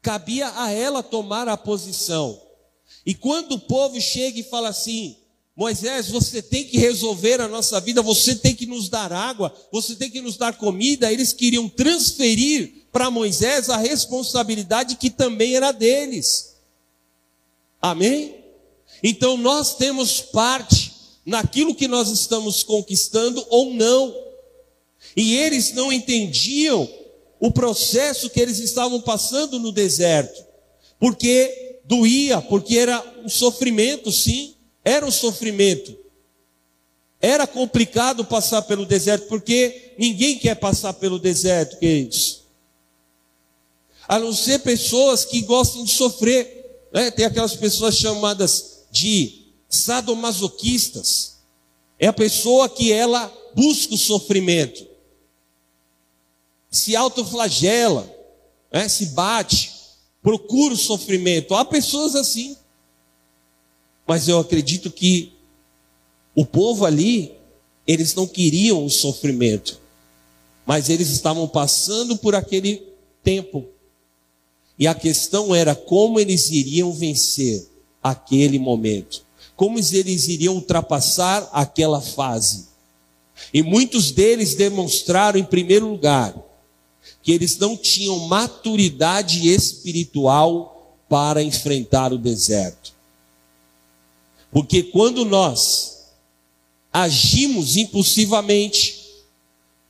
Cabia 0.02 0.52
a 0.56 0.72
ela 0.72 1.04
tomar 1.04 1.46
a 1.46 1.56
posição. 1.56 2.42
E 3.06 3.14
quando 3.14 3.52
o 3.52 3.60
povo 3.60 4.00
chega 4.00 4.40
e 4.40 4.42
fala 4.42 4.70
assim: 4.70 5.16
Moisés, 5.54 6.08
você 6.08 6.42
tem 6.42 6.64
que 6.64 6.78
resolver 6.78 7.40
a 7.40 7.46
nossa 7.46 7.80
vida, 7.80 8.02
você 8.02 8.34
tem 8.34 8.56
que 8.56 8.66
nos 8.66 8.88
dar 8.88 9.12
água, 9.12 9.54
você 9.70 9.94
tem 9.94 10.10
que 10.10 10.20
nos 10.20 10.36
dar 10.36 10.58
comida. 10.58 11.12
Eles 11.12 11.32
queriam 11.32 11.68
transferir 11.68 12.88
para 12.90 13.08
Moisés 13.08 13.70
a 13.70 13.76
responsabilidade 13.76 14.96
que 14.96 15.10
também 15.10 15.54
era 15.54 15.70
deles. 15.70 16.56
Amém? 17.80 18.34
Então 19.00 19.36
nós 19.36 19.76
temos 19.76 20.20
parte 20.20 20.92
naquilo 21.24 21.72
que 21.72 21.86
nós 21.86 22.08
estamos 22.08 22.64
conquistando 22.64 23.46
ou 23.48 23.72
não. 23.72 24.31
E 25.16 25.36
eles 25.36 25.72
não 25.72 25.92
entendiam 25.92 26.88
o 27.38 27.50
processo 27.50 28.30
que 28.30 28.40
eles 28.40 28.58
estavam 28.58 29.00
passando 29.00 29.58
no 29.58 29.72
deserto, 29.72 30.44
porque 30.98 31.80
doía, 31.84 32.40
porque 32.40 32.78
era 32.78 33.04
um 33.24 33.28
sofrimento, 33.28 34.12
sim, 34.12 34.54
era 34.84 35.04
um 35.04 35.10
sofrimento. 35.10 35.96
Era 37.20 37.46
complicado 37.46 38.24
passar 38.24 38.62
pelo 38.62 38.86
deserto, 38.86 39.26
porque 39.26 39.94
ninguém 39.98 40.38
quer 40.38 40.56
passar 40.56 40.92
pelo 40.94 41.18
deserto, 41.18 41.78
queridos. 41.78 42.42
A 44.08 44.18
não 44.18 44.32
ser 44.32 44.60
pessoas 44.60 45.24
que 45.24 45.40
gostam 45.42 45.84
de 45.84 45.92
sofrer. 45.92 46.88
Né? 46.92 47.10
Tem 47.12 47.24
aquelas 47.24 47.54
pessoas 47.54 47.96
chamadas 47.96 48.84
de 48.90 49.46
sadomasoquistas. 49.68 51.38
É 51.98 52.08
a 52.08 52.12
pessoa 52.12 52.68
que 52.68 52.92
ela 52.92 53.32
busca 53.54 53.94
o 53.94 53.98
sofrimento 53.98 54.91
se 56.72 56.96
autoflagela, 56.96 58.10
né, 58.72 58.88
se 58.88 59.06
bate, 59.06 59.70
procura 60.22 60.72
o 60.72 60.78
sofrimento. 60.78 61.54
Há 61.54 61.66
pessoas 61.66 62.16
assim. 62.16 62.56
Mas 64.06 64.26
eu 64.26 64.38
acredito 64.38 64.90
que 64.90 65.34
o 66.34 66.46
povo 66.46 66.86
ali, 66.86 67.32
eles 67.86 68.14
não 68.14 68.26
queriam 68.26 68.84
o 68.86 68.90
sofrimento, 68.90 69.78
mas 70.64 70.88
eles 70.88 71.10
estavam 71.10 71.46
passando 71.46 72.16
por 72.16 72.34
aquele 72.34 72.82
tempo. 73.22 73.66
E 74.78 74.86
a 74.86 74.94
questão 74.94 75.54
era 75.54 75.74
como 75.74 76.18
eles 76.18 76.50
iriam 76.50 76.90
vencer 76.92 77.68
aquele 78.02 78.58
momento, 78.58 79.24
como 79.54 79.78
eles 79.78 80.26
iriam 80.26 80.54
ultrapassar 80.54 81.48
aquela 81.52 82.00
fase. 82.00 82.68
E 83.52 83.62
muitos 83.62 84.10
deles 84.10 84.54
demonstraram, 84.54 85.38
em 85.38 85.44
primeiro 85.44 85.88
lugar, 85.88 86.34
que 87.22 87.32
eles 87.32 87.56
não 87.58 87.76
tinham 87.76 88.18
maturidade 88.20 89.48
espiritual 89.48 90.96
para 91.08 91.42
enfrentar 91.42 92.12
o 92.12 92.18
deserto. 92.18 92.92
Porque 94.50 94.82
quando 94.82 95.24
nós 95.24 96.08
agimos 96.92 97.76
impulsivamente, 97.76 99.02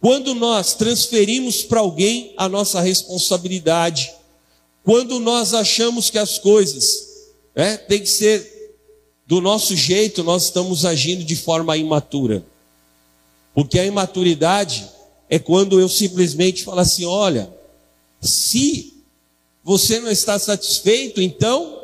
quando 0.00 0.34
nós 0.34 0.74
transferimos 0.74 1.62
para 1.62 1.80
alguém 1.80 2.34
a 2.36 2.48
nossa 2.48 2.80
responsabilidade, 2.80 4.12
quando 4.84 5.18
nós 5.18 5.54
achamos 5.54 6.10
que 6.10 6.18
as 6.18 6.38
coisas 6.38 7.08
né, 7.54 7.76
têm 7.76 8.00
que 8.00 8.06
ser 8.06 8.76
do 9.26 9.40
nosso 9.40 9.74
jeito, 9.76 10.22
nós 10.22 10.44
estamos 10.44 10.84
agindo 10.84 11.24
de 11.24 11.36
forma 11.36 11.76
imatura. 11.76 12.44
Porque 13.54 13.78
a 13.78 13.86
imaturidade 13.86 14.88
é 15.32 15.38
quando 15.38 15.80
eu 15.80 15.88
simplesmente 15.88 16.62
falo 16.62 16.80
assim: 16.80 17.06
olha, 17.06 17.50
se 18.20 19.02
você 19.64 19.98
não 19.98 20.10
está 20.10 20.38
satisfeito, 20.38 21.22
então 21.22 21.80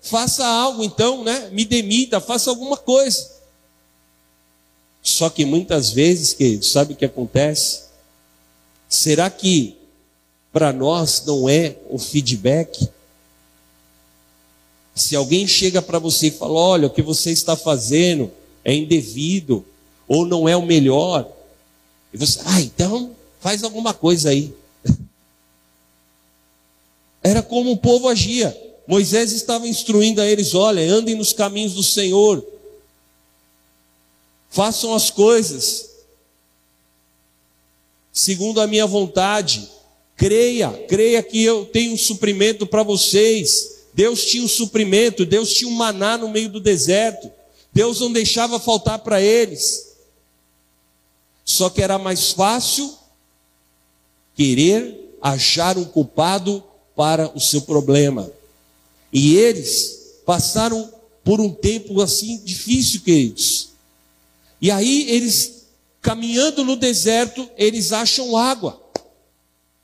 faça 0.00 0.46
algo, 0.46 0.82
então, 0.82 1.22
né? 1.22 1.50
Me 1.52 1.66
demita, 1.66 2.20
faça 2.20 2.48
alguma 2.48 2.78
coisa. 2.78 3.32
Só 5.02 5.28
que 5.28 5.44
muitas 5.44 5.90
vezes, 5.90 6.32
queridos, 6.32 6.72
sabe 6.72 6.94
o 6.94 6.96
que 6.96 7.04
acontece? 7.04 7.82
Será 8.88 9.28
que 9.28 9.76
para 10.50 10.72
nós 10.72 11.22
não 11.26 11.46
é 11.50 11.76
o 11.90 11.98
feedback? 11.98 12.88
Se 14.94 15.14
alguém 15.14 15.46
chega 15.46 15.82
para 15.82 15.98
você 15.98 16.28
e 16.28 16.30
fala: 16.30 16.54
olha, 16.54 16.86
o 16.86 16.90
que 16.90 17.02
você 17.02 17.30
está 17.30 17.54
fazendo 17.54 18.32
é 18.64 18.74
indevido, 18.74 19.66
ou 20.08 20.24
não 20.24 20.48
é 20.48 20.56
o 20.56 20.64
melhor, 20.64 21.35
e 22.16 22.18
você, 22.18 22.40
ah, 22.46 22.62
então 22.62 23.14
faz 23.40 23.62
alguma 23.62 23.92
coisa 23.92 24.30
aí. 24.30 24.54
Era 27.22 27.42
como 27.42 27.72
o 27.72 27.76
povo 27.76 28.08
agia. 28.08 28.56
Moisés 28.86 29.32
estava 29.32 29.68
instruindo 29.68 30.22
a 30.22 30.26
eles: 30.26 30.54
olha, 30.54 30.80
andem 30.90 31.14
nos 31.14 31.34
caminhos 31.34 31.74
do 31.74 31.82
Senhor, 31.82 32.42
façam 34.48 34.94
as 34.94 35.10
coisas 35.10 35.90
segundo 38.10 38.62
a 38.62 38.66
minha 38.66 38.86
vontade. 38.86 39.68
Creia, 40.16 40.70
creia 40.88 41.22
que 41.22 41.44
eu 41.44 41.66
tenho 41.66 41.92
um 41.92 41.98
suprimento 41.98 42.66
para 42.66 42.82
vocês. 42.82 43.84
Deus 43.92 44.24
tinha 44.24 44.42
um 44.42 44.48
suprimento, 44.48 45.26
Deus 45.26 45.52
tinha 45.52 45.68
um 45.68 45.74
maná 45.74 46.16
no 46.16 46.30
meio 46.30 46.48
do 46.48 46.60
deserto. 46.60 47.30
Deus 47.74 48.00
não 48.00 48.10
deixava 48.10 48.58
faltar 48.58 49.00
para 49.00 49.20
eles. 49.20 49.85
Só 51.46 51.70
que 51.70 51.80
era 51.80 51.96
mais 51.96 52.32
fácil 52.32 52.92
querer 54.34 55.16
achar 55.22 55.78
um 55.78 55.84
culpado 55.84 56.62
para 56.96 57.30
o 57.36 57.40
seu 57.40 57.62
problema. 57.62 58.28
E 59.12 59.36
eles 59.36 60.20
passaram 60.26 60.92
por 61.22 61.40
um 61.40 61.52
tempo 61.52 62.02
assim 62.02 62.42
difícil, 62.44 63.00
queridos. 63.02 63.68
E 64.60 64.72
aí 64.72 65.08
eles 65.08 65.66
caminhando 66.02 66.64
no 66.64 66.74
deserto, 66.74 67.48
eles 67.56 67.92
acham 67.92 68.36
água. 68.36 68.82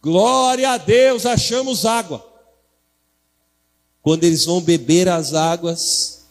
Glória 0.02 0.70
a 0.70 0.78
Deus, 0.78 1.24
achamos 1.24 1.86
água. 1.86 2.26
Quando 4.02 4.24
eles 4.24 4.44
vão 4.44 4.60
beber 4.60 5.08
as 5.08 5.32
águas, 5.32 6.22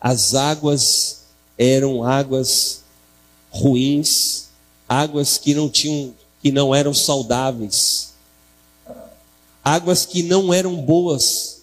as 0.00 0.34
águas 0.34 1.22
eram 1.56 2.02
águas 2.02 2.81
ruins, 3.52 4.48
águas 4.88 5.38
que 5.38 5.54
não 5.54 5.68
tinham, 5.68 6.14
que 6.42 6.50
não 6.50 6.74
eram 6.74 6.94
saudáveis, 6.94 8.14
águas 9.62 10.04
que 10.04 10.22
não 10.22 10.52
eram 10.52 10.74
boas, 10.76 11.62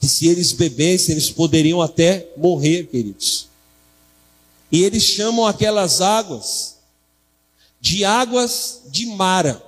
que 0.00 0.08
se 0.08 0.26
eles 0.26 0.52
bebessem, 0.52 1.12
eles 1.12 1.30
poderiam 1.30 1.80
até 1.82 2.28
morrer, 2.36 2.86
queridos. 2.86 3.48
E 4.72 4.82
eles 4.82 5.02
chamam 5.02 5.46
aquelas 5.46 6.00
águas 6.00 6.78
de 7.80 8.04
águas 8.04 8.82
de 8.86 9.06
Mara. 9.06 9.62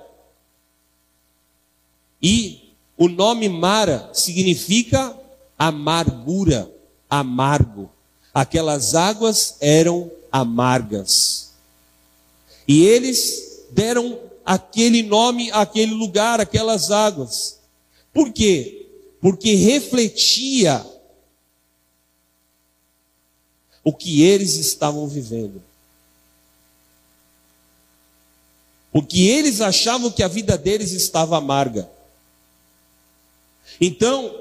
E 2.21 2.73
o 2.97 3.07
nome 3.07 3.47
Mara 3.49 4.09
significa 4.13 5.15
amargura, 5.57 6.71
amargo. 7.09 7.92
Aquelas 8.33 8.95
águas 8.95 9.55
eram 9.61 10.11
amargas. 10.31 11.51
E 12.67 12.83
eles 12.85 13.67
deram 13.71 14.19
aquele 14.43 15.03
nome 15.03 15.51
àquele 15.51 15.93
lugar, 15.93 16.41
aquelas 16.41 16.89
águas. 16.91 17.59
Por 18.11 18.31
quê? 18.31 18.87
Porque 19.21 19.53
refletia 19.55 20.85
o 23.83 23.93
que 23.93 24.23
eles 24.23 24.55
estavam 24.55 25.07
vivendo. 25.07 25.61
Porque 28.91 29.21
eles 29.21 29.59
achavam 29.59 30.11
que 30.11 30.21
a 30.21 30.27
vida 30.27 30.57
deles 30.57 30.91
estava 30.91 31.37
amarga. 31.37 31.89
Então, 33.81 34.33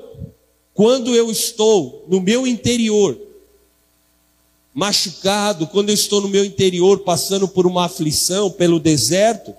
quando 0.75 1.15
eu 1.15 1.31
estou 1.31 2.05
no 2.07 2.21
meu 2.21 2.47
interior, 2.47 3.19
machucado, 4.75 5.67
quando 5.67 5.91
eu 5.91 5.95
estou 5.95 6.21
no 6.21 6.29
meu 6.29 6.45
interior 6.45 7.01
passando 7.01 7.47
por 7.47 7.67
uma 7.67 7.85
aflição, 7.85 8.51
pelo 8.51 8.81
deserto, 8.81 9.55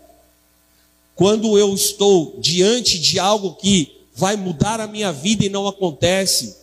quando 1.16 1.58
eu 1.58 1.74
estou 1.74 2.38
diante 2.40 3.00
de 3.00 3.20
algo 3.20 3.56
que 3.56 4.02
vai 4.16 4.36
mudar 4.36 4.80
a 4.80 4.88
minha 4.88 5.12
vida 5.12 5.46
e 5.46 5.50
não 5.50 5.68
acontece, 5.68 6.58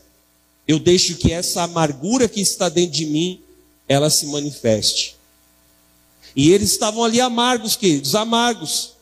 eu 0.67 0.79
deixo 0.79 1.17
que 1.17 1.33
essa 1.33 1.63
amargura 1.63 2.29
que 2.29 2.41
está 2.41 2.69
dentro 2.69 2.93
de 2.93 3.07
mim, 3.07 3.41
ela 3.89 4.11
se 4.11 4.27
manifeste. 4.27 5.17
E 6.35 6.53
eles 6.53 6.71
estavam 6.71 7.03
ali 7.03 7.21
amargos, 7.21 7.77
queridos, 7.77 8.15
amargos. 8.15 8.93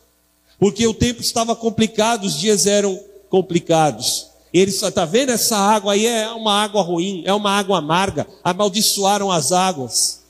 Porque 0.58 0.86
o 0.86 0.94
tempo 0.94 1.20
estava 1.20 1.54
complicado, 1.54 2.24
os 2.24 2.38
dias 2.38 2.66
eram 2.66 2.98
complicados. 3.28 4.26
Eles, 4.52 4.82
está 4.82 5.04
vendo 5.04 5.30
essa 5.30 5.56
água 5.56 5.92
aí? 5.92 6.06
É 6.06 6.30
uma 6.30 6.62
água 6.62 6.82
ruim, 6.82 7.22
é 7.26 7.32
uma 7.32 7.50
água 7.50 7.78
amarga. 7.78 8.26
Amaldiçoaram 8.42 9.30
as 9.30 9.52
águas. 9.52 10.20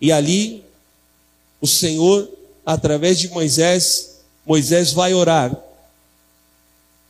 E 0.00 0.10
ali, 0.10 0.64
o 1.60 1.66
Senhor, 1.66 2.28
através 2.64 3.18
de 3.18 3.28
Moisés, 3.28 4.20
Moisés 4.46 4.92
vai 4.92 5.12
orar. 5.12 5.54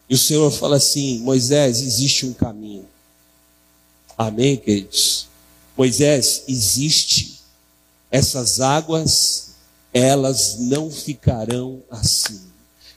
E 0.09 0.15
o 0.15 0.19
Senhor 0.19 0.51
fala 0.51 0.77
assim: 0.77 1.21
Moisés, 1.21 1.81
existe 1.81 2.27
um 2.27 2.33
caminho. 2.33 2.87
Amém, 4.19 4.57
queridos? 4.57 5.29
Moisés, 5.77 6.43
existe. 6.49 7.39
Essas 8.11 8.61
águas, 8.61 9.53
elas 9.95 10.59
não 10.59 10.91
ficarão 10.91 11.81
assim. 11.89 12.50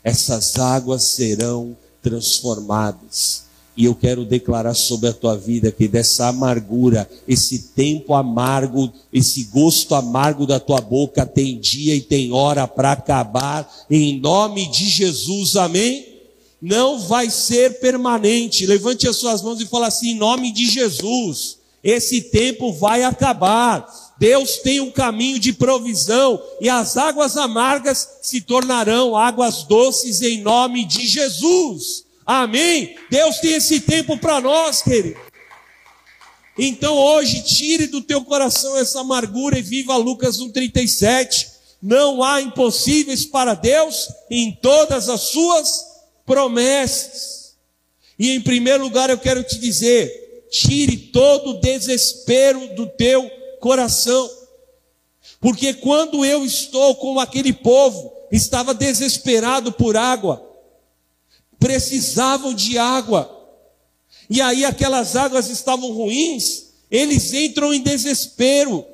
Essas 0.04 0.58
águas 0.58 1.04
serão 1.04 1.78
transformadas. 2.02 3.44
E 3.76 3.86
eu 3.86 3.96
quero 3.96 4.24
declarar 4.24 4.76
sobre 4.76 5.10
a 5.10 5.14
tua 5.14 5.36
vida 5.36 5.72
que 5.72 5.88
dessa 5.88 6.28
amargura, 6.28 7.10
esse 7.28 7.70
tempo 7.76 8.14
amargo, 8.14 8.92
esse 9.12 9.46
gosto 9.46 9.96
amargo 9.96 10.46
da 10.46 10.60
tua 10.60 10.80
boca 10.80 11.26
tem 11.26 11.60
dia 11.60 11.96
e 11.96 12.02
tem 12.02 12.32
hora 12.32 12.68
para 12.68 12.92
acabar, 12.92 13.68
em 13.90 14.20
nome 14.20 14.70
de 14.70 14.88
Jesus, 14.88 15.56
amém? 15.56 16.14
não 16.64 16.98
vai 16.98 17.30
ser 17.30 17.82
permanente. 17.82 18.66
Levante 18.66 19.06
as 19.06 19.18
suas 19.18 19.42
mãos 19.42 19.60
e 19.60 19.66
fala 19.66 19.88
assim: 19.88 20.12
em 20.12 20.16
nome 20.16 20.50
de 20.54 20.66
Jesus, 20.66 21.58
esse 21.84 22.22
tempo 22.22 22.72
vai 22.72 23.04
acabar. 23.04 23.86
Deus 24.18 24.58
tem 24.60 24.80
um 24.80 24.90
caminho 24.90 25.38
de 25.38 25.52
provisão 25.52 26.42
e 26.62 26.70
as 26.70 26.96
águas 26.96 27.36
amargas 27.36 28.20
se 28.22 28.40
tornarão 28.40 29.18
águas 29.18 29.64
doces 29.64 30.22
em 30.22 30.42
nome 30.42 30.86
de 30.86 31.06
Jesus. 31.06 32.06
Amém? 32.26 32.96
Deus 33.10 33.40
tem 33.40 33.54
esse 33.56 33.82
tempo 33.82 34.18
para 34.18 34.40
nós, 34.40 34.82
querido. 34.82 35.20
Então 36.58 36.96
hoje 36.96 37.42
tire 37.42 37.88
do 37.88 38.00
teu 38.00 38.24
coração 38.24 38.78
essa 38.78 39.02
amargura 39.02 39.58
e 39.58 39.62
viva 39.62 39.98
Lucas 39.98 40.40
1:37. 40.40 41.52
Não 41.82 42.24
há 42.24 42.42
impossíveis 42.42 43.26
para 43.26 43.56
Deus 43.56 44.08
em 44.30 44.58
todas 44.62 45.10
as 45.10 45.20
suas 45.22 45.84
promessas. 46.26 47.56
E 48.18 48.30
em 48.30 48.40
primeiro 48.40 48.84
lugar 48.84 49.10
eu 49.10 49.18
quero 49.18 49.44
te 49.44 49.60
dizer: 49.60 50.23
tire 50.54 50.96
todo 50.96 51.50
o 51.50 51.60
desespero 51.60 52.76
do 52.76 52.86
teu 52.86 53.28
coração. 53.60 54.30
Porque 55.42 55.74
quando 55.74 56.24
eu 56.24 56.46
estou 56.46 56.96
com 56.96 57.20
aquele 57.20 57.52
povo, 57.52 58.14
estava 58.32 58.72
desesperado 58.72 59.74
por 59.74 59.98
água, 59.98 60.48
precisavam 61.60 62.54
de 62.54 62.78
água, 62.78 63.30
e 64.30 64.42
aí 64.42 64.64
aquelas 64.64 65.16
águas 65.16 65.50
estavam 65.50 65.92
ruins, 65.92 66.68
eles 66.90 67.34
entram 67.34 67.74
em 67.74 67.82
desespero. 67.82 68.86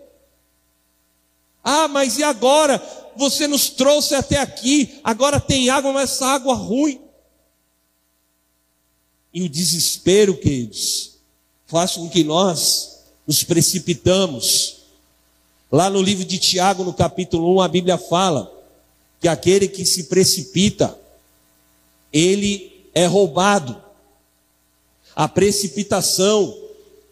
Ah, 1.61 1.89
mas 1.89 2.17
e 2.17 2.23
agora? 2.23 2.81
Você 3.17 3.47
nos 3.47 3.69
trouxe 3.69 4.15
até 4.15 4.37
aqui, 4.37 4.99
agora 5.03 5.41
tem 5.41 5.69
água, 5.69 5.91
mas 5.91 6.11
essa 6.11 6.25
água 6.25 6.53
ruim. 6.53 7.01
E 9.33 9.41
o 9.41 9.49
desespero, 9.49 10.37
queridos, 10.37 11.08
faz 11.69 11.93
com 11.93 12.09
que 12.09 12.23
nós 12.23 12.99
nos 13.25 13.43
precipitamos. 13.43 14.77
Lá 15.71 15.89
no 15.89 16.01
livro 16.01 16.25
de 16.25 16.37
Tiago, 16.37 16.83
no 16.83 16.93
capítulo 16.93 17.55
1, 17.55 17.61
a 17.61 17.67
Bíblia 17.67 17.97
fala 17.97 18.51
que 19.21 19.27
aquele 19.27 19.67
que 19.67 19.85
se 19.85 20.05
precipita, 20.05 20.97
ele 22.11 22.89
é 22.93 23.05
roubado. 23.05 23.81
A 25.15 25.27
precipitação, 25.27 26.57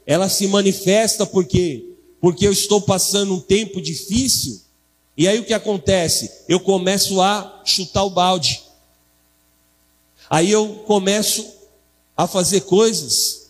ela 0.05 0.27
se 0.27 0.47
manifesta 0.47 1.25
porque 1.25 1.83
porque 2.19 2.47
eu 2.47 2.51
estou 2.51 2.81
passando 2.81 3.35
um 3.35 3.39
tempo 3.39 3.79
difícil. 3.79 4.59
E 5.15 5.27
aí 5.27 5.39
o 5.39 5.45
que 5.45 5.53
acontece? 5.53 6.31
Eu 6.49 6.59
começo 6.59 7.21
a 7.21 7.61
chutar 7.63 8.03
o 8.03 8.09
balde. 8.09 8.63
Aí 10.29 10.51
eu 10.51 10.83
começo 10.87 11.45
a 12.15 12.27
fazer 12.27 12.61
coisas, 12.61 13.46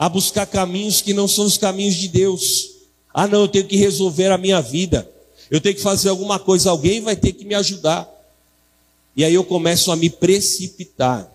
a 0.00 0.08
buscar 0.08 0.46
caminhos 0.46 1.02
que 1.02 1.12
não 1.12 1.28
são 1.28 1.44
os 1.44 1.58
caminhos 1.58 1.94
de 1.94 2.08
Deus. 2.08 2.70
Ah, 3.12 3.26
não, 3.26 3.42
eu 3.42 3.48
tenho 3.48 3.66
que 3.66 3.76
resolver 3.76 4.28
a 4.28 4.38
minha 4.38 4.58
vida. 4.62 5.06
Eu 5.50 5.60
tenho 5.60 5.74
que 5.74 5.82
fazer 5.82 6.08
alguma 6.08 6.38
coisa, 6.38 6.70
alguém 6.70 7.02
vai 7.02 7.14
ter 7.14 7.34
que 7.34 7.44
me 7.44 7.54
ajudar. 7.54 8.08
E 9.14 9.22
aí 9.22 9.34
eu 9.34 9.44
começo 9.44 9.92
a 9.92 9.96
me 9.96 10.08
precipitar. 10.08 11.30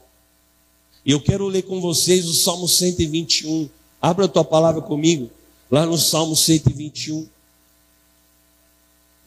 E 1.06 1.12
eu 1.12 1.22
quero 1.22 1.46
ler 1.46 1.62
com 1.62 1.80
vocês 1.80 2.26
o 2.26 2.34
Salmo 2.34 2.68
121. 2.68 3.70
Abra 4.02 4.26
a 4.26 4.28
tua 4.28 4.44
palavra 4.44 4.82
comigo, 4.82 5.30
lá 5.70 5.86
no 5.86 6.00
Salmo 6.00 6.36
121. 6.36 7.28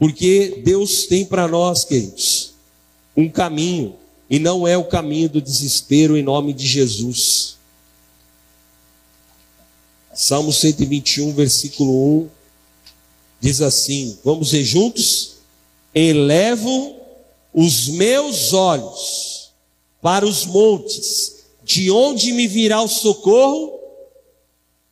Porque 0.01 0.63
Deus 0.65 1.07
tem 1.07 1.25
para 1.25 1.47
nós, 1.47 1.85
queridos, 1.85 2.55
um 3.17 3.29
caminho, 3.29 3.95
e 4.29 4.41
não 4.41 4.67
é 4.67 4.77
o 4.77 4.87
caminho 4.87 5.29
do 5.29 5.41
desespero 5.41 6.17
em 6.17 6.25
nome 6.25 6.53
de 6.53 6.67
Jesus. 6.67 7.58
Salmo 10.21 10.53
121, 10.53 11.33
versículo 11.33 11.93
1, 12.23 12.29
diz 13.41 13.61
assim: 13.61 14.19
Vamos 14.25 14.51
ver 14.51 14.65
juntos? 14.65 15.37
Elevo 15.95 16.97
os 17.55 17.87
meus 17.87 18.53
olhos 18.53 19.53
para 20.03 20.27
os 20.27 20.45
montes, 20.45 21.45
de 21.63 21.89
onde 21.93 22.33
me 22.33 22.49
virá 22.49 22.83
o 22.83 22.89
socorro? 22.89 23.79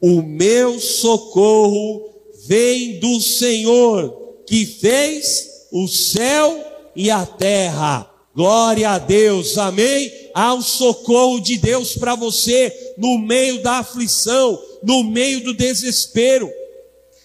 O 0.01 0.23
meu 0.23 0.79
socorro 0.79 2.09
vem 2.47 3.01
do 3.01 3.21
Senhor 3.21 4.45
que 4.47 4.65
fez 4.65 5.67
o 5.73 5.89
céu 5.89 6.65
e 6.95 7.11
a 7.11 7.27
terra. 7.27 8.09
Glória 8.37 8.91
a 8.91 8.99
Deus, 8.99 9.57
amém? 9.57 10.13
Há 10.35 10.53
um 10.53 10.61
socorro 10.61 11.41
de 11.41 11.57
Deus 11.57 11.97
para 11.97 12.15
você 12.15 12.95
no 12.99 13.17
meio 13.17 13.63
da 13.63 13.79
aflição, 13.79 14.63
no 14.83 15.03
meio 15.03 15.43
do 15.43 15.55
desespero. 15.55 16.53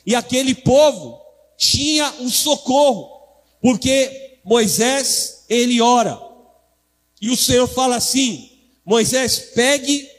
E 0.06 0.16
aquele 0.16 0.56
povo 0.56 1.20
tinha 1.58 2.10
um 2.22 2.30
socorro, 2.30 3.12
porque 3.62 4.40
Moisés, 4.42 5.44
ele 5.50 5.82
ora. 5.82 6.18
E 7.22 7.30
o 7.30 7.36
Senhor 7.36 7.68
fala 7.68 7.98
assim: 7.98 8.50
Moisés, 8.86 9.52
pegue 9.54 10.10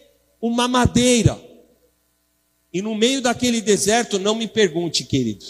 uma 0.43 0.68
madeira. 0.68 1.40
E 2.70 2.82
no 2.82 2.95
meio 2.95 3.22
daquele 3.22 3.62
deserto, 3.62 4.18
não 4.18 4.34
me 4.34 4.47
pergunte, 4.47 5.05
querido, 5.05 5.47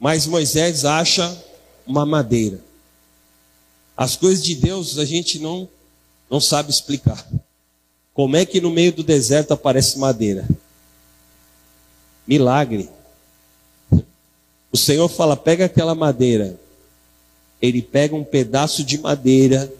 mas 0.00 0.26
Moisés 0.26 0.84
acha 0.84 1.44
uma 1.86 2.04
madeira. 2.04 2.66
As 3.96 4.14
coisas 4.14 4.44
de 4.44 4.54
Deus 4.54 4.98
a 4.98 5.04
gente 5.04 5.38
não, 5.38 5.68
não 6.30 6.40
sabe 6.40 6.70
explicar. 6.70 7.26
Como 8.12 8.36
é 8.36 8.44
que 8.44 8.60
no 8.60 8.70
meio 8.70 8.92
do 8.92 9.02
deserto 9.02 9.52
aparece 9.52 9.98
madeira? 9.98 10.46
Milagre. 12.26 12.90
O 14.70 14.76
Senhor 14.76 15.08
fala: 15.08 15.36
pega 15.36 15.64
aquela 15.64 15.94
madeira. 15.94 16.58
Ele 17.60 17.80
pega 17.80 18.14
um 18.14 18.24
pedaço 18.24 18.84
de 18.84 18.98
madeira 18.98 19.72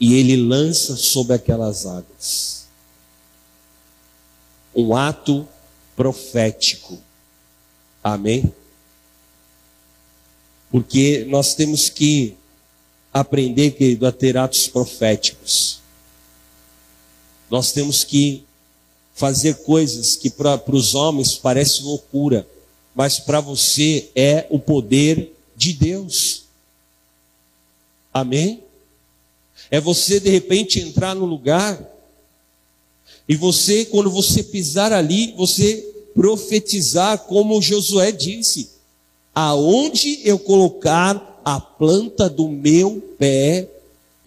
e 0.00 0.14
ele 0.14 0.36
lança 0.36 0.96
sobre 0.96 1.34
aquelas 1.34 1.84
águas. 1.84 2.66
Um 4.74 4.96
ato 4.96 5.46
profético. 5.94 6.98
Amém? 8.02 8.52
Porque 10.70 11.24
nós 11.28 11.54
temos 11.54 11.88
que 11.88 12.36
aprender, 13.12 13.72
querido, 13.72 14.06
a 14.06 14.12
ter 14.12 14.36
atos 14.36 14.68
proféticos. 14.68 15.80
Nós 17.50 17.72
temos 17.72 18.04
que 18.04 18.44
fazer 19.14 19.54
coisas 19.62 20.16
que 20.16 20.28
para 20.28 20.60
os 20.70 20.94
homens 20.94 21.34
parece 21.34 21.82
loucura, 21.82 22.46
mas 22.94 23.18
para 23.18 23.40
você 23.40 24.10
é 24.14 24.46
o 24.50 24.58
poder 24.58 25.32
de 25.56 25.72
Deus. 25.72 26.44
Amém? 28.12 28.62
É 29.70 29.80
você 29.80 30.20
de 30.20 30.30
repente 30.30 30.80
entrar 30.80 31.14
no 31.14 31.24
lugar 31.24 31.96
e 33.28 33.34
você, 33.34 33.84
quando 33.84 34.10
você 34.10 34.42
pisar 34.42 34.92
ali, 34.92 35.32
você 35.32 35.82
profetizar, 36.14 37.18
como 37.20 37.60
Josué 37.60 38.12
disse: 38.12 38.70
aonde 39.38 40.22
eu 40.24 40.38
colocar 40.38 41.42
a 41.44 41.60
planta 41.60 42.26
do 42.26 42.48
meu 42.48 43.02
pé, 43.18 43.68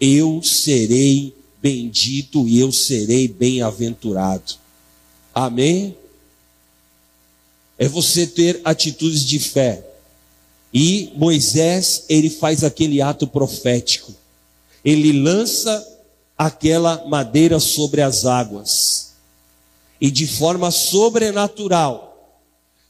eu 0.00 0.40
serei 0.40 1.34
bendito 1.60 2.46
e 2.46 2.60
eu 2.60 2.70
serei 2.70 3.26
bem-aventurado. 3.26 4.54
Amém? 5.34 5.96
É 7.76 7.88
você 7.88 8.24
ter 8.24 8.60
atitudes 8.64 9.24
de 9.24 9.40
fé. 9.40 9.84
E 10.72 11.12
Moisés, 11.16 12.04
ele 12.08 12.30
faz 12.30 12.62
aquele 12.62 13.02
ato 13.02 13.26
profético. 13.26 14.14
Ele 14.84 15.12
lança 15.12 15.86
aquela 16.38 17.04
madeira 17.08 17.58
sobre 17.58 18.00
as 18.00 18.24
águas 18.24 19.10
e 20.00 20.08
de 20.08 20.28
forma 20.28 20.70
sobrenatural. 20.70 22.38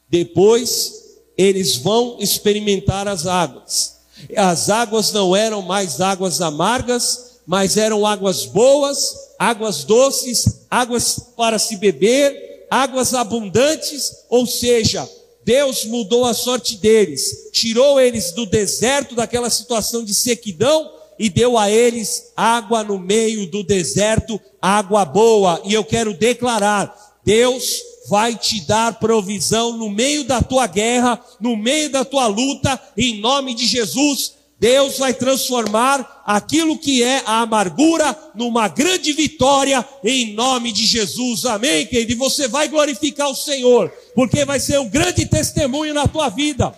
Depois 0.08 0.99
eles 1.40 1.76
vão 1.76 2.16
experimentar 2.20 3.08
as 3.08 3.26
águas. 3.26 3.96
As 4.36 4.68
águas 4.68 5.10
não 5.12 5.34
eram 5.34 5.62
mais 5.62 6.00
águas 6.00 6.42
amargas, 6.42 7.40
mas 7.46 7.78
eram 7.78 8.06
águas 8.06 8.44
boas, 8.44 9.14
águas 9.38 9.82
doces, 9.84 10.66
águas 10.70 11.18
para 11.36 11.58
se 11.58 11.76
beber, 11.76 12.66
águas 12.70 13.14
abundantes, 13.14 14.24
ou 14.28 14.46
seja, 14.46 15.08
Deus 15.42 15.86
mudou 15.86 16.26
a 16.26 16.34
sorte 16.34 16.76
deles, 16.76 17.48
tirou 17.52 17.98
eles 17.98 18.32
do 18.32 18.44
deserto, 18.44 19.14
daquela 19.14 19.48
situação 19.48 20.04
de 20.04 20.14
sequidão, 20.14 20.92
e 21.18 21.30
deu 21.30 21.56
a 21.56 21.70
eles 21.70 22.32
água 22.36 22.84
no 22.84 22.98
meio 22.98 23.46
do 23.46 23.62
deserto, 23.62 24.38
água 24.60 25.04
boa. 25.06 25.60
E 25.64 25.72
eu 25.72 25.84
quero 25.84 26.12
declarar: 26.14 27.18
Deus 27.24 27.82
vai 28.10 28.34
te 28.34 28.60
dar 28.62 28.98
provisão 28.98 29.76
no 29.76 29.88
meio 29.88 30.24
da 30.24 30.42
tua 30.42 30.66
guerra, 30.66 31.18
no 31.40 31.56
meio 31.56 31.88
da 31.88 32.04
tua 32.04 32.26
luta, 32.26 32.78
em 32.96 33.20
nome 33.20 33.54
de 33.54 33.64
Jesus. 33.66 34.34
Deus 34.58 34.98
vai 34.98 35.14
transformar 35.14 36.22
aquilo 36.26 36.76
que 36.76 37.02
é 37.02 37.22
a 37.24 37.40
amargura 37.40 38.14
numa 38.34 38.68
grande 38.68 39.14
vitória 39.14 39.82
em 40.04 40.34
nome 40.34 40.72
de 40.72 40.84
Jesus. 40.84 41.46
Amém, 41.46 41.86
querido? 41.86 42.12
E 42.12 42.16
você 42.16 42.48
vai 42.48 42.68
glorificar 42.68 43.30
o 43.30 43.34
Senhor, 43.34 43.90
porque 44.14 44.44
vai 44.44 44.60
ser 44.60 44.78
um 44.80 44.88
grande 44.88 45.24
testemunho 45.24 45.94
na 45.94 46.06
tua 46.06 46.28
vida. 46.28 46.74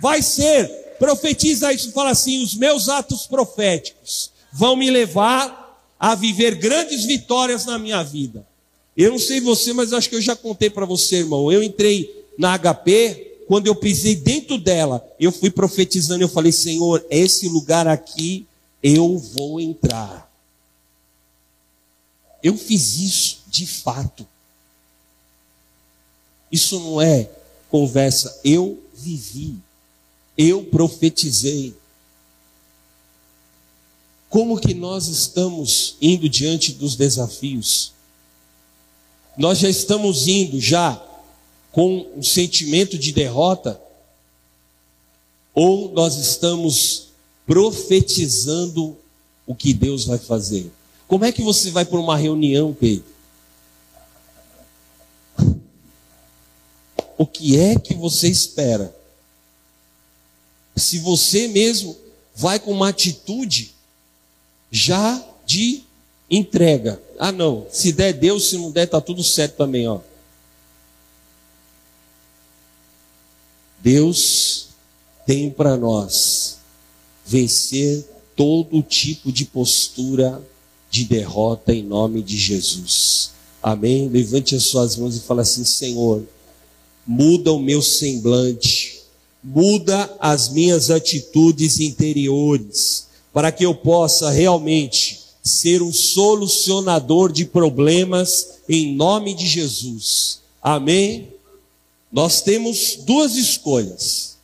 Vai 0.00 0.22
ser 0.22 0.82
Profetiza 1.02 1.72
isso, 1.72 1.90
fala 1.90 2.10
assim: 2.10 2.40
os 2.44 2.54
meus 2.54 2.88
atos 2.88 3.26
proféticos 3.26 4.30
vão 4.52 4.76
me 4.76 4.88
levar 4.88 5.76
a 5.98 6.14
viver 6.14 6.54
grandes 6.54 7.04
vitórias 7.04 7.66
na 7.66 7.76
minha 7.76 8.04
vida. 8.04 8.46
Eu 8.96 9.10
não 9.10 9.18
sei 9.18 9.40
você, 9.40 9.72
mas 9.72 9.92
acho 9.92 10.08
que 10.08 10.16
eu 10.16 10.20
já 10.20 10.36
contei 10.36 10.68
para 10.68 10.84
você, 10.84 11.16
irmão. 11.16 11.50
Eu 11.50 11.62
entrei 11.62 12.26
na 12.38 12.58
HP, 12.58 13.44
quando 13.46 13.66
eu 13.66 13.74
pisei 13.74 14.14
dentro 14.16 14.58
dela, 14.58 15.06
eu 15.18 15.32
fui 15.32 15.50
profetizando, 15.50 16.22
eu 16.22 16.28
falei: 16.28 16.52
Senhor, 16.52 17.04
esse 17.10 17.48
lugar 17.48 17.86
aqui 17.86 18.46
eu 18.82 19.16
vou 19.18 19.60
entrar. 19.60 20.30
Eu 22.42 22.56
fiz 22.56 22.98
isso 22.98 23.42
de 23.48 23.66
fato. 23.66 24.26
Isso 26.50 26.78
não 26.80 27.00
é 27.00 27.30
conversa, 27.70 28.40
eu 28.44 28.82
vivi. 28.94 29.56
Eu 30.36 30.64
profetizei. 30.64 31.74
Como 34.28 34.60
que 34.60 34.74
nós 34.74 35.08
estamos 35.08 35.96
indo 36.00 36.28
diante 36.28 36.72
dos 36.72 36.96
desafios? 36.96 37.92
Nós 39.36 39.58
já 39.58 39.68
estamos 39.68 40.26
indo 40.26 40.60
já 40.60 41.02
com 41.70 42.06
um 42.16 42.22
sentimento 42.22 42.98
de 42.98 43.12
derrota? 43.12 43.80
Ou 45.54 45.90
nós 45.92 46.16
estamos 46.16 47.08
profetizando 47.46 48.96
o 49.46 49.54
que 49.54 49.72
Deus 49.72 50.04
vai 50.04 50.18
fazer? 50.18 50.70
Como 51.08 51.24
é 51.24 51.32
que 51.32 51.42
você 51.42 51.70
vai 51.70 51.84
para 51.84 51.98
uma 51.98 52.16
reunião, 52.16 52.74
Pedro? 52.78 53.04
O 57.18 57.26
que 57.26 57.58
é 57.58 57.78
que 57.78 57.94
você 57.94 58.28
espera? 58.28 58.94
se 60.76 60.98
você 60.98 61.48
mesmo 61.48 61.96
vai 62.34 62.58
com 62.58 62.72
uma 62.72 62.88
atitude 62.88 63.72
já 64.70 65.22
de 65.44 65.84
entrega. 66.32 67.00
Ah, 67.18 67.30
não, 67.30 67.66
se 67.70 67.92
der 67.92 68.12
Deus, 68.12 68.48
se 68.48 68.56
não 68.56 68.70
der, 68.70 68.84
está 68.84 69.00
tudo 69.00 69.22
certo 69.22 69.56
também, 69.56 69.86
ó. 69.86 70.00
Deus 73.80 74.68
tem 75.26 75.50
para 75.50 75.76
nós 75.76 76.58
vencer 77.24 78.04
todo 78.34 78.82
tipo 78.82 79.30
de 79.30 79.44
postura 79.44 80.42
de 80.90 81.04
derrota 81.04 81.72
em 81.72 81.82
nome 81.82 82.22
de 82.22 82.36
Jesus. 82.36 83.32
Amém? 83.62 84.08
Levante 84.08 84.54
as 84.54 84.64
suas 84.64 84.96
mãos 84.96 85.16
e 85.16 85.20
fale 85.20 85.40
assim: 85.40 85.64
Senhor, 85.64 86.22
muda 87.06 87.52
o 87.52 87.60
meu 87.60 87.82
semblante 87.82 89.02
muda 89.42 90.14
as 90.20 90.48
minhas 90.48 90.90
atitudes 90.90 91.80
interiores, 91.80 93.08
para 93.32 93.50
que 93.50 93.64
eu 93.64 93.74
possa 93.74 94.30
realmente 94.30 95.21
ser 95.42 95.82
um 95.82 95.92
solucionador 95.92 97.32
de 97.32 97.44
problemas 97.44 98.60
em 98.68 98.94
nome 98.94 99.34
de 99.34 99.46
Jesus. 99.46 100.40
Amém? 100.62 101.32
Nós 102.12 102.42
temos 102.42 102.96
duas 102.96 103.34
escolhas. 103.34 104.36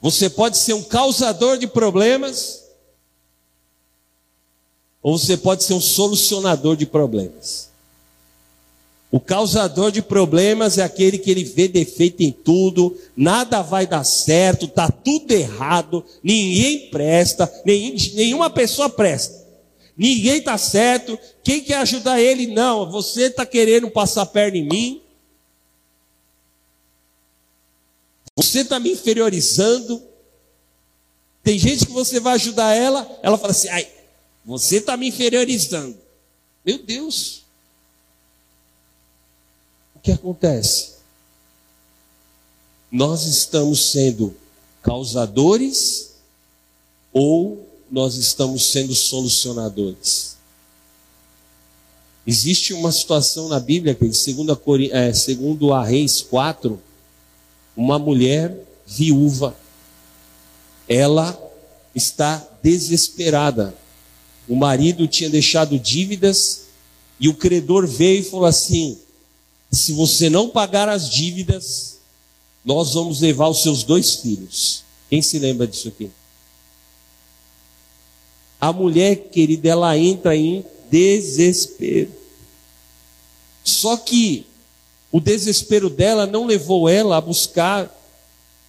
Você 0.00 0.30
pode 0.30 0.58
ser 0.58 0.74
um 0.74 0.82
causador 0.82 1.58
de 1.58 1.66
problemas, 1.66 2.62
ou 5.02 5.18
você 5.18 5.36
pode 5.36 5.64
ser 5.64 5.72
um 5.72 5.80
solucionador 5.80 6.76
de 6.76 6.86
problemas. 6.86 7.70
O 9.10 9.18
causador 9.18 9.90
de 9.90 10.02
problemas 10.02 10.76
é 10.76 10.82
aquele 10.82 11.18
que 11.18 11.30
ele 11.30 11.44
vê 11.44 11.68
defeito 11.68 12.22
em 12.22 12.32
tudo, 12.32 12.96
nada 13.16 13.62
vai 13.62 13.86
dar 13.86 14.04
certo, 14.04 14.68
tá 14.68 14.90
tudo 14.90 15.32
errado, 15.32 16.04
ninguém 16.22 16.90
presta, 16.90 17.50
nenhuma 17.64 18.50
pessoa 18.50 18.90
presta. 18.90 19.43
Ninguém 19.96 20.38
está 20.38 20.58
certo. 20.58 21.18
Quem 21.42 21.62
quer 21.62 21.78
ajudar 21.78 22.20
ele? 22.20 22.48
Não. 22.48 22.90
Você 22.90 23.24
está 23.24 23.46
querendo 23.46 23.90
passar 23.90 24.26
perna 24.26 24.58
em 24.58 24.68
mim. 24.68 25.02
Você 28.36 28.60
está 28.60 28.80
me 28.80 28.92
inferiorizando. 28.92 30.02
Tem 31.42 31.58
gente 31.58 31.86
que 31.86 31.92
você 31.92 32.18
vai 32.18 32.34
ajudar 32.34 32.74
ela, 32.74 33.18
ela 33.22 33.38
fala 33.38 33.52
assim: 33.52 33.68
ai, 33.68 33.86
você 34.44 34.78
está 34.78 34.96
me 34.96 35.08
inferiorizando. 35.08 35.96
Meu 36.64 36.78
Deus. 36.78 37.44
O 39.94 40.00
que 40.00 40.10
acontece? 40.10 40.94
Nós 42.90 43.24
estamos 43.24 43.92
sendo 43.92 44.36
causadores 44.82 46.14
ou 47.12 47.73
nós 47.94 48.16
estamos 48.16 48.72
sendo 48.72 48.92
solucionadores. 48.92 50.34
Existe 52.26 52.74
uma 52.74 52.90
situação 52.90 53.48
na 53.48 53.60
Bíblia, 53.60 53.94
que 53.94 54.12
segundo, 54.12 54.60
é, 54.90 55.14
segundo 55.14 55.72
a 55.72 55.84
Reis 55.84 56.20
4, 56.20 56.82
uma 57.76 57.96
mulher 57.96 58.58
viúva, 58.84 59.56
ela 60.88 61.40
está 61.94 62.44
desesperada. 62.60 63.72
O 64.48 64.56
marido 64.56 65.06
tinha 65.06 65.30
deixado 65.30 65.78
dívidas 65.78 66.62
e 67.20 67.28
o 67.28 67.34
credor 67.34 67.86
veio 67.86 68.22
e 68.22 68.24
falou 68.24 68.46
assim: 68.46 68.98
se 69.70 69.92
você 69.92 70.28
não 70.28 70.48
pagar 70.48 70.88
as 70.88 71.08
dívidas, 71.08 71.98
nós 72.64 72.94
vamos 72.94 73.20
levar 73.20 73.48
os 73.50 73.62
seus 73.62 73.84
dois 73.84 74.16
filhos. 74.16 74.82
Quem 75.08 75.22
se 75.22 75.38
lembra 75.38 75.64
disso 75.64 75.86
aqui? 75.86 76.10
A 78.68 78.72
mulher, 78.72 79.28
querida, 79.30 79.68
ela 79.68 79.98
entra 79.98 80.34
em 80.34 80.64
desespero. 80.90 82.10
Só 83.62 83.94
que 83.96 84.46
o 85.12 85.20
desespero 85.20 85.90
dela 85.90 86.24
não 86.24 86.46
levou 86.46 86.88
ela 86.88 87.18
a 87.18 87.20
buscar 87.20 87.94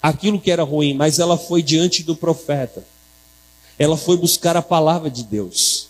aquilo 0.02 0.40
que 0.40 0.52
era 0.52 0.64
ruim, 0.64 0.94
mas 0.94 1.18
ela 1.18 1.38
foi 1.38 1.64
diante 1.64 2.04
do 2.04 2.14
profeta. 2.14 2.86
Ela 3.80 3.96
foi 3.96 4.18
buscar 4.18 4.58
a 4.58 4.62
palavra 4.62 5.10
de 5.10 5.24
Deus. 5.24 5.88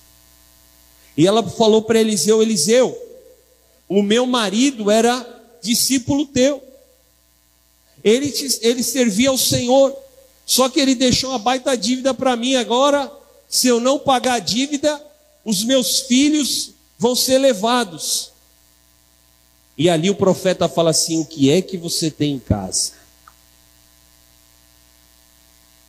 E 1.17 1.25
ela 1.25 1.41
falou 1.41 1.81
para 1.81 1.99
Eliseu: 1.99 2.43
Eliseu, 2.43 2.95
o 3.89 4.03
meu 4.03 4.27
marido 4.27 4.91
era 4.91 5.25
discípulo 5.63 6.27
teu. 6.27 6.61
Ele, 8.03 8.29
te, 8.29 8.59
ele 8.61 8.83
servia 8.83 9.29
ao 9.29 9.37
Senhor. 9.37 9.95
Só 10.45 10.69
que 10.69 10.79
ele 10.79 10.93
deixou 10.93 11.31
uma 11.31 11.39
baita 11.39 11.75
dívida 11.75 12.13
para 12.13 12.35
mim 12.35 12.55
agora 12.55 13.11
se 13.49 13.67
eu 13.67 13.79
não 13.79 13.99
pagar 13.99 14.35
a 14.35 14.39
dívida, 14.39 15.01
os 15.43 15.63
meus 15.63 16.01
filhos 16.01 16.71
vão 16.97 17.15
ser 17.15 17.37
levados. 17.37 18.31
E 19.77 19.89
ali 19.89 20.09
o 20.09 20.15
profeta 20.15 20.67
fala 20.67 20.91
assim: 20.91 21.19
o 21.21 21.25
que 21.25 21.51
é 21.51 21.61
que 21.61 21.77
você 21.77 22.09
tem 22.09 22.35
em 22.35 22.39
casa? 22.39 22.93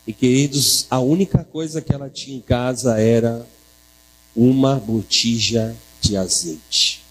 E 0.05 0.13
queridos, 0.13 0.85
a 0.89 0.99
única 0.99 1.43
coisa 1.43 1.81
que 1.81 1.93
ela 1.93 2.09
tinha 2.09 2.37
em 2.37 2.41
casa 2.41 2.99
era 2.99 3.45
uma 4.35 4.75
botija 4.75 5.75
de 5.99 6.15
azeite. 6.15 7.03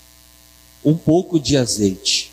Um 0.84 0.97
pouco 0.97 1.38
de 1.38 1.57
azeite. 1.57 2.32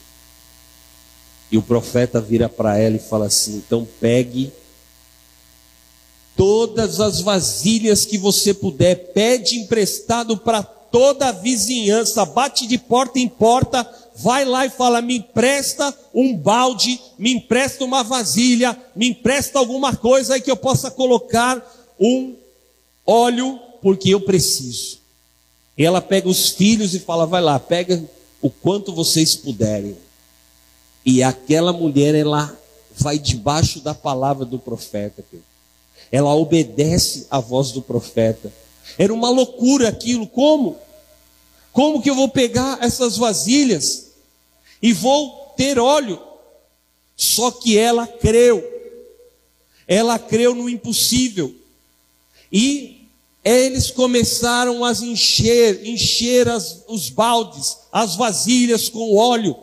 E 1.52 1.58
o 1.58 1.62
profeta 1.62 2.22
vira 2.22 2.48
para 2.48 2.78
ela 2.78 2.96
e 2.96 3.00
fala 3.00 3.26
assim: 3.26 3.58
então 3.58 3.88
pegue 4.00 4.52
todas 6.36 7.00
as 7.00 7.22
vasilhas 7.22 8.06
que 8.06 8.18
você 8.18 8.54
puder, 8.54 9.14
pede 9.14 9.58
emprestado 9.58 10.38
para 10.38 10.64
toda 10.64 11.30
a 11.30 11.32
vizinhança, 11.32 12.26
bate 12.26 12.68
de 12.68 12.78
porta 12.78 13.18
em 13.18 13.28
porta, 13.28 13.88
vai 14.16 14.46
lá 14.46 14.66
e 14.66 14.70
fala: 14.70 15.02
me 15.02 15.18
empresta 15.18 15.96
um 16.14 16.36
balde, 16.38 17.00
me 17.18 17.34
empresta 17.34 17.84
uma 17.84 18.04
vasilha, 18.04 18.78
me 18.96 19.10
empresta 19.10 19.60
alguma 19.60 19.96
coisa 19.96 20.36
aí 20.36 20.42
que 20.42 20.52
eu 20.52 20.58
possa 20.58 20.92
colocar 20.92 21.62
um 22.00 22.36
óleo, 23.06 23.60
porque 23.82 24.10
eu 24.10 24.22
preciso. 24.22 25.00
E 25.78 25.84
ela 25.84 26.02
pega 26.02 26.30
os 26.30 26.50
filhos 26.50 26.94
e 26.94 27.00
fala: 27.00 27.26
vai 27.26 27.42
lá, 27.42 27.60
pega 27.60 28.04
o 28.42 28.50
quanto 28.50 28.94
vocês 28.94 29.36
puderem. 29.36 29.98
E 31.06 31.24
aquela 31.24 31.74
mulher, 31.74 32.14
ela 32.16 32.56
vai 32.96 33.18
debaixo 33.18 33.80
da 33.80 33.94
palavra 33.94 34.46
do 34.46 34.60
profeta. 34.60 35.24
Ela 36.14 36.36
obedece 36.36 37.26
à 37.32 37.40
voz 37.40 37.72
do 37.72 37.82
profeta. 37.82 38.54
Era 39.00 39.12
uma 39.12 39.32
loucura 39.32 39.90
aquilo, 39.90 40.28
como? 40.28 40.78
Como 41.72 42.04
que 42.04 42.10
eu 42.12 42.14
vou 42.14 42.30
pegar 42.30 42.78
essas 42.84 43.18
vasilhas 43.18 44.12
e 44.80 44.94
vou 44.94 45.56
ter 45.58 45.80
óleo? 45.80 46.22
Só 47.18 47.50
que 47.50 47.80
ela 47.80 48.06
creu, 48.06 48.64
ela 49.88 50.20
creu 50.20 50.54
no 50.54 50.70
impossível, 50.70 51.56
e 52.52 53.08
eles 53.44 53.90
começaram 53.90 54.86
a 54.86 54.92
encher, 54.92 55.84
encher 55.84 56.48
as, 56.48 56.84
os 56.88 57.10
baldes, 57.10 57.80
as 57.92 58.16
vasilhas 58.16 58.88
com 58.88 59.16
óleo. 59.16 59.58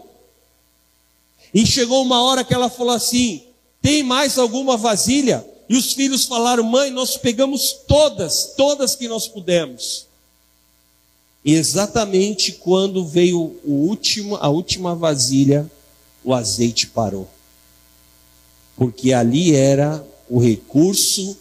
E 1.55 1.64
chegou 1.64 2.02
uma 2.02 2.20
hora 2.24 2.43
que 2.43 2.52
ela 2.52 2.68
falou 2.68 2.93
assim: 2.93 3.44
tem 3.81 4.02
mais 4.02 4.36
alguma 4.36 4.77
vasilha? 4.77 5.48
E 5.70 5.76
os 5.76 5.92
filhos 5.92 6.24
falaram: 6.24 6.64
Mãe, 6.64 6.90
nós 6.90 7.16
pegamos 7.16 7.72
todas, 7.86 8.55
todas 8.56 8.97
que 8.97 9.06
nós 9.06 9.28
pudemos. 9.28 10.06
E 11.44 11.55
exatamente 11.55 12.51
quando 12.51 13.06
veio 13.06 13.56
o 13.64 13.86
último, 13.88 14.34
a 14.34 14.48
última 14.48 14.97
vasilha, 14.97 15.70
o 16.24 16.34
azeite 16.34 16.88
parou. 16.88 17.30
Porque 18.76 19.12
ali 19.12 19.55
era 19.55 20.05
o 20.28 20.40
recurso 20.40 21.38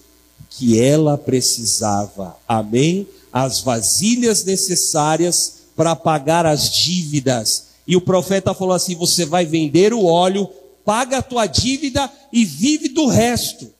que 0.47 0.79
ela 0.79 1.17
precisava. 1.17 2.37
Amém? 2.47 3.07
As 3.33 3.61
vasilhas 3.61 4.43
necessárias 4.43 5.63
para 5.75 5.95
pagar 5.95 6.45
as 6.45 6.69
dívidas. 6.69 7.69
E 7.87 7.95
o 7.95 8.01
profeta 8.01 8.53
falou 8.53 8.75
assim: 8.75 8.93
você 8.95 9.25
vai 9.25 9.43
vender 9.43 9.91
o 9.91 10.05
óleo, 10.05 10.47
paga 10.85 11.17
a 11.17 11.23
tua 11.23 11.47
dívida 11.47 12.11
e 12.31 12.45
vive 12.45 12.89
do 12.89 13.07
resto. 13.07 13.78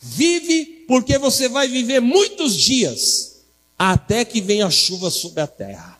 Vive 0.00 0.84
porque 0.86 1.18
você 1.18 1.48
vai 1.48 1.68
viver 1.68 2.00
muitos 2.00 2.56
dias 2.56 3.36
até 3.78 4.24
que 4.24 4.40
venha 4.40 4.66
a 4.66 4.70
chuva 4.70 5.10
sobre 5.10 5.40
a 5.40 5.46
terra. 5.46 5.98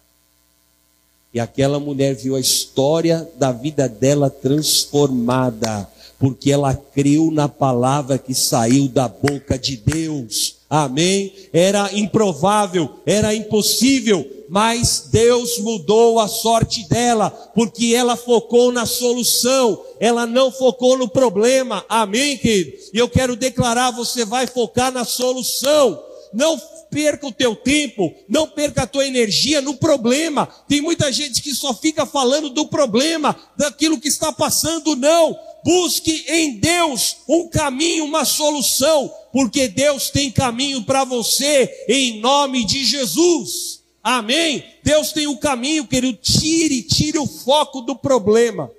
E 1.32 1.40
aquela 1.40 1.78
mulher 1.78 2.14
viu 2.14 2.35
a 2.35 2.40
história 2.40 3.28
da 3.36 3.52
vida 3.52 3.89
dela 3.89 4.31
transformada, 4.31 5.86
porque 6.18 6.51
ela 6.51 6.74
creu 6.74 7.31
na 7.31 7.48
palavra 7.48 8.16
que 8.16 8.35
saiu 8.35 8.89
da 8.89 9.06
boca 9.06 9.59
de 9.59 9.77
Deus. 9.77 10.56
Amém? 10.70 11.32
Era 11.52 11.90
improvável, 11.93 13.01
era 13.05 13.35
impossível, 13.35 14.27
mas 14.48 15.09
Deus 15.10 15.59
mudou 15.59 16.18
a 16.18 16.28
sorte 16.28 16.89
dela, 16.89 17.31
porque 17.55 17.94
ela 17.94 18.16
focou 18.16 18.70
na 18.70 18.86
solução, 18.86 19.82
ela 19.98 20.27
não 20.27 20.51
focou 20.51 20.97
no 20.97 21.09
problema. 21.09 21.85
Amém, 21.89 22.36
querido? 22.39 22.77
E 22.93 22.98
eu 22.98 23.09
quero 23.09 23.36
declarar: 23.36 23.90
você 23.90 24.24
vai 24.24 24.47
focar 24.47 24.93
na 24.93 25.05
solução. 25.05 26.02
Não 26.32 26.60
perca 26.90 27.27
o 27.27 27.32
teu 27.32 27.55
tempo, 27.55 28.14
não 28.28 28.47
perca 28.47 28.82
a 28.82 28.86
tua 28.86 29.06
energia 29.06 29.60
no 29.60 29.77
problema. 29.77 30.47
Tem 30.68 30.81
muita 30.81 31.12
gente 31.12 31.43
que 31.43 31.55
só 31.55 31.74
fica 31.74 32.05
falando 32.05 32.51
do 32.51 32.66
problema, 32.66 33.35
daquilo 33.56 34.01
que 34.01 34.09
está 34.09 34.32
passando, 34.32 34.97
não. 34.97 35.39
Busque 35.64 36.24
em 36.28 36.59
Deus 36.59 37.16
um 37.28 37.48
caminho, 37.48 38.05
uma 38.05 38.24
solução, 38.24 39.12
porque 39.32 39.68
Deus 39.68 40.10
tem 40.10 40.31
caminho 40.31 40.85
para 40.85 41.05
você, 41.05 41.86
em 41.89 42.20
nome 42.20 42.64
de 42.64 42.85
Jesus. 42.85 43.85
Amém? 44.08 44.62
Deus 44.84 45.10
tem 45.10 45.26
o 45.26 45.32
um 45.32 45.36
caminho, 45.36 45.84
querido. 45.84 46.16
Tire, 46.18 46.80
tire 46.84 47.18
o 47.18 47.26
foco 47.26 47.80
do 47.80 47.96
problema. 47.96 48.70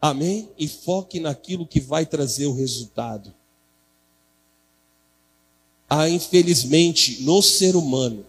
Amém? 0.00 0.48
E 0.58 0.66
foque 0.66 1.20
naquilo 1.20 1.66
que 1.66 1.80
vai 1.80 2.06
trazer 2.06 2.46
o 2.46 2.54
resultado. 2.54 3.34
há 5.86 6.08
infelizmente 6.08 7.22
no 7.24 7.42
ser 7.42 7.76
humano 7.76 8.24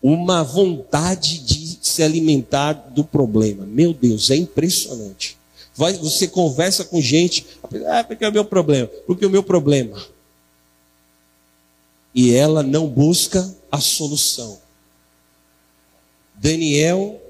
uma 0.00 0.44
vontade 0.44 1.40
de 1.40 1.80
se 1.82 2.04
alimentar 2.04 2.72
do 2.72 3.02
problema. 3.02 3.66
Meu 3.66 3.92
Deus, 3.92 4.30
é 4.30 4.36
impressionante. 4.36 5.36
Vai, 5.74 5.94
você 5.94 6.28
conversa 6.28 6.84
com 6.84 7.00
gente, 7.00 7.44
ah, 7.88 8.04
porque 8.04 8.24
é 8.24 8.28
o 8.28 8.32
meu 8.32 8.44
problema, 8.44 8.86
porque 9.08 9.24
é 9.24 9.26
o 9.26 9.30
meu 9.30 9.42
problema. 9.42 10.00
E 12.14 12.32
ela 12.32 12.62
não 12.62 12.88
busca 12.88 13.54
a 13.70 13.80
solução. 13.80 14.58
Daniel 16.34 17.20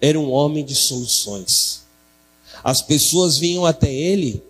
era 0.00 0.18
um 0.18 0.30
homem 0.30 0.64
de 0.64 0.74
soluções. 0.74 1.82
As 2.62 2.80
pessoas 2.82 3.38
vinham 3.38 3.64
até 3.64 3.92
ele 3.92 4.42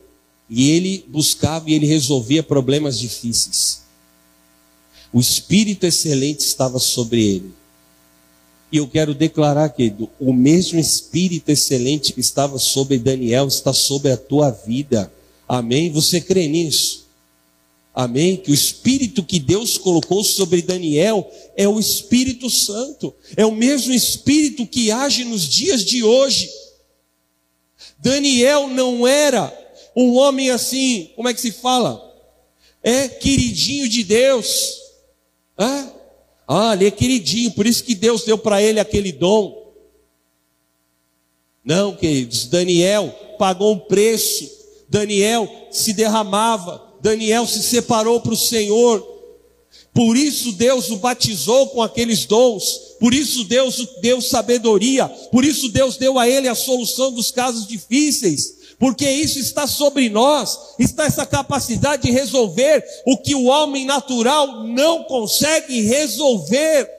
e 0.49 0.71
ele 0.71 1.05
buscava 1.09 1.71
e 1.71 1.75
ele 1.75 1.87
resolvia 1.87 2.43
problemas 2.43 2.99
difíceis. 2.99 3.83
O 5.13 5.21
Espírito 5.21 5.85
excelente 5.85 6.41
estava 6.41 6.79
sobre 6.79 7.23
ele. 7.23 7.53
E 8.71 8.79
eu 8.79 8.89
quero 8.89 9.15
declarar, 9.15 9.69
querido, 9.69 10.09
o 10.19 10.33
mesmo 10.33 10.81
Espírito 10.81 11.51
excelente 11.51 12.15
que 12.15 12.21
estava 12.21 12.59
sobre 12.59 12.99
Daniel 12.99 13.47
está 13.47 13.73
sobre 13.73 14.11
a 14.11 14.17
tua 14.17 14.51
vida. 14.51 15.13
Amém? 15.47 15.91
Você 15.93 16.21
crê 16.21 16.49
nisso? 16.49 17.02
Amém? 17.95 18.37
Que 18.37 18.51
o 18.51 18.55
Espírito 18.55 19.23
que 19.23 19.39
Deus 19.39 19.77
colocou 19.77 20.25
sobre 20.25 20.63
Daniel 20.63 21.31
é 21.57 21.69
o 21.69 21.79
Espírito 21.79 22.49
Santo. 22.49 23.15
É 23.37 23.45
o 23.45 23.53
mesmo 23.53 23.93
Espírito 23.93 24.67
que 24.67 24.91
age 24.91 25.25
nos 25.25 25.47
dias 25.47 25.85
de 25.85 26.03
hoje. 26.03 26.51
Daniel 27.99 28.69
não 28.69 29.07
era 29.07 29.53
um 29.95 30.15
homem 30.17 30.51
assim, 30.51 31.11
como 31.15 31.29
é 31.29 31.35
que 31.35 31.41
se 31.41 31.53
fala? 31.53 32.11
É 32.83 33.09
queridinho 33.09 33.89
de 33.89 34.03
Deus. 34.03 34.79
É? 35.59 35.85
Ah, 36.49 36.73
ele 36.75 36.87
é 36.87 36.91
queridinho, 36.91 37.53
por 37.53 37.67
isso 37.67 37.85
que 37.85 37.95
Deus 37.95 38.25
deu 38.25 38.37
para 38.37 38.61
ele 38.63 38.81
aquele 38.81 39.13
dom. 39.13 39.73
Não, 41.65 41.95
queridos, 41.95 42.47
Daniel 42.47 43.09
pagou 43.39 43.73
um 43.75 43.79
preço, 43.79 44.51
Daniel 44.89 45.49
se 45.71 45.93
derramava, 45.93 46.92
Daniel 47.03 47.47
se 47.47 47.63
separou 47.63 48.21
para 48.21 48.33
o 48.33 48.37
Senhor. 48.37 49.07
Por 49.93 50.17
isso 50.17 50.53
Deus 50.53 50.91
o 50.91 50.97
batizou 50.97 51.67
com 51.69 51.83
aqueles 51.83 52.25
dons, 52.25 52.97
por 52.99 53.13
isso 53.13 53.45
Deus 53.45 53.87
deu 54.01 54.23
sabedoria, 54.23 55.07
por 55.31 55.45
isso 55.45 55.69
Deus 55.69 55.99
deu 55.99 56.19
a 56.19 56.27
ele 56.27 56.49
a 56.49 56.55
solução 56.55 57.13
dos 57.13 57.31
casos 57.31 57.67
difíceis 57.67 58.63
porque 58.83 59.09
isso 59.09 59.39
está 59.39 59.65
sobre 59.65 60.09
nós, 60.09 60.59
está 60.77 61.05
essa 61.05 61.25
capacidade 61.25 62.03
de 62.03 62.11
resolver 62.11 62.85
o 63.07 63.17
que 63.17 63.33
o 63.33 63.45
homem 63.45 63.85
natural 63.85 64.65
não 64.65 65.05
consegue 65.05 65.83
resolver. 65.83 66.91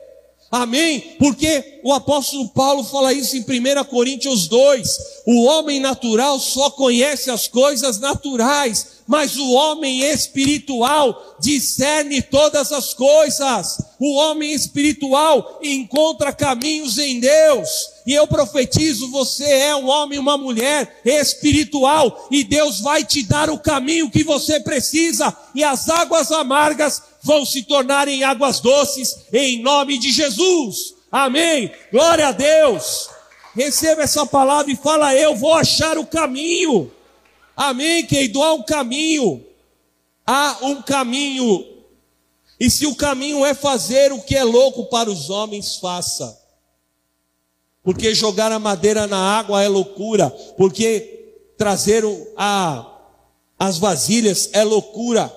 Amém? 0.49 1.15
Porque 1.19 1.81
o 1.83 1.91
apóstolo 1.91 2.47
Paulo 2.51 2.85
fala 2.85 3.11
isso 3.11 3.35
em 3.35 3.41
1 3.41 3.83
Coríntios 3.89 4.47
2. 4.47 4.87
O 5.27 5.43
homem 5.43 5.81
natural 5.81 6.39
só 6.39 6.69
conhece 6.69 7.29
as 7.29 7.49
coisas 7.49 7.99
naturais, 7.99 8.92
mas 9.07 9.35
o 9.37 9.51
homem 9.51 10.01
espiritual 10.01 11.37
discerne 11.39 12.21
todas 12.21 12.71
as 12.71 12.93
coisas. 12.93 13.77
O 13.99 14.15
homem 14.15 14.53
espiritual 14.53 15.59
encontra 15.61 16.33
caminhos 16.33 16.97
em 16.97 17.19
Deus. 17.19 17.69
E 18.05 18.13
eu 18.13 18.27
profetizo: 18.27 19.11
você 19.11 19.43
é 19.43 19.75
um 19.75 19.87
homem, 19.87 20.19
uma 20.19 20.37
mulher 20.37 21.01
espiritual, 21.05 22.27
e 22.31 22.43
Deus 22.43 22.79
vai 22.81 23.03
te 23.03 23.23
dar 23.23 23.49
o 23.49 23.59
caminho 23.59 24.09
que 24.09 24.23
você 24.23 24.59
precisa, 24.59 25.35
e 25.53 25.63
as 25.63 25.89
águas 25.89 26.31
amargas 26.31 27.01
vão 27.21 27.45
se 27.45 27.63
tornar 27.63 28.07
em 28.07 28.23
águas 28.23 28.59
doces, 28.59 29.15
em 29.31 29.61
nome 29.61 29.97
de 29.97 30.11
Jesus. 30.11 30.93
Amém. 31.11 31.71
Glória 31.91 32.27
a 32.27 32.31
Deus. 32.31 33.09
Receba 33.55 34.01
essa 34.01 34.25
palavra 34.25 34.71
e 34.71 34.75
fala: 34.75 35.15
Eu 35.15 35.35
vou 35.35 35.53
achar 35.53 35.97
o 35.97 36.05
caminho. 36.05 36.91
Amém, 37.55 38.05
querido? 38.05 38.41
Há 38.41 38.53
um 38.53 38.63
caminho. 38.63 39.45
Há 40.25 40.57
um 40.61 40.81
caminho. 40.81 41.65
E 42.59 42.69
se 42.69 42.85
o 42.85 42.95
caminho 42.95 43.45
é 43.45 43.53
fazer 43.53 44.11
o 44.11 44.21
que 44.21 44.35
é 44.35 44.43
louco 44.43 44.85
para 44.85 45.09
os 45.09 45.29
homens, 45.29 45.77
faça. 45.77 46.39
Porque 47.83 48.15
jogar 48.15 48.51
a 48.51 48.59
madeira 48.59 49.05
na 49.07 49.37
água 49.37 49.61
é 49.61 49.67
loucura. 49.67 50.29
Porque 50.57 51.35
trazer 51.57 52.03
a, 52.37 52.85
as 53.59 53.77
vasilhas 53.77 54.49
é 54.53 54.63
loucura. 54.63 55.31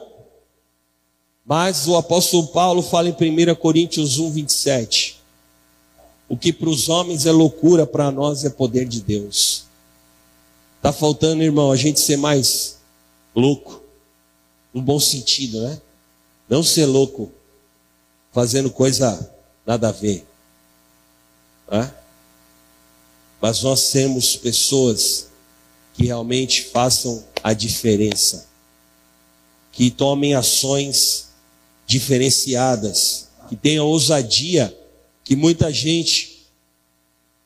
Mas 1.44 1.86
o 1.86 1.96
apóstolo 1.96 2.48
Paulo 2.48 2.82
fala 2.82 3.08
em 3.08 3.12
1 3.12 3.54
Coríntios 3.56 4.18
1, 4.18 4.30
27. 4.30 5.20
O 6.28 6.36
que 6.36 6.52
para 6.52 6.68
os 6.68 6.88
homens 6.88 7.24
é 7.26 7.30
loucura, 7.30 7.86
para 7.86 8.10
nós 8.10 8.44
é 8.44 8.50
poder 8.50 8.86
de 8.86 9.00
Deus. 9.00 9.65
Está 10.86 10.96
faltando, 10.96 11.42
irmão, 11.42 11.72
a 11.72 11.76
gente 11.76 11.98
ser 11.98 12.16
mais 12.16 12.76
louco, 13.34 13.82
no 14.72 14.80
bom 14.80 15.00
sentido, 15.00 15.60
né? 15.60 15.82
Não 16.48 16.62
ser 16.62 16.86
louco, 16.86 17.32
fazendo 18.30 18.70
coisa 18.70 19.34
nada 19.66 19.88
a 19.88 19.90
ver. 19.90 20.24
Né? 21.68 21.92
Mas 23.40 23.64
nós 23.64 23.80
sermos 23.80 24.36
pessoas 24.36 25.26
que 25.92 26.04
realmente 26.04 26.66
façam 26.66 27.24
a 27.42 27.52
diferença, 27.52 28.46
que 29.72 29.90
tomem 29.90 30.36
ações 30.36 31.30
diferenciadas, 31.84 33.26
que 33.48 33.56
tenham 33.56 33.88
ousadia 33.88 34.72
que 35.24 35.34
muita 35.34 35.72
gente 35.72 36.46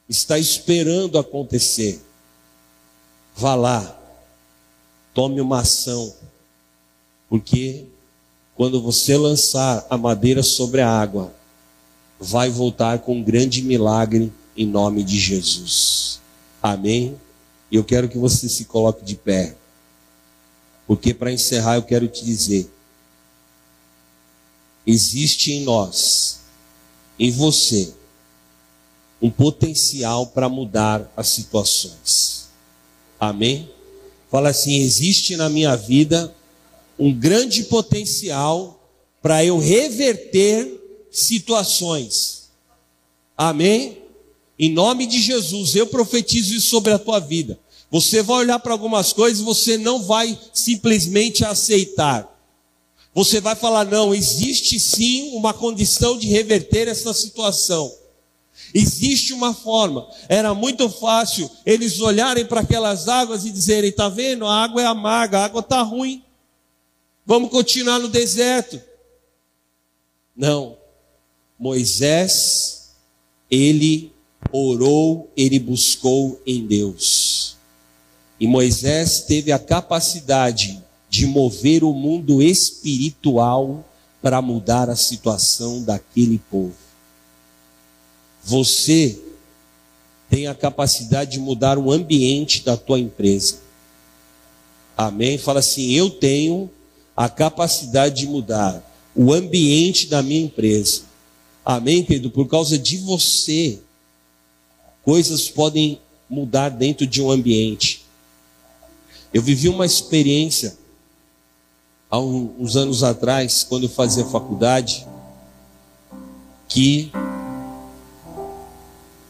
está 0.06 0.38
esperando 0.38 1.18
acontecer. 1.18 2.02
Vá 3.36 3.54
lá, 3.54 3.98
tome 5.14 5.40
uma 5.40 5.60
ação, 5.60 6.14
porque 7.28 7.86
quando 8.54 8.82
você 8.82 9.16
lançar 9.16 9.86
a 9.88 9.96
madeira 9.96 10.42
sobre 10.42 10.80
a 10.80 10.88
água, 10.90 11.32
vai 12.18 12.50
voltar 12.50 12.98
com 12.98 13.16
um 13.16 13.22
grande 13.22 13.62
milagre 13.62 14.30
em 14.54 14.66
nome 14.66 15.02
de 15.02 15.18
Jesus. 15.18 16.20
Amém? 16.62 17.18
Eu 17.72 17.82
quero 17.82 18.08
que 18.08 18.18
você 18.18 18.48
se 18.48 18.66
coloque 18.66 19.02
de 19.02 19.16
pé, 19.16 19.56
porque 20.86 21.14
para 21.14 21.32
encerrar 21.32 21.76
eu 21.76 21.82
quero 21.82 22.06
te 22.08 22.24
dizer: 22.24 22.70
existe 24.86 25.52
em 25.52 25.64
nós, 25.64 26.40
em 27.18 27.30
você, 27.30 27.94
um 29.22 29.30
potencial 29.30 30.26
para 30.26 30.48
mudar 30.48 31.10
as 31.16 31.28
situações. 31.28 32.39
Amém? 33.20 33.68
Fala 34.30 34.48
assim: 34.48 34.80
existe 34.80 35.36
na 35.36 35.50
minha 35.50 35.76
vida 35.76 36.34
um 36.98 37.12
grande 37.12 37.64
potencial 37.64 38.82
para 39.20 39.44
eu 39.44 39.58
reverter 39.58 40.80
situações. 41.10 42.48
Amém? 43.36 43.98
Em 44.58 44.72
nome 44.72 45.06
de 45.06 45.20
Jesus, 45.20 45.74
eu 45.74 45.86
profetizo 45.86 46.54
isso 46.54 46.68
sobre 46.68 46.92
a 46.92 46.98
tua 46.98 47.18
vida. 47.18 47.58
Você 47.90 48.22
vai 48.22 48.38
olhar 48.38 48.58
para 48.58 48.72
algumas 48.72 49.12
coisas 49.12 49.40
e 49.40 49.44
você 49.44 49.76
não 49.76 50.02
vai 50.02 50.38
simplesmente 50.54 51.44
aceitar. 51.44 52.28
Você 53.14 53.40
vai 53.40 53.56
falar: 53.56 53.84
não, 53.84 54.14
existe 54.14 54.78
sim 54.78 55.32
uma 55.34 55.52
condição 55.52 56.16
de 56.16 56.28
reverter 56.28 56.88
essa 56.88 57.12
situação. 57.12 57.99
Existe 58.74 59.32
uma 59.32 59.52
forma. 59.52 60.08
Era 60.28 60.54
muito 60.54 60.88
fácil 60.88 61.50
eles 61.66 62.00
olharem 62.00 62.44
para 62.44 62.60
aquelas 62.60 63.08
águas 63.08 63.44
e 63.44 63.50
dizerem: 63.50 63.92
"Tá 63.92 64.08
vendo? 64.08 64.46
A 64.46 64.64
água 64.64 64.82
é 64.82 64.86
amarga, 64.86 65.38
a 65.38 65.44
água 65.44 65.62
tá 65.62 65.82
ruim. 65.82 66.22
Vamos 67.26 67.50
continuar 67.50 67.98
no 67.98 68.08
deserto." 68.08 68.80
Não. 70.36 70.76
Moisés 71.58 72.90
ele 73.50 74.12
orou, 74.52 75.30
ele 75.36 75.58
buscou 75.58 76.40
em 76.46 76.66
Deus. 76.66 77.56
E 78.38 78.46
Moisés 78.46 79.20
teve 79.20 79.52
a 79.52 79.58
capacidade 79.58 80.82
de 81.10 81.26
mover 81.26 81.84
o 81.84 81.92
mundo 81.92 82.40
espiritual 82.40 83.84
para 84.22 84.40
mudar 84.40 84.88
a 84.88 84.96
situação 84.96 85.82
daquele 85.82 86.38
povo. 86.50 86.89
Você 88.42 89.20
tem 90.28 90.46
a 90.46 90.54
capacidade 90.54 91.32
de 91.32 91.38
mudar 91.40 91.76
o 91.76 91.90
ambiente 91.90 92.64
da 92.64 92.76
tua 92.76 92.98
empresa. 92.98 93.58
Amém? 94.96 95.38
Fala 95.38 95.60
assim: 95.60 95.90
eu 95.92 96.10
tenho 96.10 96.70
a 97.16 97.28
capacidade 97.28 98.20
de 98.20 98.26
mudar 98.26 98.82
o 99.14 99.32
ambiente 99.32 100.06
da 100.06 100.22
minha 100.22 100.42
empresa. 100.42 101.02
Amém, 101.64 102.04
querido? 102.04 102.30
Por 102.30 102.48
causa 102.48 102.78
de 102.78 102.96
você, 102.98 103.80
coisas 105.02 105.48
podem 105.48 106.00
mudar 106.28 106.70
dentro 106.70 107.06
de 107.06 107.20
um 107.20 107.30
ambiente. 107.30 108.04
Eu 109.34 109.42
vivi 109.42 109.68
uma 109.68 109.84
experiência 109.84 110.76
há 112.10 112.18
uns 112.18 112.76
anos 112.76 113.02
atrás, 113.02 113.62
quando 113.62 113.84
eu 113.84 113.88
fazia 113.88 114.24
faculdade, 114.24 115.06
que 116.68 117.12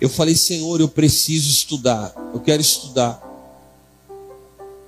eu 0.01 0.09
falei, 0.09 0.35
Senhor, 0.35 0.81
eu 0.81 0.89
preciso 0.89 1.51
estudar, 1.51 2.15
eu 2.33 2.41
quero 2.41 2.63
estudar. 2.63 3.23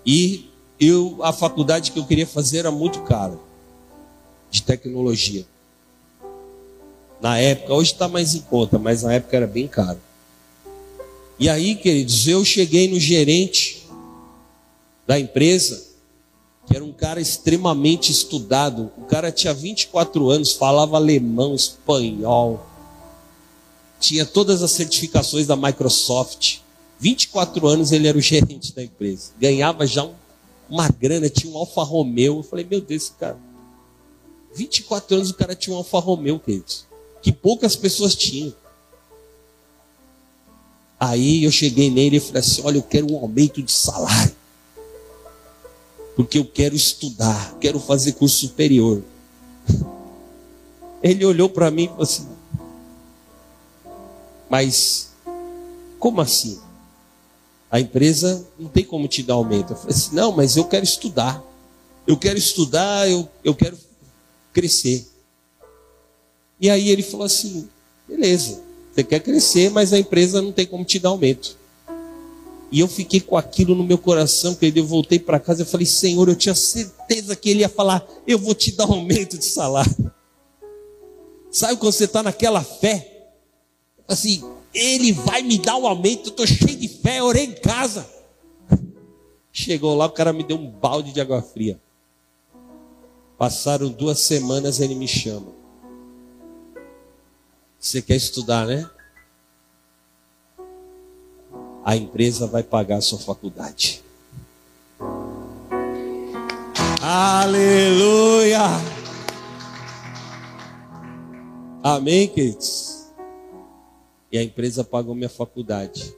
E 0.04 0.50
eu, 0.80 1.18
a 1.22 1.32
faculdade 1.32 1.92
que 1.92 1.98
eu 1.98 2.04
queria 2.04 2.26
fazer 2.26 2.58
era 2.58 2.70
muito 2.70 3.02
cara, 3.02 3.38
de 4.50 4.62
tecnologia. 4.62 5.44
Na 7.20 7.38
época, 7.38 7.74
hoje 7.74 7.92
está 7.92 8.08
mais 8.08 8.34
em 8.34 8.40
conta, 8.40 8.78
mas 8.78 9.02
na 9.02 9.12
época 9.12 9.36
era 9.36 9.46
bem 9.46 9.68
caro. 9.68 10.00
E 11.38 11.48
aí, 11.48 11.74
queridos, 11.74 12.26
eu 12.26 12.44
cheguei 12.44 12.88
no 12.88 12.98
gerente 12.98 13.86
da 15.06 15.20
empresa, 15.20 15.84
que 16.66 16.74
era 16.74 16.84
um 16.84 16.92
cara 16.92 17.20
extremamente 17.20 18.10
estudado. 18.10 18.90
O 18.96 19.02
cara 19.02 19.30
tinha 19.30 19.52
24 19.52 20.30
anos, 20.30 20.52
falava 20.52 20.96
alemão, 20.96 21.54
espanhol, 21.54 22.66
tinha 24.02 24.26
todas 24.26 24.62
as 24.62 24.72
certificações 24.72 25.46
da 25.46 25.54
Microsoft. 25.56 26.58
24 26.98 27.66
anos 27.66 27.92
ele 27.92 28.08
era 28.08 28.18
o 28.18 28.20
gerente 28.20 28.74
da 28.74 28.82
empresa. 28.82 29.30
Ganhava 29.38 29.86
já 29.86 30.04
um- 30.04 30.14
uma 30.68 30.88
grana, 30.88 31.28
tinha 31.30 31.52
um 31.52 31.56
Alfa 31.56 31.82
Romeo. 31.82 32.38
Eu 32.38 32.42
falei, 32.42 32.66
meu 32.68 32.80
Deus, 32.80 33.04
esse 33.04 33.12
cara. 33.12 33.38
24 34.54 35.16
anos 35.16 35.30
o 35.30 35.34
cara 35.34 35.54
tinha 35.54 35.74
um 35.74 35.78
Alfa 35.78 35.98
Romeo, 36.00 36.38
queridos. 36.40 36.84
Que 37.22 37.32
poucas 37.32 37.76
pessoas 37.76 38.14
tinham. 38.16 38.52
Aí 40.98 41.44
eu 41.44 41.50
cheguei 41.50 41.90
nele 41.90 42.16
e 42.16 42.20
falei 42.20 42.40
assim: 42.40 42.62
olha, 42.64 42.78
eu 42.78 42.82
quero 42.82 43.12
um 43.12 43.16
aumento 43.16 43.62
de 43.62 43.72
salário. 43.72 44.34
Porque 46.14 46.38
eu 46.38 46.44
quero 46.44 46.74
estudar, 46.74 47.56
quero 47.60 47.80
fazer 47.80 48.12
curso 48.12 48.46
superior. 48.48 49.02
Ele 51.02 51.24
olhou 51.24 51.48
para 51.48 51.70
mim 51.70 51.84
e 51.84 51.88
falou 51.88 52.02
assim: 52.02 52.28
Mas 54.52 55.08
como 55.98 56.20
assim? 56.20 56.60
A 57.70 57.80
empresa 57.80 58.46
não 58.58 58.68
tem 58.68 58.84
como 58.84 59.08
te 59.08 59.22
dar 59.22 59.32
aumento. 59.32 59.72
Eu 59.72 59.76
falei 59.78 59.96
assim: 59.96 60.14
Não, 60.14 60.30
mas 60.30 60.58
eu 60.58 60.66
quero 60.66 60.84
estudar. 60.84 61.42
Eu 62.06 62.18
quero 62.18 62.38
estudar, 62.38 63.10
eu, 63.10 63.26
eu 63.42 63.54
quero 63.54 63.78
crescer. 64.52 65.08
E 66.60 66.68
aí 66.68 66.90
ele 66.90 67.02
falou 67.02 67.24
assim: 67.24 67.66
Beleza, 68.06 68.60
você 68.92 69.02
quer 69.02 69.20
crescer, 69.20 69.70
mas 69.70 69.94
a 69.94 69.98
empresa 69.98 70.42
não 70.42 70.52
tem 70.52 70.66
como 70.66 70.84
te 70.84 70.98
dar 70.98 71.08
aumento. 71.08 71.56
E 72.70 72.78
eu 72.78 72.88
fiquei 72.88 73.22
com 73.22 73.38
aquilo 73.38 73.74
no 73.74 73.84
meu 73.84 73.96
coração, 73.96 74.54
que 74.54 74.70
eu 74.76 74.86
voltei 74.86 75.18
para 75.18 75.40
casa 75.40 75.62
e 75.62 75.66
falei: 75.66 75.86
Senhor, 75.86 76.28
eu 76.28 76.36
tinha 76.36 76.54
certeza 76.54 77.34
que 77.34 77.48
ele 77.48 77.60
ia 77.60 77.70
falar: 77.70 78.06
Eu 78.26 78.38
vou 78.38 78.54
te 78.54 78.72
dar 78.72 78.84
aumento 78.84 79.38
de 79.38 79.46
salário. 79.46 80.12
Sabe 81.50 81.78
quando 81.78 81.94
você 81.94 82.04
está 82.04 82.22
naquela 82.22 82.62
fé? 82.62 83.11
Assim, 84.08 84.42
ele 84.74 85.12
vai 85.12 85.42
me 85.42 85.58
dar 85.58 85.76
um 85.76 85.86
aumento, 85.86 86.26
eu 86.26 86.30
estou 86.30 86.46
cheio 86.46 86.76
de 86.76 86.88
fé, 86.88 87.20
eu 87.20 87.24
orei 87.26 87.44
em 87.44 87.54
casa. 87.54 88.08
Chegou 89.52 89.94
lá, 89.94 90.06
o 90.06 90.10
cara 90.10 90.32
me 90.32 90.42
deu 90.42 90.56
um 90.56 90.70
balde 90.70 91.12
de 91.12 91.20
água 91.20 91.42
fria. 91.42 91.78
Passaram 93.36 93.88
duas 93.88 94.20
semanas, 94.20 94.80
ele 94.80 94.94
me 94.94 95.08
chama. 95.08 95.52
Você 97.78 98.00
quer 98.00 98.16
estudar, 98.16 98.66
né? 98.66 98.88
A 101.84 101.96
empresa 101.96 102.46
vai 102.46 102.62
pagar 102.62 102.98
a 102.98 103.00
sua 103.00 103.18
faculdade. 103.18 104.02
Aleluia! 107.02 108.60
Amém, 111.82 112.28
queridos? 112.28 113.01
E 114.32 114.38
a 114.38 114.42
empresa 114.42 114.82
pagou 114.82 115.14
minha 115.14 115.28
faculdade. 115.28 116.16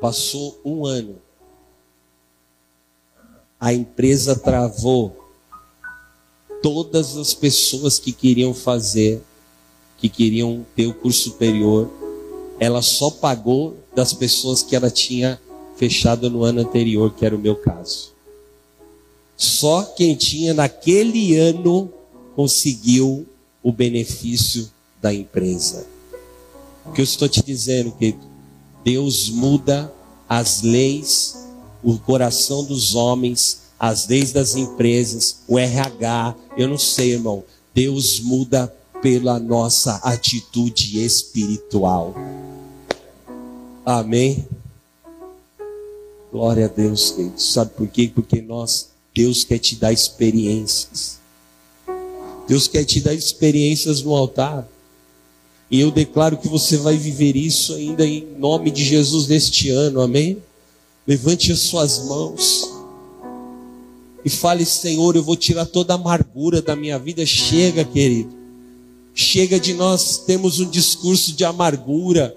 Passou 0.00 0.58
um 0.64 0.86
ano. 0.86 1.16
A 3.60 3.74
empresa 3.74 4.34
travou 4.34 5.14
todas 6.62 7.16
as 7.18 7.34
pessoas 7.34 7.98
que 7.98 8.10
queriam 8.10 8.54
fazer, 8.54 9.20
que 9.98 10.08
queriam 10.08 10.64
ter 10.74 10.86
o 10.86 10.94
curso 10.94 11.30
superior. 11.30 11.90
Ela 12.58 12.80
só 12.80 13.10
pagou 13.10 13.76
das 13.94 14.14
pessoas 14.14 14.62
que 14.62 14.74
ela 14.74 14.90
tinha 14.90 15.38
fechado 15.76 16.30
no 16.30 16.42
ano 16.42 16.60
anterior, 16.62 17.12
que 17.14 17.26
era 17.26 17.36
o 17.36 17.38
meu 17.38 17.56
caso. 17.56 18.14
Só 19.36 19.82
quem 19.82 20.16
tinha 20.16 20.54
naquele 20.54 21.36
ano 21.36 21.92
conseguiu 22.34 23.26
o 23.62 23.70
benefício 23.70 24.70
da 25.00 25.12
empresa. 25.12 25.97
O 26.88 26.92
que 26.92 27.00
eu 27.00 27.04
estou 27.04 27.28
te 27.28 27.42
dizendo, 27.42 27.92
querido? 27.92 28.26
Deus 28.84 29.28
muda 29.30 29.92
as 30.28 30.62
leis, 30.62 31.46
o 31.82 31.98
coração 31.98 32.64
dos 32.64 32.94
homens, 32.94 33.60
as 33.78 34.08
leis 34.08 34.32
das 34.32 34.56
empresas, 34.56 35.42
o 35.46 35.58
RH, 35.58 36.34
eu 36.56 36.68
não 36.68 36.78
sei, 36.78 37.12
irmão. 37.12 37.44
Deus 37.74 38.18
muda 38.20 38.74
pela 39.00 39.38
nossa 39.38 39.96
atitude 39.96 41.02
espiritual. 41.04 42.14
Amém? 43.84 44.46
Glória 46.32 46.66
a 46.66 46.68
Deus, 46.68 47.12
querido. 47.12 47.40
Sabe 47.40 47.70
por 47.72 47.88
quê? 47.88 48.10
Porque 48.12 48.42
nós, 48.42 48.90
Deus 49.14 49.44
quer 49.44 49.58
te 49.58 49.76
dar 49.76 49.92
experiências. 49.92 51.18
Deus 52.46 52.66
quer 52.66 52.84
te 52.84 53.00
dar 53.00 53.14
experiências 53.14 54.02
no 54.02 54.14
altar. 54.14 54.66
E 55.70 55.80
eu 55.80 55.90
declaro 55.90 56.38
que 56.38 56.48
você 56.48 56.76
vai 56.76 56.96
viver 56.96 57.36
isso 57.36 57.74
ainda 57.74 58.06
em 58.06 58.26
nome 58.38 58.70
de 58.70 58.82
Jesus 58.82 59.26
neste 59.26 59.68
ano, 59.68 60.00
amém? 60.00 60.38
Levante 61.06 61.52
as 61.52 61.60
suas 61.60 62.04
mãos 62.06 62.78
e 64.24 64.30
fale: 64.30 64.64
Senhor, 64.64 65.16
eu 65.16 65.22
vou 65.22 65.36
tirar 65.36 65.66
toda 65.66 65.94
a 65.94 65.96
amargura 65.96 66.62
da 66.62 66.76
minha 66.76 66.98
vida. 66.98 67.24
Chega, 67.24 67.84
querido. 67.84 68.36
Chega 69.14 69.58
de 69.58 69.74
nós 69.74 70.18
termos 70.18 70.60
um 70.60 70.70
discurso 70.70 71.32
de 71.32 71.44
amargura. 71.44 72.36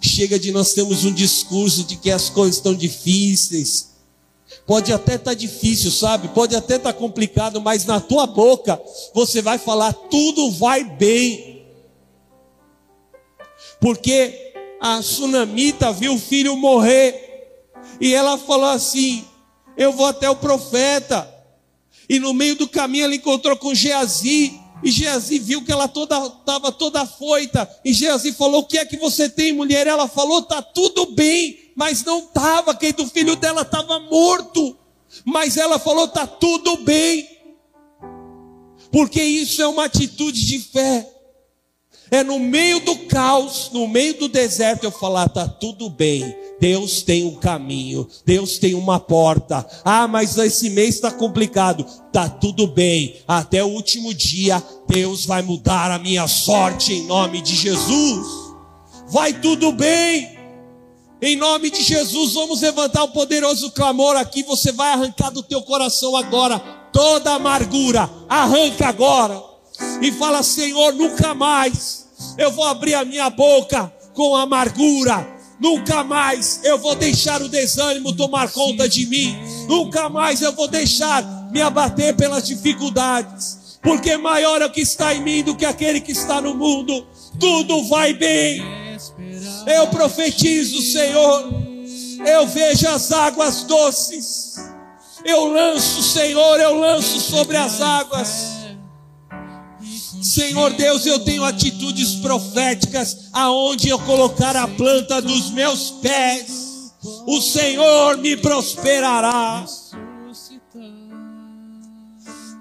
Chega 0.00 0.38
de 0.38 0.52
nós 0.52 0.72
termos 0.72 1.04
um 1.04 1.12
discurso 1.12 1.84
de 1.84 1.96
que 1.96 2.10
as 2.10 2.30
coisas 2.30 2.56
estão 2.56 2.74
difíceis. 2.74 3.96
Pode 4.66 4.92
até 4.92 5.16
estar 5.16 5.34
difícil, 5.34 5.90
sabe? 5.90 6.28
Pode 6.28 6.54
até 6.56 6.76
estar 6.76 6.92
complicado, 6.92 7.60
mas 7.60 7.84
na 7.84 8.00
tua 8.00 8.26
boca 8.26 8.80
você 9.14 9.42
vai 9.42 9.58
falar: 9.58 9.92
tudo 9.92 10.50
vai 10.52 10.84
bem. 10.84 11.55
Porque 13.80 14.54
a 14.80 15.02
sunamita 15.02 15.92
viu 15.92 16.14
o 16.14 16.18
filho 16.18 16.56
morrer 16.56 17.26
e 18.00 18.14
ela 18.14 18.36
falou 18.38 18.66
assim: 18.66 19.24
Eu 19.76 19.92
vou 19.92 20.06
até 20.06 20.28
o 20.28 20.36
profeta. 20.36 21.32
E 22.08 22.20
no 22.20 22.32
meio 22.32 22.54
do 22.54 22.68
caminho 22.68 23.04
ela 23.04 23.14
encontrou 23.14 23.56
com 23.56 23.74
Geazi. 23.74 24.60
E 24.82 24.90
Geazi 24.90 25.38
viu 25.38 25.64
que 25.64 25.72
ela 25.72 25.88
toda 25.88 26.16
estava 26.26 26.70
toda 26.70 27.06
foita. 27.06 27.68
E 27.84 27.92
Geazi 27.92 28.32
falou: 28.32 28.60
O 28.60 28.66
que 28.66 28.78
é 28.78 28.84
que 28.84 28.96
você 28.96 29.28
tem, 29.28 29.52
mulher? 29.52 29.86
Ela 29.86 30.08
falou: 30.08 30.42
Tá 30.42 30.62
tudo 30.62 31.06
bem, 31.06 31.72
mas 31.74 32.04
não 32.04 32.20
estava. 32.20 32.74
Quem 32.74 32.92
do 32.92 33.06
filho 33.06 33.36
dela 33.36 33.62
estava 33.62 33.98
morto. 34.00 34.76
Mas 35.24 35.56
ela 35.56 35.78
falou: 35.78 36.08
Tá 36.08 36.26
tudo 36.26 36.78
bem. 36.78 37.28
Porque 38.92 39.22
isso 39.22 39.60
é 39.60 39.66
uma 39.66 39.84
atitude 39.86 40.46
de 40.46 40.58
fé. 40.58 41.15
É 42.10 42.22
no 42.22 42.38
meio 42.38 42.80
do 42.80 42.96
caos, 43.06 43.70
no 43.72 43.88
meio 43.88 44.18
do 44.18 44.28
deserto, 44.28 44.84
eu 44.84 44.90
falar: 44.90 45.28
Tá 45.28 45.48
tudo 45.48 45.90
bem. 45.90 46.36
Deus 46.58 47.02
tem 47.02 47.24
um 47.24 47.34
caminho, 47.34 48.08
Deus 48.24 48.58
tem 48.58 48.74
uma 48.74 48.98
porta. 48.98 49.66
Ah, 49.84 50.08
mas 50.08 50.38
esse 50.38 50.70
mês 50.70 50.94
está 50.94 51.10
complicado. 51.10 51.84
Tá 52.12 52.28
tudo 52.28 52.66
bem. 52.66 53.16
Até 53.28 53.62
o 53.62 53.68
último 53.68 54.14
dia, 54.14 54.62
Deus 54.88 55.26
vai 55.26 55.42
mudar 55.42 55.90
a 55.90 55.98
minha 55.98 56.26
sorte 56.26 56.94
em 56.94 57.06
nome 57.06 57.42
de 57.42 57.54
Jesus. 57.54 58.26
Vai 59.08 59.34
tudo 59.34 59.72
bem. 59.72 60.36
Em 61.20 61.34
nome 61.34 61.70
de 61.70 61.82
Jesus, 61.82 62.34
vamos 62.34 62.60
levantar 62.60 63.04
um 63.04 63.08
poderoso 63.08 63.70
clamor 63.70 64.16
aqui. 64.16 64.42
Você 64.42 64.72
vai 64.72 64.92
arrancar 64.92 65.30
do 65.30 65.42
teu 65.42 65.62
coração 65.62 66.14
agora 66.16 66.58
toda 66.92 67.34
amargura. 67.34 68.08
Arranca 68.28 68.88
agora. 68.88 69.45
E 70.00 70.12
fala: 70.12 70.42
Senhor, 70.42 70.92
nunca 70.92 71.34
mais 71.34 72.06
eu 72.38 72.50
vou 72.50 72.64
abrir 72.64 72.94
a 72.94 73.04
minha 73.04 73.30
boca 73.30 73.92
com 74.14 74.36
amargura. 74.36 75.36
Nunca 75.58 76.04
mais 76.04 76.60
eu 76.64 76.78
vou 76.78 76.94
deixar 76.94 77.40
o 77.40 77.48
desânimo 77.48 78.14
tomar 78.14 78.50
conta 78.52 78.88
de 78.88 79.06
mim. 79.06 79.36
Nunca 79.66 80.08
mais 80.08 80.42
eu 80.42 80.52
vou 80.52 80.68
deixar 80.68 81.22
me 81.50 81.62
abater 81.62 82.14
pelas 82.14 82.46
dificuldades. 82.46 83.78
Porque 83.82 84.16
maior 84.16 84.60
é 84.60 84.66
o 84.66 84.70
que 84.70 84.80
está 84.80 85.14
em 85.14 85.22
mim 85.22 85.42
do 85.42 85.54
que 85.54 85.64
aquele 85.64 86.00
que 86.00 86.12
está 86.12 86.40
no 86.40 86.54
mundo. 86.54 87.06
Tudo 87.38 87.84
vai 87.84 88.12
bem. 88.12 88.62
Eu 89.66 89.86
profetizo, 89.88 90.82
Senhor. 90.82 91.44
Eu 92.26 92.46
vejo 92.46 92.88
as 92.88 93.12
águas 93.12 93.62
doces. 93.62 94.56
Eu 95.24 95.46
lanço, 95.46 96.02
Senhor, 96.02 96.60
eu 96.60 96.78
lanço 96.78 97.20
sobre 97.20 97.56
as 97.56 97.80
águas. 97.80 98.65
Senhor 100.26 100.72
Deus, 100.72 101.06
eu 101.06 101.20
tenho 101.20 101.44
atitudes 101.44 102.16
proféticas 102.16 103.28
aonde 103.32 103.88
eu 103.88 103.98
colocar 104.00 104.56
a 104.56 104.66
planta 104.66 105.22
dos 105.22 105.50
meus 105.50 105.92
pés, 106.02 106.92
o 107.26 107.40
Senhor 107.40 108.18
me 108.18 108.36
prosperará. 108.36 109.64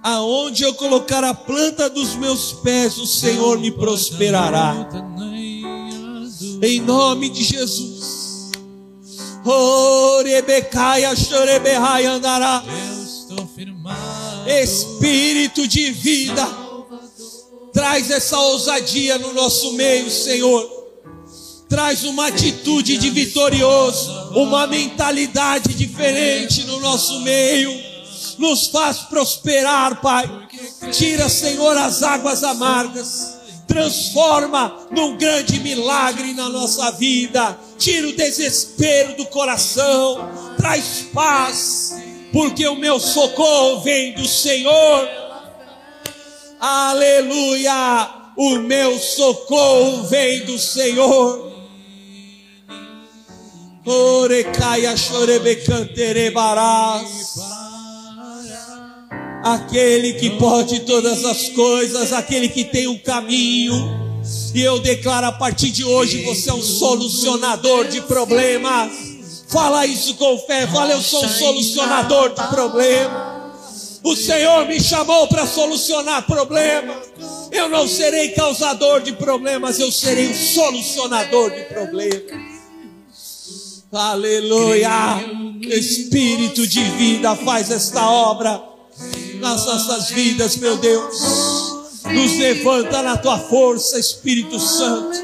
Aonde 0.04 0.64
eu 0.64 0.76
colocar 0.76 1.24
a 1.24 1.34
planta 1.34 1.90
dos 1.90 2.16
meus 2.16 2.54
pés, 2.54 3.00
o 3.00 3.08
Senhor 3.08 3.58
me 3.58 3.72
prosperará. 3.72 4.88
Em 6.62 6.80
nome 6.80 7.30
de 7.30 7.44
Jesus. 7.44 8.52
Orebecaia, 9.44 11.16
choreberraia 11.16 12.12
andará. 12.12 12.64
Espírito 14.46 15.68
de 15.68 15.92
vida, 15.92 16.65
traz 17.76 18.10
essa 18.10 18.40
ousadia 18.40 19.18
no 19.18 19.34
nosso 19.34 19.74
meio, 19.74 20.10
Senhor. 20.10 20.86
Traz 21.68 22.06
uma 22.06 22.28
atitude 22.28 22.98
de 22.98 23.10
vitorioso, 23.10 24.32
uma 24.34 24.66
mentalidade 24.66 25.74
diferente 25.74 26.64
no 26.64 26.80
nosso 26.80 27.20
meio. 27.20 27.78
Nos 28.38 28.68
faz 28.68 29.00
prosperar, 29.00 30.00
Pai. 30.00 30.48
Tira, 30.94 31.28
Senhor, 31.28 31.78
as 31.78 32.02
águas 32.02 32.46
amargas 32.46 33.36
transforma 33.68 34.88
num 34.92 35.18
grande 35.18 35.60
milagre 35.60 36.34
na 36.34 36.48
nossa 36.48 36.92
vida, 36.92 37.60
tira 37.78 38.08
o 38.08 38.16
desespero 38.16 39.18
do 39.18 39.26
coração, 39.26 40.30
traz 40.56 41.08
paz, 41.14 41.94
porque 42.32 42.66
o 42.68 42.76
meu 42.76 43.02
socorro 43.02 43.82
vem 43.82 44.14
do 44.14 44.26
Senhor. 44.26 45.25
Aleluia! 46.60 48.10
O 48.38 48.58
meu 48.58 49.00
socorro 49.00 50.04
vem 50.04 50.46
do 50.46 50.60
Senhor. 50.60 51.54
Orecaia 53.86 54.98
chorebecanterebarás. 54.98 57.36
Aquele 59.44 60.14
que 60.14 60.32
pode 60.32 60.80
todas 60.82 61.24
as 61.24 61.50
coisas, 61.50 62.12
aquele 62.12 62.50
que 62.50 62.64
tem 62.64 62.88
um 62.88 62.98
caminho. 62.98 64.04
E 64.54 64.62
eu 64.62 64.80
declaro 64.80 65.28
a 65.28 65.32
partir 65.32 65.70
de 65.70 65.84
hoje: 65.84 66.24
você 66.24 66.50
é 66.50 66.54
um 66.54 66.62
solucionador 66.62 67.88
de 67.88 68.02
problemas. 68.02 68.92
Fala 69.48 69.86
isso 69.86 70.16
com 70.16 70.38
fé. 70.40 70.68
Fala, 70.68 70.92
eu 70.92 71.02
sou 71.02 71.24
um 71.24 71.30
solucionador 71.30 72.30
de 72.30 72.48
problemas. 72.48 73.35
O 74.06 74.16
Senhor 74.16 74.68
me 74.68 74.80
chamou 74.80 75.28
para 75.28 75.48
solucionar 75.48 76.28
problemas. 76.28 76.96
Eu 77.52 77.68
não 77.70 77.88
serei 77.88 78.30
causador 78.30 79.02
de 79.02 79.14
problemas, 79.14 79.80
eu 79.80 79.92
serei 79.92 80.30
um 80.30 80.36
solucionador 80.36 81.50
de 81.50 81.64
problemas. 81.64 82.22
Aleluia. 83.92 84.92
Espírito 85.64 86.68
de 86.68 86.84
vida 86.84 87.36
faz 87.36 87.72
esta 87.72 88.08
obra 88.08 88.62
nas 89.40 89.66
nossas 89.66 90.12
vidas, 90.12 90.56
meu 90.58 90.78
Deus. 90.78 91.16
Nos 92.14 92.38
levanta 92.38 93.02
na 93.02 93.18
tua 93.18 93.40
força, 93.40 93.98
Espírito 93.98 94.60
Santo. 94.60 95.18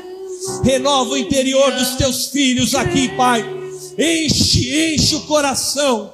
Renova 0.63 1.11
o 1.11 1.17
interior 1.17 1.71
dos 1.71 1.97
teus 1.97 2.29
filhos 2.29 2.73
aqui, 2.73 3.09
Pai. 3.09 3.45
Enche, 3.95 4.95
enche 4.95 5.15
o 5.17 5.21
coração. 5.27 6.13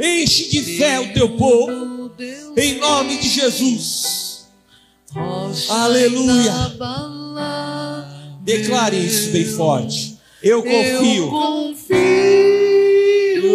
Enche 0.00 0.48
de 0.48 0.78
fé 0.78 1.00
o 1.00 1.12
teu 1.12 1.36
povo. 1.36 1.97
Em 2.56 2.78
nome 2.80 3.16
de 3.18 3.28
Jesus. 3.28 4.48
Aleluia. 5.68 6.52
Declare 8.40 8.96
isso 8.96 9.30
bem 9.30 9.44
forte. 9.44 10.18
Eu 10.42 10.60
confio. 10.62 11.24
Eu 11.24 11.30
confio 11.30 11.98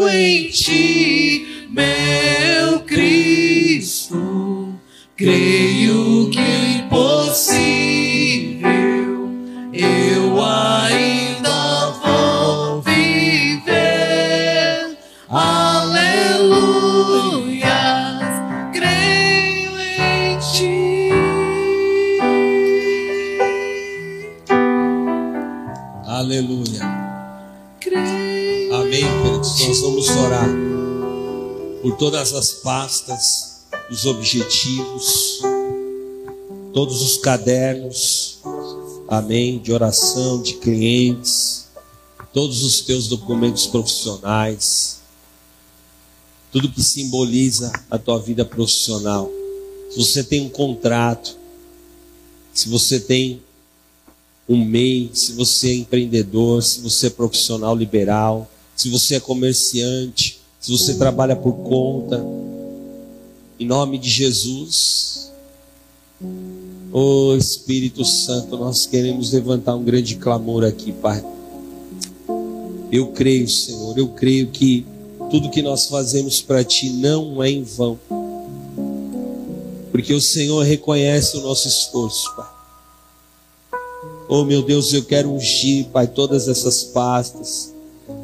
em 0.10 0.50
ti, 0.50 1.68
meu 1.70 2.80
Cristo. 2.86 4.74
Creio 5.18 5.73
Nós 29.66 29.80
vamos 29.80 30.10
orar 30.10 30.50
por 31.82 31.96
todas 31.96 32.34
as 32.34 32.52
pastas, 32.52 33.62
os 33.90 34.06
objetivos, 34.06 35.42
todos 36.74 37.02
os 37.02 37.18
cadernos, 37.18 38.40
amém, 39.08 39.60
de 39.60 39.72
oração, 39.72 40.42
de 40.42 40.56
clientes, 40.56 41.70
todos 42.34 42.62
os 42.62 42.82
teus 42.82 43.08
documentos 43.08 43.66
profissionais, 43.66 45.00
tudo 46.52 46.70
que 46.70 46.84
simboliza 46.84 47.72
a 47.90 47.98
tua 47.98 48.20
vida 48.20 48.44
profissional. 48.44 49.32
Se 49.92 49.98
você 49.98 50.24
tem 50.26 50.42
um 50.42 50.50
contrato, 50.50 51.38
se 52.54 52.68
você 52.68 53.00
tem 53.00 53.42
um 54.48 54.64
MEI, 54.66 55.12
se 55.14 55.32
você 55.32 55.70
é 55.70 55.76
empreendedor, 55.76 56.62
se 56.62 56.82
você 56.82 57.08
é 57.08 57.10
profissional 57.10 57.74
liberal, 57.74 58.50
se 58.76 58.90
você 58.90 59.16
é 59.16 59.20
comerciante, 59.20 60.40
se 60.60 60.72
você 60.72 60.96
trabalha 60.96 61.36
por 61.36 61.54
conta, 61.54 62.24
em 63.60 63.66
nome 63.66 63.98
de 63.98 64.10
Jesus, 64.10 65.32
oh 66.92 67.36
Espírito 67.38 68.06
Santo, 68.06 68.58
nós 68.58 68.86
queremos 68.86 69.32
levantar 69.32 69.76
um 69.76 69.84
grande 69.84 70.16
clamor 70.16 70.64
aqui, 70.64 70.92
Pai. 70.92 71.24
Eu 72.92 73.08
creio, 73.08 73.50
Senhor, 73.50 73.98
eu 73.98 74.10
creio 74.10 74.48
que 74.52 74.86
tudo 75.30 75.50
que 75.50 75.62
nós 75.62 75.88
fazemos 75.88 76.42
para 76.42 76.64
Ti 76.64 76.90
não 76.92 77.42
é 77.42 77.50
em 77.50 77.64
vão, 77.64 78.00
porque 79.92 80.14
o 80.14 80.22
Senhor 80.22 80.64
reconhece 80.64 81.38
o 81.38 81.42
nosso 81.42 81.68
esforço, 81.68 82.36
Pai. 82.36 82.54
Oh 84.30 84.46
meu 84.46 84.62
Deus, 84.62 84.94
eu 84.94 85.04
quero 85.04 85.32
ungir, 85.32 85.88
Pai, 85.88 86.08
todas 86.08 86.48
essas 86.48 86.84
pastas, 86.84 87.73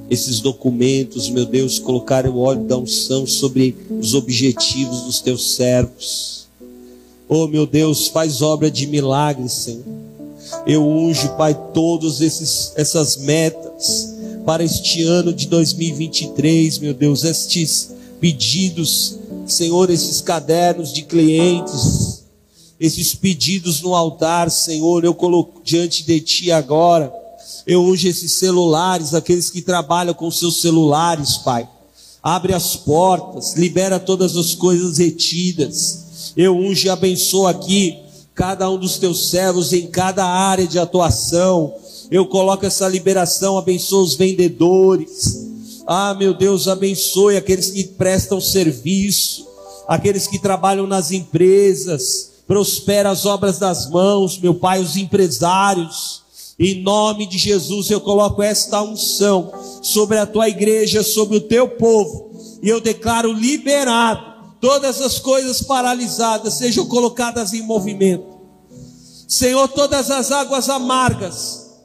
esses 0.09 0.39
documentos, 0.39 1.29
meu 1.29 1.45
Deus, 1.45 1.77
colocar 1.77 2.25
o 2.25 2.39
óleo 2.39 2.63
da 2.63 2.77
unção 2.77 3.27
sobre 3.27 3.75
os 3.89 4.13
objetivos 4.13 5.01
dos 5.01 5.21
teus 5.21 5.55
servos. 5.55 6.47
Oh 7.27 7.47
meu 7.47 7.67
Deus, 7.67 8.07
faz 8.07 8.41
obra 8.41 8.71
de 8.71 8.87
milagres, 8.87 9.51
Senhor. 9.53 9.83
Eu 10.65 10.87
unjo, 10.87 11.29
Pai, 11.35 11.53
todas 11.73 12.21
essas 12.21 13.17
metas 13.17 14.15
para 14.45 14.63
este 14.63 15.03
ano 15.03 15.31
de 15.31 15.47
2023, 15.47 16.79
meu 16.79 16.93
Deus, 16.93 17.23
estes 17.23 17.91
pedidos, 18.19 19.19
Senhor, 19.45 19.91
esses 19.91 20.21
cadernos 20.21 20.91
de 20.91 21.03
clientes, 21.03 22.23
esses 22.79 23.13
pedidos 23.13 23.81
no 23.81 23.93
altar, 23.93 24.49
Senhor, 24.49 25.03
eu 25.03 25.13
coloco 25.13 25.61
diante 25.63 26.03
de 26.03 26.19
Ti 26.19 26.51
agora. 26.51 27.13
Eu 27.65 27.83
unjo 27.83 28.07
esses 28.07 28.31
celulares, 28.33 29.13
aqueles 29.13 29.49
que 29.49 29.61
trabalham 29.61 30.13
com 30.13 30.29
seus 30.31 30.61
celulares, 30.61 31.37
Pai. 31.37 31.67
Abre 32.21 32.53
as 32.53 32.75
portas, 32.75 33.55
libera 33.55 33.99
todas 33.99 34.35
as 34.35 34.53
coisas 34.53 34.97
retidas. 34.97 36.33
Eu 36.35 36.55
unjo 36.55 36.87
e 36.87 36.89
abençoo 36.89 37.47
aqui 37.47 37.97
cada 38.39 38.69
um 38.69 38.77
dos 38.77 38.97
teus 38.97 39.29
servos 39.29 39.73
em 39.73 39.87
cada 39.87 40.25
área 40.25 40.65
de 40.65 40.79
atuação. 40.79 41.73
Eu 42.09 42.25
coloco 42.25 42.65
essa 42.65 42.87
liberação, 42.87 43.57
abençoo 43.57 44.01
os 44.01 44.15
vendedores. 44.15 45.49
Ah, 45.85 46.13
meu 46.13 46.33
Deus, 46.33 46.67
abençoe 46.67 47.35
aqueles 47.35 47.71
que 47.71 47.83
prestam 47.83 48.39
serviço, 48.39 49.45
aqueles 49.87 50.25
que 50.25 50.39
trabalham 50.39 50.87
nas 50.87 51.11
empresas. 51.11 52.31
Prospera 52.47 53.09
as 53.09 53.25
obras 53.25 53.59
das 53.59 53.89
mãos, 53.89 54.39
meu 54.39 54.55
Pai, 54.55 54.81
os 54.81 54.95
empresários. 54.95 56.21
Em 56.59 56.81
nome 56.81 57.25
de 57.25 57.37
Jesus, 57.37 57.89
eu 57.89 58.01
coloco 58.01 58.43
esta 58.43 58.81
unção 58.81 59.49
sobre 59.81 60.17
a 60.17 60.25
tua 60.25 60.49
igreja, 60.49 61.01
sobre 61.01 61.37
o 61.37 61.41
teu 61.41 61.69
povo, 61.69 62.59
e 62.61 62.67
eu 62.67 62.81
declaro 62.81 63.31
liberado. 63.31 64.27
Todas 64.59 64.99
as 64.99 65.19
coisas 65.19 65.61
paralisadas 65.61 66.55
sejam 66.55 66.85
colocadas 66.85 67.53
em 67.53 67.61
movimento. 67.61 68.39
Senhor, 69.25 69.69
todas 69.69 70.11
as 70.11 70.33
águas 70.33 70.67
amargas, 70.67 71.77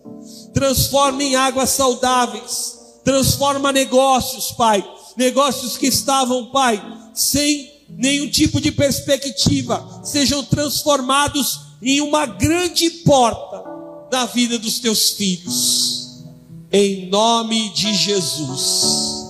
transforma 0.52 1.22
em 1.22 1.36
águas 1.36 1.70
saudáveis, 1.70 2.76
transforma 3.04 3.70
negócios, 3.70 4.50
Pai, 4.50 4.84
negócios 5.16 5.76
que 5.76 5.86
estavam, 5.86 6.46
Pai, 6.46 6.82
sem 7.14 7.70
nenhum 7.90 8.28
tipo 8.28 8.60
de 8.60 8.72
perspectiva, 8.72 10.00
sejam 10.02 10.42
transformados 10.42 11.60
em 11.80 12.00
uma 12.00 12.26
grande 12.26 12.90
porta 12.90 13.73
na 14.14 14.26
vida 14.26 14.60
dos 14.60 14.78
teus 14.78 15.10
filhos. 15.10 16.22
Em 16.70 17.08
nome 17.08 17.70
de 17.70 17.92
Jesus. 17.92 19.26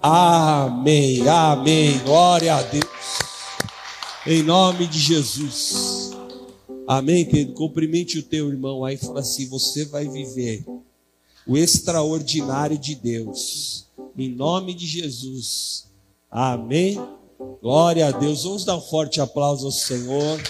Amém. 0.00 1.26
Amém. 1.26 1.98
Glória 2.04 2.54
a 2.54 2.62
Deus. 2.62 2.86
Em 4.24 4.44
nome 4.44 4.86
de 4.86 5.00
Jesus. 5.00 6.12
Amém, 6.86 7.24
querido. 7.24 7.52
Cumprimente 7.54 8.16
o 8.16 8.22
teu 8.22 8.48
irmão 8.48 8.84
aí 8.84 8.94
e 8.94 8.98
fala 8.98 9.18
assim: 9.18 9.48
você 9.48 9.86
vai 9.86 10.08
viver 10.08 10.64
o 11.44 11.56
extraordinário 11.56 12.78
de 12.78 12.94
Deus. 12.94 13.88
Em 14.16 14.28
nome 14.28 14.72
de 14.72 14.86
Jesus. 14.86 15.86
Amém. 16.30 16.96
Glória 17.60 18.06
a 18.06 18.12
Deus. 18.12 18.44
Vamos 18.44 18.64
dar 18.64 18.76
um 18.76 18.80
forte 18.80 19.20
aplauso 19.20 19.66
ao 19.66 19.72
Senhor. 19.72 20.40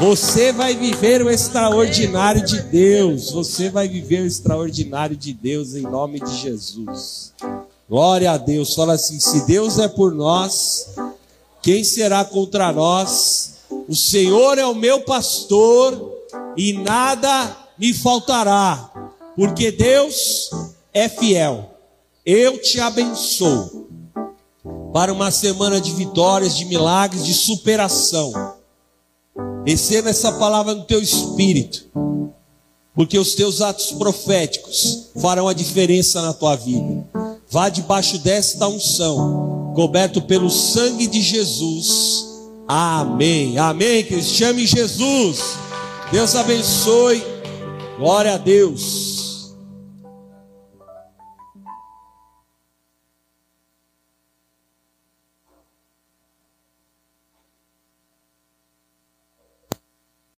Você 0.00 0.50
vai 0.50 0.74
viver 0.74 1.20
o 1.22 1.30
extraordinário 1.30 2.42
de 2.42 2.58
Deus. 2.62 3.30
Você 3.30 3.68
vai 3.68 3.86
viver 3.86 4.22
o 4.22 4.26
extraordinário 4.26 5.14
de 5.14 5.34
Deus 5.34 5.74
em 5.74 5.82
nome 5.82 6.20
de 6.20 6.34
Jesus. 6.38 7.34
Glória 7.88 8.32
a 8.32 8.38
Deus. 8.38 8.74
Fala 8.74 8.94
assim: 8.94 9.20
se 9.20 9.46
Deus 9.46 9.78
é 9.78 9.86
por 9.86 10.14
nós, 10.14 10.94
quem 11.60 11.84
será 11.84 12.24
contra 12.24 12.72
nós? 12.72 13.56
O 13.86 13.94
Senhor 13.94 14.56
é 14.56 14.64
o 14.64 14.74
meu 14.74 15.02
pastor 15.02 16.12
e 16.56 16.72
nada 16.72 17.54
me 17.78 17.92
faltará, 17.92 18.90
porque 19.36 19.70
Deus 19.70 20.48
é 20.94 21.10
fiel. 21.10 21.74
Eu 22.24 22.56
te 22.56 22.80
abençoo 22.80 23.86
para 24.94 25.12
uma 25.12 25.30
semana 25.30 25.78
de 25.78 25.92
vitórias, 25.92 26.56
de 26.56 26.64
milagres, 26.64 27.26
de 27.26 27.34
superação. 27.34 28.54
Receba 29.66 30.10
essa 30.10 30.32
palavra 30.32 30.74
no 30.74 30.84
teu 30.84 31.00
espírito, 31.00 31.86
porque 32.94 33.18
os 33.18 33.34
teus 33.34 33.60
atos 33.60 33.92
proféticos 33.92 35.10
farão 35.20 35.48
a 35.48 35.52
diferença 35.52 36.20
na 36.22 36.32
tua 36.32 36.54
vida. 36.56 37.06
Vá 37.50 37.68
debaixo 37.68 38.18
desta 38.18 38.68
unção, 38.68 39.72
coberto 39.74 40.20
pelo 40.22 40.50
sangue 40.50 41.06
de 41.06 41.22
Jesus. 41.22 42.26
Amém. 42.66 43.58
Amém. 43.58 44.04
Que 44.04 44.22
chame 44.22 44.66
Jesus. 44.66 45.56
Deus 46.10 46.34
abençoe. 46.34 47.22
Glória 47.98 48.34
a 48.34 48.38
Deus. 48.38 49.23